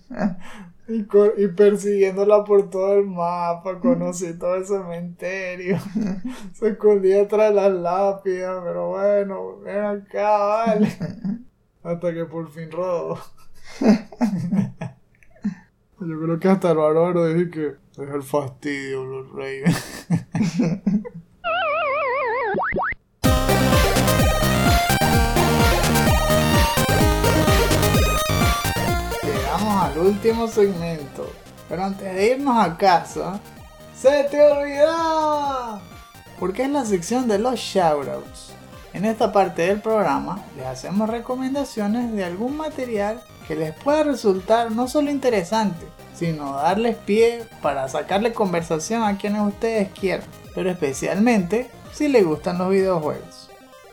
Y, 0.93 1.47
persiguiéndola 1.49 2.43
por 2.43 2.69
todo 2.69 2.95
el 2.95 3.07
mapa, 3.07 3.79
conocí 3.79 4.37
todo 4.37 4.57
el 4.57 4.67
cementerio. 4.67 5.79
Se 6.53 6.71
escondía 6.71 7.29
tras 7.29 7.55
las 7.55 7.73
lápidas, 7.73 8.61
pero 8.65 8.89
bueno, 8.89 9.59
ven 9.61 9.85
acá, 9.85 10.37
vale. 10.39 10.89
Hasta 11.85 12.13
que 12.13 12.25
por 12.25 12.51
fin 12.51 12.73
rodó. 12.73 13.21
Yo 16.01 16.21
creo 16.23 16.41
que 16.41 16.49
hasta 16.49 16.73
el 16.73 16.79
bárbaro 16.79 17.27
dije 17.27 17.51
que 17.51 17.67
es 17.69 18.11
el 18.11 18.23
fastidio, 18.23 19.05
los 19.05 19.33
reyes. 19.33 20.09
Último 30.11 30.49
segmento. 30.49 31.31
Pero 31.69 31.85
antes 31.85 32.15
de 32.15 32.33
irnos 32.33 32.65
a 32.65 32.77
casa, 32.77 33.41
¡se 33.97 34.25
te 34.25 34.43
olvidó! 34.43 35.81
Porque 36.39 36.65
es 36.65 36.71
la 36.71 36.85
sección 36.85 37.29
de 37.29 37.39
los 37.39 37.61
shoutouts. 37.61 38.53
En 38.93 39.05
esta 39.05 39.33
parte 39.33 39.63
del 39.63 39.81
programa 39.81 40.43
les 40.57 40.67
hacemos 40.67 41.09
recomendaciones 41.09 42.13
de 42.13 42.25
algún 42.25 42.57
material 42.57 43.23
que 43.47 43.55
les 43.55 43.73
pueda 43.73 44.03
resultar 44.03 44.73
no 44.73 44.89
solo 44.89 45.11
interesante, 45.11 45.87
sino 46.13 46.55
darles 46.55 46.97
pie 46.97 47.45
para 47.63 47.89
sacarle 47.89 48.33
conversación 48.33 49.05
a 49.05 49.17
quienes 49.17 49.43
ustedes 49.43 49.91
quieran, 49.93 50.27
pero 50.57 50.71
especialmente 50.71 51.71
si 51.93 52.09
les 52.09 52.25
gustan 52.25 52.59
los 52.59 52.71
videojuegos. 52.71 53.49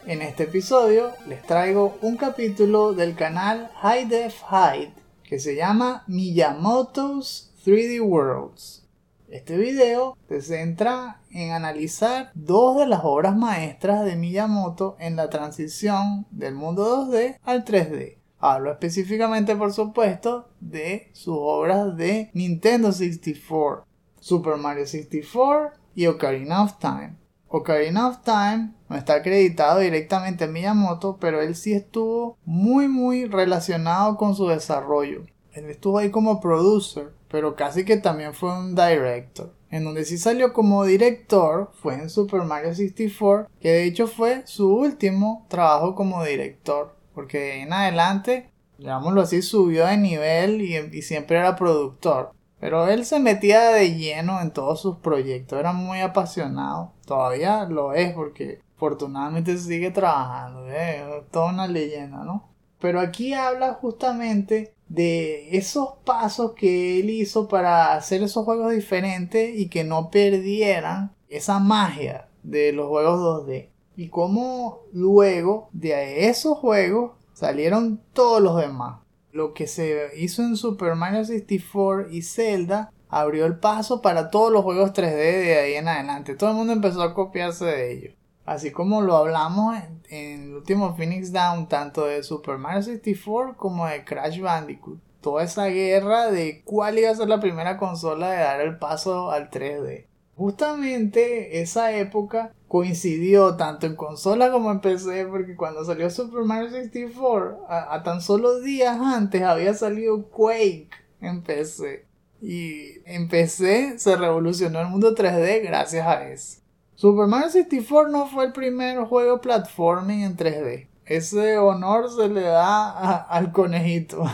En 0.07 0.23
este 0.23 0.43
episodio 0.43 1.11
les 1.27 1.43
traigo 1.43 1.97
un 2.01 2.17
capítulo 2.17 2.93
del 2.93 3.13
canal 3.15 3.69
High 3.81 4.05
Def 4.05 4.41
Hide 4.51 5.06
que 5.27 5.39
se 5.39 5.55
llama 5.55 6.03
Miyamoto's 6.07 7.53
3D 7.65 8.01
Worlds. 8.01 8.87
Este 9.27 9.57
video 9.57 10.17
se 10.29 10.41
centra 10.41 11.21
en 11.31 11.51
analizar 11.51 12.31
dos 12.33 12.77
de 12.77 12.87
las 12.87 13.01
obras 13.03 13.35
maestras 13.35 14.05
de 14.05 14.15
Miyamoto 14.15 14.95
en 14.99 15.17
la 15.17 15.29
transición 15.29 16.25
del 16.31 16.55
mundo 16.55 17.09
2D 17.09 17.37
al 17.43 17.65
3D. 17.65 18.19
Hablo 18.39 18.71
específicamente, 18.71 19.55
por 19.57 19.73
supuesto, 19.73 20.47
de 20.61 21.09
sus 21.11 21.35
obras 21.37 21.97
de 21.97 22.29
Nintendo 22.33 22.93
64, 22.93 23.85
Super 24.21 24.55
Mario 24.55 24.85
64 24.85 25.71
y 25.93 26.07
Ocarina 26.07 26.63
of 26.63 26.77
Time. 26.79 27.17
Ocarina 27.49 28.07
of 28.07 28.21
Time 28.23 28.76
no 28.89 28.95
está 28.95 29.15
acreditado 29.15 29.79
directamente 29.79 30.45
a 30.45 30.47
Miyamoto, 30.47 31.17
pero 31.19 31.41
él 31.41 31.55
sí 31.55 31.73
estuvo 31.73 32.37
muy 32.45 32.87
muy 32.87 33.25
relacionado 33.25 34.17
con 34.17 34.35
su 34.35 34.47
desarrollo. 34.47 35.23
Él 35.53 35.65
estuvo 35.65 35.97
ahí 35.97 36.11
como 36.11 36.39
producer, 36.39 37.11
pero 37.29 37.55
casi 37.55 37.83
que 37.83 37.97
también 37.97 38.33
fue 38.33 38.57
un 38.57 38.75
director. 38.75 39.53
En 39.69 39.83
donde 39.83 40.05
sí 40.05 40.17
salió 40.17 40.53
como 40.53 40.85
director 40.85 41.71
fue 41.73 41.95
en 41.95 42.09
Super 42.09 42.43
Mario 42.43 42.73
64, 42.73 43.49
que 43.59 43.69
de 43.69 43.83
hecho 43.83 44.07
fue 44.07 44.43
su 44.45 44.73
último 44.73 45.45
trabajo 45.49 45.93
como 45.93 46.23
director, 46.23 46.95
porque 47.13 47.61
en 47.61 47.73
adelante, 47.73 48.49
digámoslo 48.77 49.21
así, 49.21 49.41
subió 49.41 49.85
de 49.87 49.97
nivel 49.97 50.61
y 50.61 51.01
siempre 51.01 51.37
era 51.37 51.57
productor. 51.57 52.31
Pero 52.59 52.87
él 52.87 53.05
se 53.05 53.19
metía 53.19 53.69
de 53.69 53.95
lleno 53.95 54.41
en 54.41 54.51
todos 54.51 54.81
sus 54.81 54.97
proyectos, 54.97 55.59
era 55.59 55.73
muy 55.73 55.99
apasionado. 55.99 56.93
Todavía 57.05 57.65
lo 57.65 57.93
es 57.93 58.13
porque 58.13 58.61
afortunadamente 58.77 59.57
sigue 59.57 59.91
trabajando, 59.91 60.69
¿eh? 60.69 61.03
toda 61.31 61.51
una 61.51 61.67
leyenda, 61.67 62.23
¿no? 62.23 62.47
Pero 62.79 62.99
aquí 62.99 63.33
habla 63.33 63.73
justamente 63.73 64.73
de 64.87 65.57
esos 65.57 65.95
pasos 66.05 66.53
que 66.53 66.99
él 66.99 67.09
hizo 67.09 67.47
para 67.47 67.95
hacer 67.95 68.23
esos 68.23 68.45
juegos 68.45 68.71
diferentes 68.71 69.59
y 69.59 69.67
que 69.67 69.83
no 69.83 70.09
perdieran 70.11 71.11
esa 71.27 71.59
magia 71.59 72.29
de 72.43 72.71
los 72.71 72.87
juegos 72.87 73.47
2D. 73.47 73.69
Y 73.95 74.09
cómo 74.09 74.83
luego 74.93 75.69
de 75.73 76.29
esos 76.29 76.57
juegos 76.59 77.13
salieron 77.33 77.99
todos 78.13 78.41
los 78.41 78.57
demás 78.57 78.99
lo 79.37 79.53
que 79.53 79.67
se 79.67 80.09
hizo 80.17 80.41
en 80.41 80.57
Super 80.57 80.95
Mario 80.95 81.23
64 81.23 82.09
y 82.09 82.23
Zelda 82.23 82.91
abrió 83.07 83.45
el 83.45 83.59
paso 83.59 84.01
para 84.01 84.29
todos 84.29 84.51
los 84.51 84.63
juegos 84.63 84.91
3D 84.91 85.15
de 85.15 85.59
ahí 85.59 85.73
en 85.75 85.87
adelante. 85.87 86.35
Todo 86.35 86.49
el 86.49 86.55
mundo 86.57 86.73
empezó 86.73 87.01
a 87.01 87.13
copiarse 87.13 87.65
de 87.65 87.93
ellos. 87.93 88.13
Así 88.47 88.71
como 88.71 89.01
lo 89.01 89.17
hablamos 89.17 89.75
en, 90.09 90.43
el 90.43 90.53
último 90.53 90.95
Phoenix 90.95 91.33
Down, 91.33 91.67
tanto 91.67 92.05
de 92.05 92.23
Super 92.23 92.57
Mario 92.57 92.81
64 92.81 93.57
como 93.57 93.85
de 93.85 94.05
Crash 94.05 94.39
Bandicoot. 94.39 95.01
Toda 95.19 95.43
esa 95.43 95.65
guerra 95.65 96.31
de 96.31 96.61
cuál 96.63 96.97
iba 96.97 97.09
a 97.09 97.15
ser 97.15 97.27
la 97.27 97.41
primera 97.41 97.75
consola 97.75 98.31
de 98.31 98.37
dar 98.37 98.61
el 98.61 98.77
paso 98.77 99.31
al 99.31 99.51
3D. 99.51 100.05
Justamente 100.37 101.59
esa 101.59 101.91
época 101.91 102.53
coincidió 102.69 103.57
tanto 103.57 103.85
en 103.85 103.97
consola 103.97 104.49
como 104.49 104.71
en 104.71 104.79
PC 104.79 105.25
porque 105.25 105.57
cuando 105.57 105.83
salió 105.83 106.09
Super 106.09 106.45
Mario 106.45 106.69
64 106.69 107.65
a, 107.67 108.01
tan 108.03 108.21
solo 108.21 108.61
días 108.61 108.97
antes 108.97 109.41
había 109.41 109.73
salido 109.73 110.29
Quake 110.29 110.91
en 111.19 111.43
PC 111.43 112.05
y 112.41 113.01
en 113.03 113.27
PC 113.27 113.99
se 113.99 114.15
revolucionó 114.15 114.79
el 114.79 114.87
mundo 114.87 115.13
3D 115.13 115.63
gracias 115.63 116.07
a 116.07 116.29
eso. 116.29 116.66
Super 116.97 117.27
Mario 117.27 117.49
64 117.49 118.09
no 118.09 118.27
fue 118.27 118.43
el 118.43 118.51
primer 118.51 119.05
juego 119.05 119.39
platforming 119.39 120.23
en 120.23 120.35
3D 120.35 120.87
ese 121.07 121.57
honor 121.57 122.09
se 122.11 122.27
le 122.27 122.41
da 122.41 123.21
al 123.21 123.51
conejito. 123.51 124.25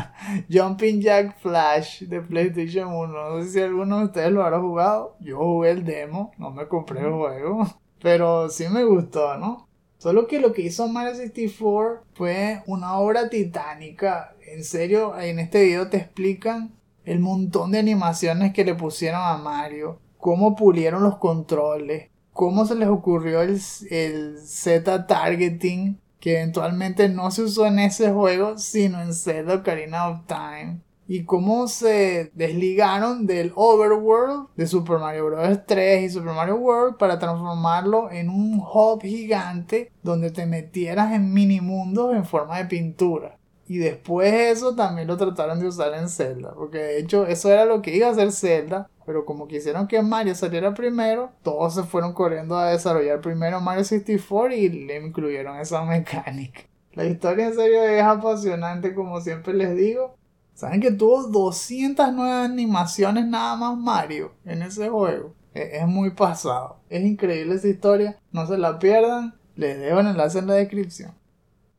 Jumping 0.50 1.00
Jack 1.00 1.38
Flash 1.38 2.04
de 2.04 2.22
PlayStation 2.22 2.88
1. 2.88 3.06
No 3.06 3.42
sé 3.42 3.50
si 3.50 3.60
alguno 3.60 3.98
de 3.98 4.04
ustedes 4.06 4.32
lo 4.32 4.42
habrá 4.42 4.58
jugado. 4.58 5.16
Yo 5.20 5.36
jugué 5.36 5.70
el 5.70 5.84
demo, 5.84 6.32
no 6.38 6.50
me 6.50 6.66
compré 6.68 7.00
el 7.00 7.12
juego. 7.12 7.66
Pero 8.00 8.48
sí 8.48 8.64
me 8.68 8.84
gustó, 8.84 9.36
¿no? 9.36 9.68
Solo 9.98 10.26
que 10.26 10.40
lo 10.40 10.52
que 10.52 10.62
hizo 10.62 10.88
Mario 10.88 11.14
64 11.14 12.04
fue 12.14 12.62
una 12.66 12.98
obra 12.98 13.28
titánica. 13.28 14.34
En 14.46 14.64
serio, 14.64 15.16
en 15.18 15.38
este 15.38 15.62
video 15.62 15.88
te 15.88 15.98
explican 15.98 16.72
el 17.04 17.20
montón 17.20 17.72
de 17.72 17.78
animaciones 17.78 18.52
que 18.52 18.64
le 18.64 18.74
pusieron 18.74 19.20
a 19.22 19.36
Mario, 19.36 19.98
cómo 20.18 20.56
pulieron 20.56 21.02
los 21.02 21.18
controles, 21.18 22.08
cómo 22.32 22.66
se 22.66 22.74
les 22.74 22.88
ocurrió 22.88 23.42
el, 23.42 23.60
el 23.90 24.38
Z 24.38 25.06
targeting, 25.06 25.98
que 26.20 26.38
eventualmente 26.38 27.08
no 27.08 27.30
se 27.30 27.42
usó 27.42 27.66
en 27.66 27.78
ese 27.78 28.12
juego, 28.12 28.58
sino 28.58 29.00
en 29.02 29.14
Zelda 29.14 29.54
Ocarina 29.56 30.08
of 30.08 30.20
Time 30.26 30.80
y 31.14 31.24
cómo 31.24 31.68
se 31.68 32.30
desligaron 32.34 33.26
del 33.26 33.52
overworld 33.54 34.48
de 34.56 34.66
Super 34.66 34.98
Mario 34.98 35.26
Bros. 35.26 35.58
3 35.66 36.04
y 36.04 36.10
Super 36.10 36.32
Mario 36.32 36.56
World 36.56 36.96
para 36.96 37.18
transformarlo 37.18 38.10
en 38.10 38.30
un 38.30 38.60
hub 38.60 39.02
gigante 39.02 39.92
donde 40.02 40.30
te 40.30 40.46
metieras 40.46 41.12
en 41.12 41.32
mini 41.34 41.60
mundos 41.60 42.14
en 42.14 42.24
forma 42.24 42.58
de 42.58 42.64
pintura. 42.64 43.38
Y 43.68 43.78
después 43.78 44.32
eso 44.32 44.74
también 44.74 45.08
lo 45.08 45.16
trataron 45.16 45.60
de 45.60 45.68
usar 45.68 45.94
en 45.94 46.08
Zelda, 46.08 46.52
porque 46.54 46.78
de 46.78 46.98
hecho 46.98 47.26
eso 47.26 47.50
era 47.50 47.64
lo 47.64 47.80
que 47.80 47.96
iba 47.96 48.08
a 48.08 48.10
hacer 48.10 48.32
Zelda, 48.32 48.90
pero 49.06 49.24
como 49.24 49.46
quisieron 49.46 49.86
que 49.86 50.02
Mario 50.02 50.34
saliera 50.34 50.74
primero, 50.74 51.30
todos 51.42 51.74
se 51.74 51.82
fueron 51.84 52.12
corriendo 52.12 52.56
a 52.56 52.70
desarrollar 52.70 53.20
primero 53.20 53.60
Mario 53.60 53.84
64 53.84 54.54
y 54.54 54.68
le 54.68 55.04
incluyeron 55.04 55.58
esa 55.58 55.84
mecánica. 55.84 56.62
La 56.92 57.04
historia 57.04 57.46
en 57.46 57.54
serio 57.54 57.82
es 57.82 58.02
apasionante 58.02 58.94
como 58.94 59.20
siempre 59.20 59.54
les 59.54 59.74
digo, 59.76 60.16
¿Saben 60.54 60.80
que 60.80 60.92
tuvo 60.92 61.24
200 61.24 62.12
nuevas 62.12 62.50
animaciones 62.50 63.26
nada 63.26 63.56
más 63.56 63.76
Mario 63.76 64.32
en 64.44 64.62
ese 64.62 64.88
juego? 64.88 65.34
Es, 65.54 65.86
muy 65.86 66.10
pasado. 66.10 66.80
Es 66.88 67.02
increíble 67.02 67.54
esa 67.54 67.68
historia. 67.68 68.18
No 68.32 68.46
se 68.46 68.56
la 68.58 68.78
pierdan. 68.78 69.34
Les 69.56 69.78
dejo 69.78 70.00
el 70.00 70.08
enlace 70.08 70.38
en 70.38 70.46
la 70.46 70.54
descripción. 70.54 71.14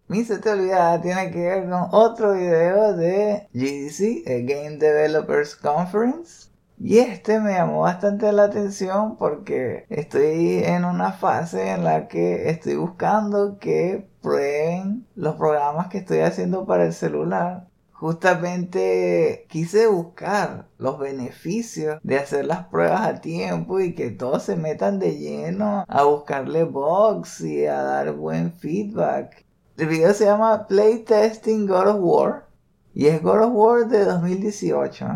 Mi 0.07 0.23
se 0.25 0.37
te 0.39 0.49
olvidaba, 0.49 1.01
tiene 1.01 1.31
que 1.31 1.39
ver 1.39 1.69
con 1.69 1.87
otro 1.91 2.33
video 2.33 2.93
de 2.93 3.47
GDC, 3.53 4.27
el 4.27 4.45
Game 4.45 4.77
Developers 4.77 5.55
Conference. 5.55 6.49
Y 6.77 6.99
este 6.99 7.39
me 7.39 7.53
llamó 7.53 7.81
bastante 7.81 8.31
la 8.33 8.43
atención 8.45 9.17
porque 9.17 9.85
estoy 9.89 10.63
en 10.63 10.85
una 10.85 11.13
fase 11.13 11.69
en 11.71 11.83
la 11.85 12.07
que 12.07 12.49
estoy 12.49 12.75
buscando 12.75 13.57
que 13.59 14.07
prueben 14.21 15.07
los 15.15 15.35
programas 15.35 15.87
que 15.87 15.99
estoy 15.99 16.19
haciendo 16.19 16.65
para 16.65 16.85
el 16.85 16.93
celular 16.93 17.67
justamente 18.03 19.45
quise 19.47 19.87
buscar 19.87 20.67
los 20.77 20.99
beneficios 20.99 22.01
de 22.03 22.17
hacer 22.17 22.45
las 22.45 22.65
pruebas 22.67 23.07
a 23.07 23.21
tiempo 23.21 23.79
y 23.79 23.95
que 23.95 24.11
todos 24.11 24.43
se 24.43 24.57
metan 24.57 24.99
de 24.99 25.17
lleno 25.17 25.85
a 25.87 26.03
buscarle 26.03 26.65
bugs 26.65 27.39
y 27.39 27.65
a 27.65 27.81
dar 27.81 28.11
buen 28.11 28.51
feedback. 28.51 29.42
El 29.75 29.87
video 29.87 30.13
se 30.13 30.25
llama 30.25 30.67
Playtesting 30.67 31.65
God 31.65 31.87
of 31.87 31.97
War 31.99 32.47
y 32.93 33.07
es 33.07 33.23
God 33.23 33.41
of 33.41 33.53
War 33.53 33.87
de 33.87 34.05
2018. 34.05 35.03
¿eh? 35.03 35.09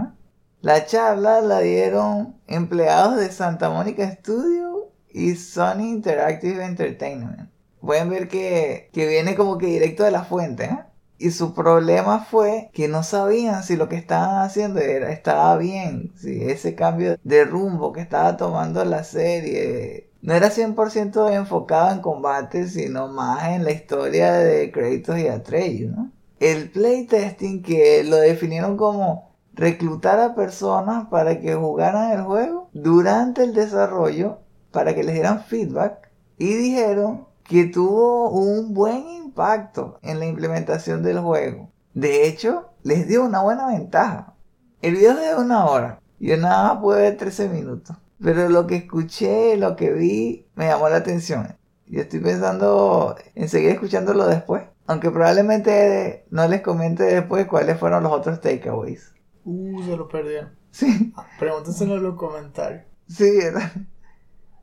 La 0.62 0.84
charla 0.88 1.41
la 1.41 1.60
dieron 1.60 2.41
empleados 2.47 3.18
de 3.18 3.32
Santa 3.32 3.70
Mónica 3.70 4.10
Studio 4.12 4.91
y 5.12 5.36
Sony 5.36 5.89
Interactive 5.89 6.66
Entertainment. 6.66 7.51
Pueden 7.82 8.10
ver 8.10 8.28
que, 8.28 8.89
que 8.93 9.05
viene 9.05 9.36
como 9.36 9.60
que 9.60 9.68
directo 9.68 10.03
de 10.03 10.10
la 10.12 10.24
fuente. 10.24 10.66
¿eh? 10.66 10.80
Y 11.20 11.30
su 11.30 11.53
problema 11.53 12.26
fue 12.26 12.72
que 12.74 12.88
no 12.88 13.03
sabían 13.03 13.62
si 13.64 13.76
lo 13.76 13.88
que 13.88 13.97
estaban 13.97 14.43
haciendo 14.43 14.80
era, 14.80 15.12
estaba 15.12 15.55
bien, 15.58 16.14
si 16.16 16.49
ese 16.49 16.74
cambio 16.74 17.20
de 17.24 17.45
rumbo 17.45 17.93
que 17.93 18.01
estaba 18.01 18.38
tomando 18.38 18.84
la 18.86 19.03
serie 19.03 20.07
no 20.22 20.34
era 20.34 20.49
100% 20.49 21.32
enfocado 21.34 21.91
en 21.91 22.01
combate, 22.01 22.68
sino 22.68 23.07
más 23.07 23.49
en 23.49 23.63
la 23.63 23.72
historia 23.72 24.34
de 24.34 24.72
Kratos 24.72 25.20
y 25.20 25.28
Atreus, 25.28 25.91
¿no? 25.91 26.11
El 26.39 26.70
playtesting 26.70 27.63
que 27.63 28.03
lo 28.03 28.18
definieron 28.18 28.78
como 28.78 29.32
reclutar 29.53 30.20
a 30.20 30.36
personas 30.36 31.07
para 31.09 31.39
que 31.39 31.55
jugaran 31.55 32.11
el 32.11 32.22
juego 32.24 32.70
durante 32.74 33.43
el 33.43 33.53
desarrollo, 33.53 34.39
para 34.72 34.93
que 34.93 35.03
les 35.03 35.15
dieran 35.15 35.43
feedback, 35.43 36.11
y 36.38 36.53
dijeron 36.53 37.28
que 37.43 37.65
tuvo 37.65 38.30
un 38.30 38.74
buen 38.74 39.07
impacto 39.07 39.97
en 40.03 40.20
la 40.20 40.26
implementación 40.26 41.01
del 41.01 41.20
juego. 41.20 41.72
De 41.93 42.28
hecho, 42.28 42.70
les 42.84 43.07
dio 43.07 43.26
una 43.26 43.41
buena 43.41 43.68
ventaja. 43.68 44.36
El 44.82 44.95
video 44.95 45.13
es 45.13 45.36
de 45.36 45.41
una 45.41 45.65
hora. 45.65 45.99
Yo 46.20 46.38
nada 46.38 46.74
más 46.74 46.82
pude 46.82 47.01
ver 47.01 47.18
13 47.18 47.49
minutos. 47.49 47.95
Pero 48.22 48.49
lo 48.49 48.65
que 48.68 48.76
escuché, 48.76 49.57
lo 49.57 49.76
que 49.76 49.93
vi, 49.93 50.47
me 50.55 50.68
llamó 50.68 50.89
la 50.89 50.97
atención. 50.97 51.55
Y 51.86 51.99
estoy 51.99 52.20
pensando 52.20 53.15
en 53.36 53.47
seguir 53.47 53.72
escuchándolo 53.72 54.26
después. 54.26 54.63
Aunque 54.88 55.11
probablemente 55.11 56.26
no 56.30 56.47
les 56.47 56.61
comente 56.61 57.03
después 57.03 57.45
cuáles 57.47 57.80
fueron 57.80 58.03
los 58.03 58.11
otros 58.11 58.41
takeaways. 58.41 59.13
Uh, 59.43 59.84
se 59.84 59.95
lo 59.95 60.07
perdieron. 60.07 60.57
Sí. 60.72 61.13
Ah, 61.15 61.26
pregúntenselo 61.39 61.95
en 61.95 62.03
los 62.03 62.15
comentarios. 62.15 62.84
Sí, 63.07 63.39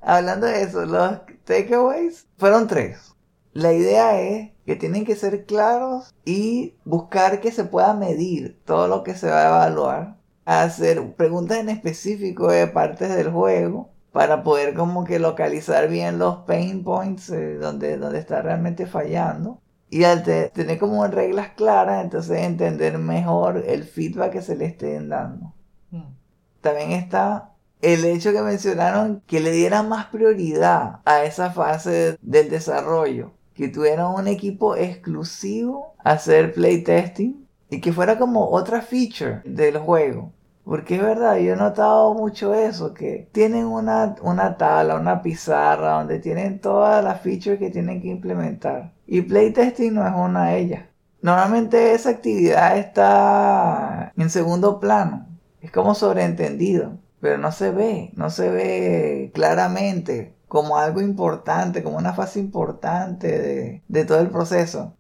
Hablando 0.01 0.47
de 0.47 0.63
eso, 0.63 0.85
los 0.85 1.21
takeaways 1.45 2.27
fueron 2.37 2.67
tres. 2.67 3.15
La 3.53 3.73
idea 3.73 4.21
es 4.21 4.51
que 4.67 4.77
tienen 4.77 5.05
que 5.05 5.17
ser 5.17 5.47
claros 5.47 6.15
y 6.25 6.77
buscar 6.85 7.41
que 7.41 7.53
se 7.53 7.65
pueda 7.65 7.95
medir 7.95 8.61
todo 8.65 8.89
lo 8.89 9.03
que 9.03 9.15
se 9.15 9.31
va 9.31 9.43
a 9.43 9.47
evaluar. 9.47 10.19
Hacer 10.45 11.15
preguntas 11.15 11.59
en 11.59 11.71
específico 11.71 12.51
de 12.51 12.67
partes 12.67 13.15
del 13.15 13.31
juego 13.31 13.91
para 14.13 14.45
poder 14.45 14.75
como 14.75 15.05
que 15.05 15.19
localizar 15.19 15.89
bien 15.89 16.19
los 16.19 16.39
pain 16.47 16.85
points 16.85 17.31
eh, 17.31 17.57
donde, 17.57 17.97
donde 17.97 18.21
está 18.21 18.43
realmente 18.43 18.87
fallando. 18.87 19.61
Y 19.91 20.05
al 20.05 20.23
tener 20.23 20.79
como 20.79 21.07
reglas 21.07 21.51
claras, 21.57 22.05
entonces 22.05 22.39
entender 22.43 22.99
mejor 22.99 23.65
el 23.67 23.85
feedback 23.85 24.33
que 24.33 24.43
se 24.43 24.57
le 24.57 24.67
estén 24.67 25.09
dando. 25.09 25.53
Hmm. 25.91 26.15
También 26.61 26.93
está 26.93 27.55
el 27.83 28.05
hecho 28.05 28.33
que 28.33 28.43
mencionaron 28.43 29.23
que 29.27 29.41
le 29.41 29.51
dieran 29.53 29.89
más 29.89 30.07
prioridad 30.07 31.01
a 31.05 31.25
esa 31.25 31.51
fase 31.51 32.17
del 32.23 32.49
desarrollo, 32.49 33.33
que 33.53 33.69
tuvieran 33.69 34.15
un 34.15 34.27
equipo 34.27 34.75
exclusivo 34.77 35.95
a 36.03 36.13
hacer 36.13 36.55
playtesting 36.55 37.44
y 37.71 37.81
que 37.81 37.93
fuera 37.93 38.19
como 38.19 38.49
otra 38.51 38.83
feature 38.83 39.43
del 39.45 39.79
juego. 39.79 40.33
Porque 40.65 40.97
es 40.97 41.03
verdad, 41.03 41.37
yo 41.37 41.53
he 41.53 41.57
notado 41.57 42.15
mucho 42.15 42.55
eso, 42.55 42.95
que 42.95 43.29
tienen 43.33 43.67
una, 43.67 44.17
una 44.23 44.57
tabla, 44.57 44.97
una 44.97 45.21
pizarra 45.23 45.93
donde 45.99 46.19
tienen 46.21 46.59
todas 46.61 47.05
las 47.05 47.21
features 47.21 47.59
que 47.59 47.71
tienen 47.71 48.01
que 48.01 48.09
implementar. 48.09 48.93
Y 49.07 49.23
playtesting 49.23 49.95
no 49.95 50.07
es 50.07 50.15
una 50.15 50.51
de 50.51 50.59
ellas. 50.59 50.85
Normalmente 51.21 51.93
esa 51.93 52.11
actividad 52.11 52.79
está 52.79 54.13
en 54.17 54.31
segundo 54.31 54.81
plano. 54.81 55.27
Es 55.61 55.71
como 55.71 55.95
sobreentendido 55.95 56.99
pero 57.25 57.39
no 57.39 57.53
se 57.53 57.71
ve, 57.71 58.11
no 58.17 58.29
se 58.29 58.51
ve 58.51 59.31
claramente 59.33 60.35
como 60.47 60.77
algo 60.77 61.01
importante, 61.01 61.83
como 61.83 61.97
una 61.97 62.13
fase 62.13 62.39
importante 62.39 63.83
de, 63.89 64.05
todo 64.05 64.21
el 64.21 64.29
proceso. 64.29 64.95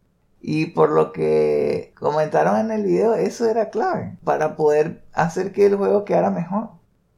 Y 0.46 0.66
por 0.66 0.90
lo 0.90 1.10
que 1.10 1.94
comentaron 1.98 2.58
en 2.58 2.70
el 2.70 2.84
video, 2.84 3.14
eso 3.14 3.48
era 3.48 3.70
clave 3.70 4.18
para 4.24 4.56
poder 4.56 5.02
hacer 5.14 5.52
que 5.52 5.64
el 5.64 5.76
juego 5.76 6.04
quedara 6.04 6.30
mejor. 6.30 6.68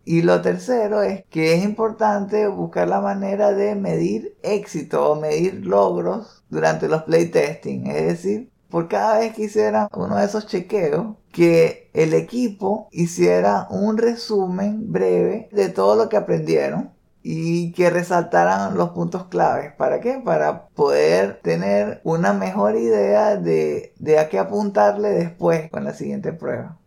Y 0.05 0.23
lo 0.23 0.43
tercero 0.43 1.03
es 1.03 1.25
que 1.29 1.55
es 1.55 1.65
importante 1.65 2.47
buscar 2.47 2.87
la 2.87 3.01
manera 3.01 3.53
de 3.53 3.75
medir 3.75 4.37
éxito 4.45 5.11
o 5.11 5.21
medir 5.21 5.67
logros 5.67 6.45
durante 6.51 6.87
los 6.87 7.03
playtesting. 7.03 7.89
Es 7.89 8.07
decir, 8.07 8.53
por 8.71 8.87
cada 8.87 9.19
vez 9.19 9.35
que 9.35 9.47
hiciera 9.47 9.89
uno 9.93 10.19
de 10.19 10.25
esos 10.25 10.47
chequeos, 10.47 11.17
que 11.33 11.91
el 11.95 12.15
equipo 12.15 12.89
hiciera 12.93 13.67
un 13.71 13.99
resumen 13.99 14.93
breve 14.93 15.49
de 15.51 15.69
todo 15.69 15.97
lo 15.97 16.09
que 16.09 16.17
aprendieron 16.17 16.96
y 17.29 17.73
que 17.73 17.91
resaltaran 17.91 18.77
los 18.77 18.91
puntos 18.91 19.25
claves. 19.25 19.73
¿Para 19.73 19.99
qué? 19.99 20.23
Para 20.25 20.69
poder 20.69 21.41
tener 21.43 22.01
una 22.05 22.33
mejor 22.33 22.77
idea 22.77 23.35
de, 23.35 23.93
a 24.17 24.29
qué 24.29 24.39
apuntarle 24.39 25.09
después 25.09 25.69
con 25.71 25.83
la 25.83 25.93
siguiente 25.93 26.33
prueba. 26.33 26.79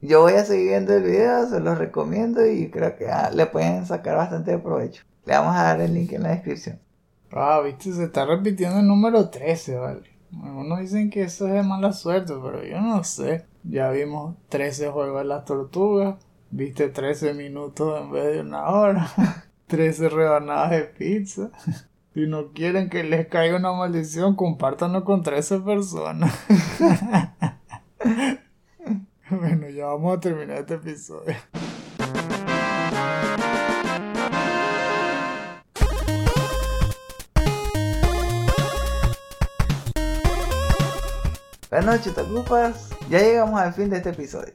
Yo 0.00 0.20
voy 0.20 0.34
a 0.34 0.44
seguir 0.44 0.68
viendo 0.68 0.94
el 0.94 1.02
video, 1.02 1.48
se 1.48 1.58
los 1.58 1.78
recomiendo 1.78 2.46
y 2.46 2.70
creo 2.70 2.94
que 2.94 3.08
ah, 3.08 3.32
le 3.34 3.46
pueden 3.46 3.86
sacar 3.86 4.14
bastante 4.14 4.56
provecho. 4.58 5.02
Le 5.24 5.32
vamos 5.32 5.56
a 5.56 5.64
dar 5.64 5.80
el 5.80 5.94
link 5.94 6.12
en 6.12 6.22
la 6.22 6.28
descripción. 6.28 6.78
Ah, 7.32 7.60
viste, 7.64 7.92
se 7.92 8.04
está 8.04 8.24
repitiendo 8.24 8.78
el 8.78 8.86
número 8.86 9.28
13, 9.30 9.78
vale. 9.78 10.02
Algunos 10.44 10.78
dicen 10.78 11.10
que 11.10 11.22
eso 11.22 11.48
es 11.48 11.54
de 11.54 11.64
mala 11.64 11.92
suerte, 11.92 12.34
pero 12.40 12.64
yo 12.64 12.80
no 12.80 13.02
sé. 13.02 13.46
Ya 13.64 13.90
vimos 13.90 14.36
13 14.48 14.90
juegos 14.90 15.22
de 15.22 15.24
las 15.24 15.44
tortugas. 15.44 16.24
Viste 16.52 16.88
13 16.88 17.34
minutos 17.34 18.00
en 18.00 18.12
vez 18.12 18.32
de 18.32 18.40
una 18.42 18.68
hora. 18.68 19.10
tres 19.68 20.00
rebanadas 20.00 20.70
de 20.70 20.82
pizza. 20.84 21.50
Si 22.14 22.26
no 22.26 22.52
quieren 22.52 22.88
que 22.90 23.04
les 23.04 23.28
caiga 23.28 23.58
una 23.58 23.72
maldición, 23.72 24.34
compártanlo 24.34 25.04
con 25.04 25.22
13 25.22 25.60
personas. 25.60 26.34
bueno, 29.30 29.68
ya 29.68 29.86
vamos 29.86 30.16
a 30.16 30.20
terminar 30.20 30.58
este 30.58 30.74
episodio. 30.74 31.36
La 41.70 41.82
noche 41.82 42.10
te 42.10 42.22
ocupas, 42.22 42.90
ya 43.08 43.20
llegamos 43.20 43.60
al 43.60 43.74
fin 43.74 43.90
de 43.90 43.98
este 43.98 44.10
episodio. 44.10 44.54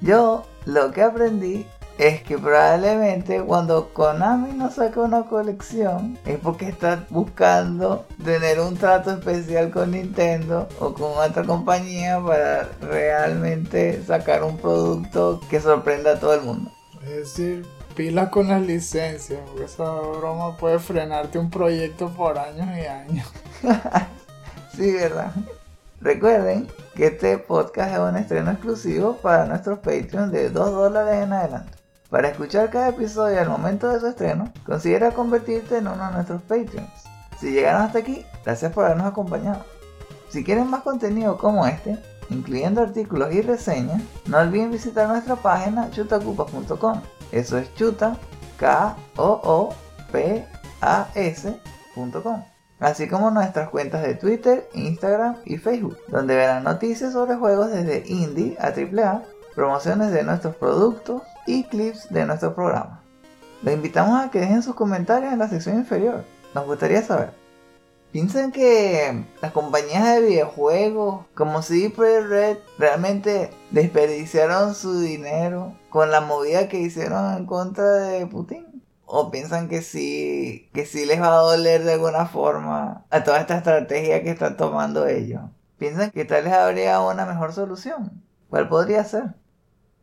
Yo 0.00 0.46
lo 0.64 0.92
que 0.92 1.02
aprendí 1.02 1.66
es 2.00 2.22
que 2.22 2.38
probablemente 2.38 3.42
cuando 3.42 3.92
Konami 3.92 4.54
no 4.54 4.70
saca 4.70 5.00
una 5.00 5.24
colección 5.24 6.18
es 6.24 6.38
porque 6.38 6.66
está 6.66 7.04
buscando 7.10 8.06
tener 8.24 8.58
un 8.58 8.74
trato 8.74 9.10
especial 9.10 9.70
con 9.70 9.90
Nintendo 9.90 10.66
o 10.78 10.94
con 10.94 11.12
otra 11.18 11.44
compañía 11.44 12.18
para 12.18 12.70
realmente 12.80 14.02
sacar 14.02 14.42
un 14.44 14.56
producto 14.56 15.42
que 15.50 15.60
sorprenda 15.60 16.12
a 16.12 16.18
todo 16.18 16.32
el 16.32 16.40
mundo. 16.40 16.72
Es 17.02 17.16
decir, 17.16 17.66
pila 17.94 18.30
con 18.30 18.48
las 18.48 18.62
licencias, 18.62 19.38
porque 19.46 19.64
esa 19.64 19.92
broma 19.92 20.56
puede 20.56 20.78
frenarte 20.78 21.38
un 21.38 21.50
proyecto 21.50 22.08
por 22.08 22.38
años 22.38 22.78
y 22.78 22.86
años. 22.86 23.30
sí, 24.74 24.90
¿verdad? 24.90 25.32
Recuerden 26.00 26.66
que 26.94 27.08
este 27.08 27.36
podcast 27.36 27.92
es 27.92 27.98
un 27.98 28.16
estreno 28.16 28.52
exclusivo 28.52 29.18
para 29.18 29.44
nuestros 29.44 29.80
Patreons 29.80 30.32
de 30.32 30.48
2 30.48 30.72
dólares 30.72 31.24
en 31.24 31.32
adelante. 31.34 31.79
Para 32.10 32.28
escuchar 32.28 32.70
cada 32.70 32.88
episodio 32.88 33.40
al 33.40 33.48
momento 33.48 33.88
de 33.88 34.00
su 34.00 34.08
estreno, 34.08 34.52
considera 34.66 35.12
convertirte 35.12 35.78
en 35.78 35.86
uno 35.86 36.06
de 36.08 36.12
nuestros 36.12 36.42
Patreons. 36.42 36.90
Si 37.38 37.52
llegaron 37.52 37.82
hasta 37.82 38.00
aquí, 38.00 38.26
gracias 38.44 38.72
por 38.72 38.84
habernos 38.84 39.06
acompañado. 39.06 39.64
Si 40.28 40.42
quieren 40.42 40.68
más 40.68 40.82
contenido 40.82 41.38
como 41.38 41.66
este, 41.66 41.98
incluyendo 42.28 42.82
artículos 42.82 43.32
y 43.32 43.42
reseñas, 43.42 44.02
no 44.26 44.38
olviden 44.38 44.72
visitar 44.72 45.08
nuestra 45.08 45.36
página 45.36 45.88
chutacupas.com. 45.92 47.00
Eso 47.30 47.58
es 47.58 47.72
chuta, 47.74 48.16
k 48.58 48.96
o 49.16 49.40
o 49.44 49.74
p 50.10 50.44
a 50.80 51.06
s.com. 51.14 52.44
Así 52.80 53.08
como 53.08 53.30
nuestras 53.30 53.68
cuentas 53.68 54.02
de 54.02 54.14
Twitter, 54.14 54.68
Instagram 54.74 55.36
y 55.44 55.58
Facebook, 55.58 55.96
donde 56.08 56.34
verán 56.34 56.64
noticias 56.64 57.12
sobre 57.12 57.36
juegos 57.36 57.70
desde 57.70 58.02
indie 58.06 58.56
a 58.58 58.68
AAA, 58.68 59.22
promociones 59.54 60.10
de 60.10 60.24
nuestros 60.24 60.56
productos, 60.56 61.22
y 61.46 61.64
clips 61.64 62.08
de 62.10 62.26
nuestro 62.26 62.54
programa. 62.54 63.02
Les 63.62 63.74
invitamos 63.74 64.20
a 64.20 64.30
que 64.30 64.40
dejen 64.40 64.62
sus 64.62 64.74
comentarios 64.74 65.32
en 65.32 65.38
la 65.38 65.48
sección 65.48 65.76
inferior. 65.76 66.24
Nos 66.54 66.66
gustaría 66.66 67.02
saber. 67.02 67.40
¿Piensan 68.12 68.50
que 68.50 69.24
las 69.40 69.52
compañías 69.52 70.04
de 70.16 70.22
videojuegos 70.22 71.26
como 71.34 71.62
CD 71.62 71.90
Projekt 71.90 72.28
Red 72.28 72.56
realmente 72.76 73.50
desperdiciaron 73.70 74.74
su 74.74 74.98
dinero 74.98 75.76
con 75.90 76.10
la 76.10 76.20
movida 76.20 76.68
que 76.68 76.80
hicieron 76.80 77.36
en 77.36 77.46
contra 77.46 77.84
de 77.84 78.26
Putin? 78.26 78.82
¿O 79.06 79.30
piensan 79.30 79.68
que 79.68 79.82
sí, 79.82 80.68
que 80.72 80.86
sí 80.86 81.06
les 81.06 81.20
va 81.20 81.28
a 81.28 81.42
doler 81.42 81.84
de 81.84 81.92
alguna 81.92 82.26
forma 82.26 83.04
a 83.10 83.22
toda 83.22 83.40
esta 83.40 83.58
estrategia 83.58 84.22
que 84.24 84.30
están 84.30 84.56
tomando 84.56 85.06
ellos? 85.06 85.42
¿Piensan 85.78 86.10
que 86.10 86.24
tal 86.24 86.44
vez 86.44 86.52
habría 86.52 87.00
una 87.00 87.26
mejor 87.26 87.52
solución? 87.52 88.24
¿Cuál 88.48 88.68
podría 88.68 89.04
ser? 89.04 89.34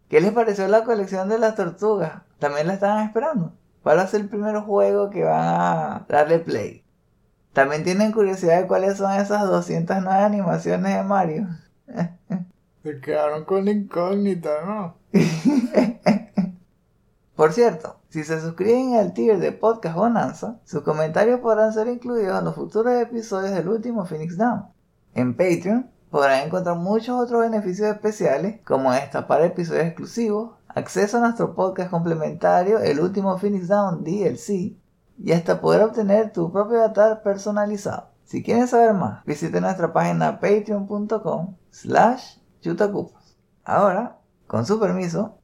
¿Qué 0.09 0.21
les 0.21 0.31
pareció 0.31 0.67
la 0.67 0.83
colección 0.85 1.27
de 1.27 1.37
las 1.37 1.55
tortugas? 1.55 2.21
¿También 2.39 2.67
la 2.67 2.75
estaban 2.75 3.05
esperando? 3.05 3.53
¿Cuál 3.83 3.97
va 3.97 4.03
a 4.03 4.07
ser 4.07 4.21
el 4.21 4.29
primer 4.29 4.55
juego 4.59 5.09
que 5.09 5.23
van 5.23 5.47
a 5.47 6.05
darle 6.07 6.39
play? 6.39 6.83
¿También 7.51 7.83
tienen 7.83 8.11
curiosidad 8.13 8.61
de 8.61 8.67
cuáles 8.67 8.97
son 8.97 9.11
esas 9.13 9.47
209 9.47 10.23
animaciones 10.23 10.95
de 10.95 11.03
Mario? 11.03 11.47
Se 12.83 13.01
quedaron 13.01 13.43
con 13.43 13.65
la 13.65 13.71
incógnita, 13.71 14.49
¿no? 14.65 14.95
Por 17.35 17.51
cierto, 17.53 17.99
si 18.09 18.23
se 18.23 18.39
suscriben 18.39 18.95
al 18.95 19.13
tier 19.13 19.39
de 19.39 19.51
Podcast 19.51 19.95
Bonanza, 19.95 20.59
sus 20.63 20.81
comentarios 20.83 21.39
podrán 21.39 21.73
ser 21.73 21.87
incluidos 21.87 22.39
en 22.39 22.45
los 22.45 22.55
futuros 22.55 22.93
episodios 22.93 23.51
del 23.51 23.67
último 23.67 24.05
Phoenix 24.05 24.37
Down. 24.37 24.67
En 25.13 25.35
Patreon 25.35 25.91
podrán 26.17 26.47
encontrar 26.47 26.75
muchos 26.75 27.15
otros 27.15 27.41
beneficios 27.41 27.89
especiales, 27.89 28.59
como 28.65 28.89
para 29.27 29.45
episodios 29.45 29.85
exclusivos, 29.85 30.55
acceso 30.67 31.17
a 31.17 31.19
nuestro 31.19 31.53
podcast 31.53 31.91
complementario, 31.91 32.79
el 32.79 32.99
último 32.99 33.37
Phoenix 33.37 33.67
Down 33.67 34.03
DLC, 34.03 34.75
y 35.19 35.31
hasta 35.31 35.61
poder 35.61 35.83
obtener 35.83 36.33
tu 36.33 36.51
propio 36.51 36.79
avatar 36.79 37.21
personalizado. 37.21 38.07
Si 38.23 38.41
quieren 38.41 38.67
saber 38.67 38.95
más, 38.95 39.23
visite 39.25 39.61
nuestra 39.61 39.93
página 39.93 40.39
patreon.com 40.39 41.55
slash. 41.69 42.39
Ahora, 43.63 44.17
con 44.47 44.65
su 44.65 44.79
permiso, 44.79 45.36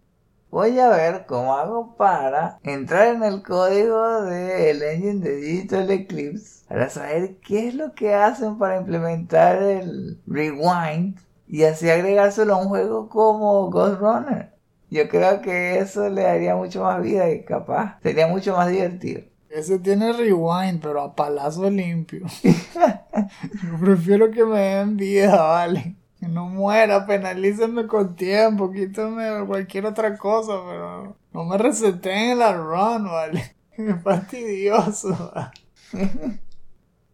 voy 0.54 0.80
a 0.80 0.88
ver 0.90 1.26
cómo 1.26 1.56
hago 1.56 1.96
para 1.98 2.60
entrar 2.62 3.08
en 3.08 3.24
el 3.24 3.42
código 3.42 4.22
del 4.22 4.84
engine 4.84 5.20
de 5.20 5.36
Digital 5.38 5.90
Eclipse 5.90 6.64
para 6.70 6.92
saber 6.92 7.38
qué 7.38 7.70
es 7.70 7.74
lo 7.74 7.96
que 7.96 8.14
hacen 8.14 8.60
para 8.60 8.78
implementar 8.78 9.64
el 9.64 10.22
rewind 10.28 11.18
y 11.48 11.64
así 11.64 11.90
agregárselo 11.90 12.54
a 12.54 12.62
un 12.62 12.68
juego 12.68 13.10
como 13.10 13.72
Ghost 13.72 14.00
Runner. 14.00 14.54
Yo 14.92 15.10
creo 15.10 15.42
que 15.42 15.80
eso 15.80 16.08
le 16.08 16.22
daría 16.22 16.56
mucho 16.56 16.84
más 16.84 17.02
vida 17.02 17.32
y 17.32 17.44
capaz 17.46 17.98
sería 18.04 18.28
mucho 18.28 18.56
más 18.56 18.70
divertido. 18.70 19.24
Ese 19.50 19.80
tiene 19.80 20.14
rewind, 20.14 20.84
pero 20.84 21.02
a 21.02 21.16
palazo 21.16 21.68
limpio. 21.68 22.28
Yo 22.44 23.80
prefiero 23.80 24.30
que 24.30 24.46
me 24.46 24.60
den 24.60 24.98
vida, 24.98 25.36
vale. 25.36 25.96
Que 26.24 26.30
no 26.30 26.48
muera, 26.48 27.06
penalícenme 27.06 27.86
con 27.86 28.16
tiempo, 28.16 28.72
quítame 28.72 29.46
cualquier 29.46 29.88
otra 29.88 30.18
cosa, 30.18 30.54
pero 30.66 31.18
no 31.34 31.44
me 31.44 31.58
reseten 31.58 32.40
la 32.40 32.54
run, 32.54 33.04
vale. 33.04 33.58
Es 33.72 34.02
fastidioso. 34.02 35.34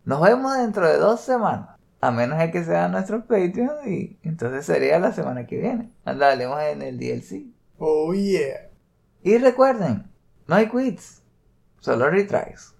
Nos 0.05 0.21
vemos 0.21 0.55
dentro 0.55 0.87
de 0.87 0.97
dos 0.97 1.21
semanas. 1.21 1.69
A 1.99 2.11
menos 2.11 2.37
de 2.37 2.51
que 2.51 2.63
sea 2.63 2.87
nuestro 2.87 3.25
Patreon 3.25 3.91
y 3.91 4.19
entonces 4.21 4.67
sería 4.67 4.99
la 4.99 5.11
semana 5.11 5.47
que 5.47 5.57
viene. 5.57 5.89
Andaremos 6.05 6.61
en 6.61 6.83
el 6.83 6.99
DLC. 6.99 7.47
Oh 7.79 8.13
yeah. 8.13 8.69
Y 9.23 9.39
recuerden, 9.39 10.03
no 10.45 10.53
hay 10.53 10.69
quits, 10.69 11.23
solo 11.79 12.11
retries. 12.11 12.75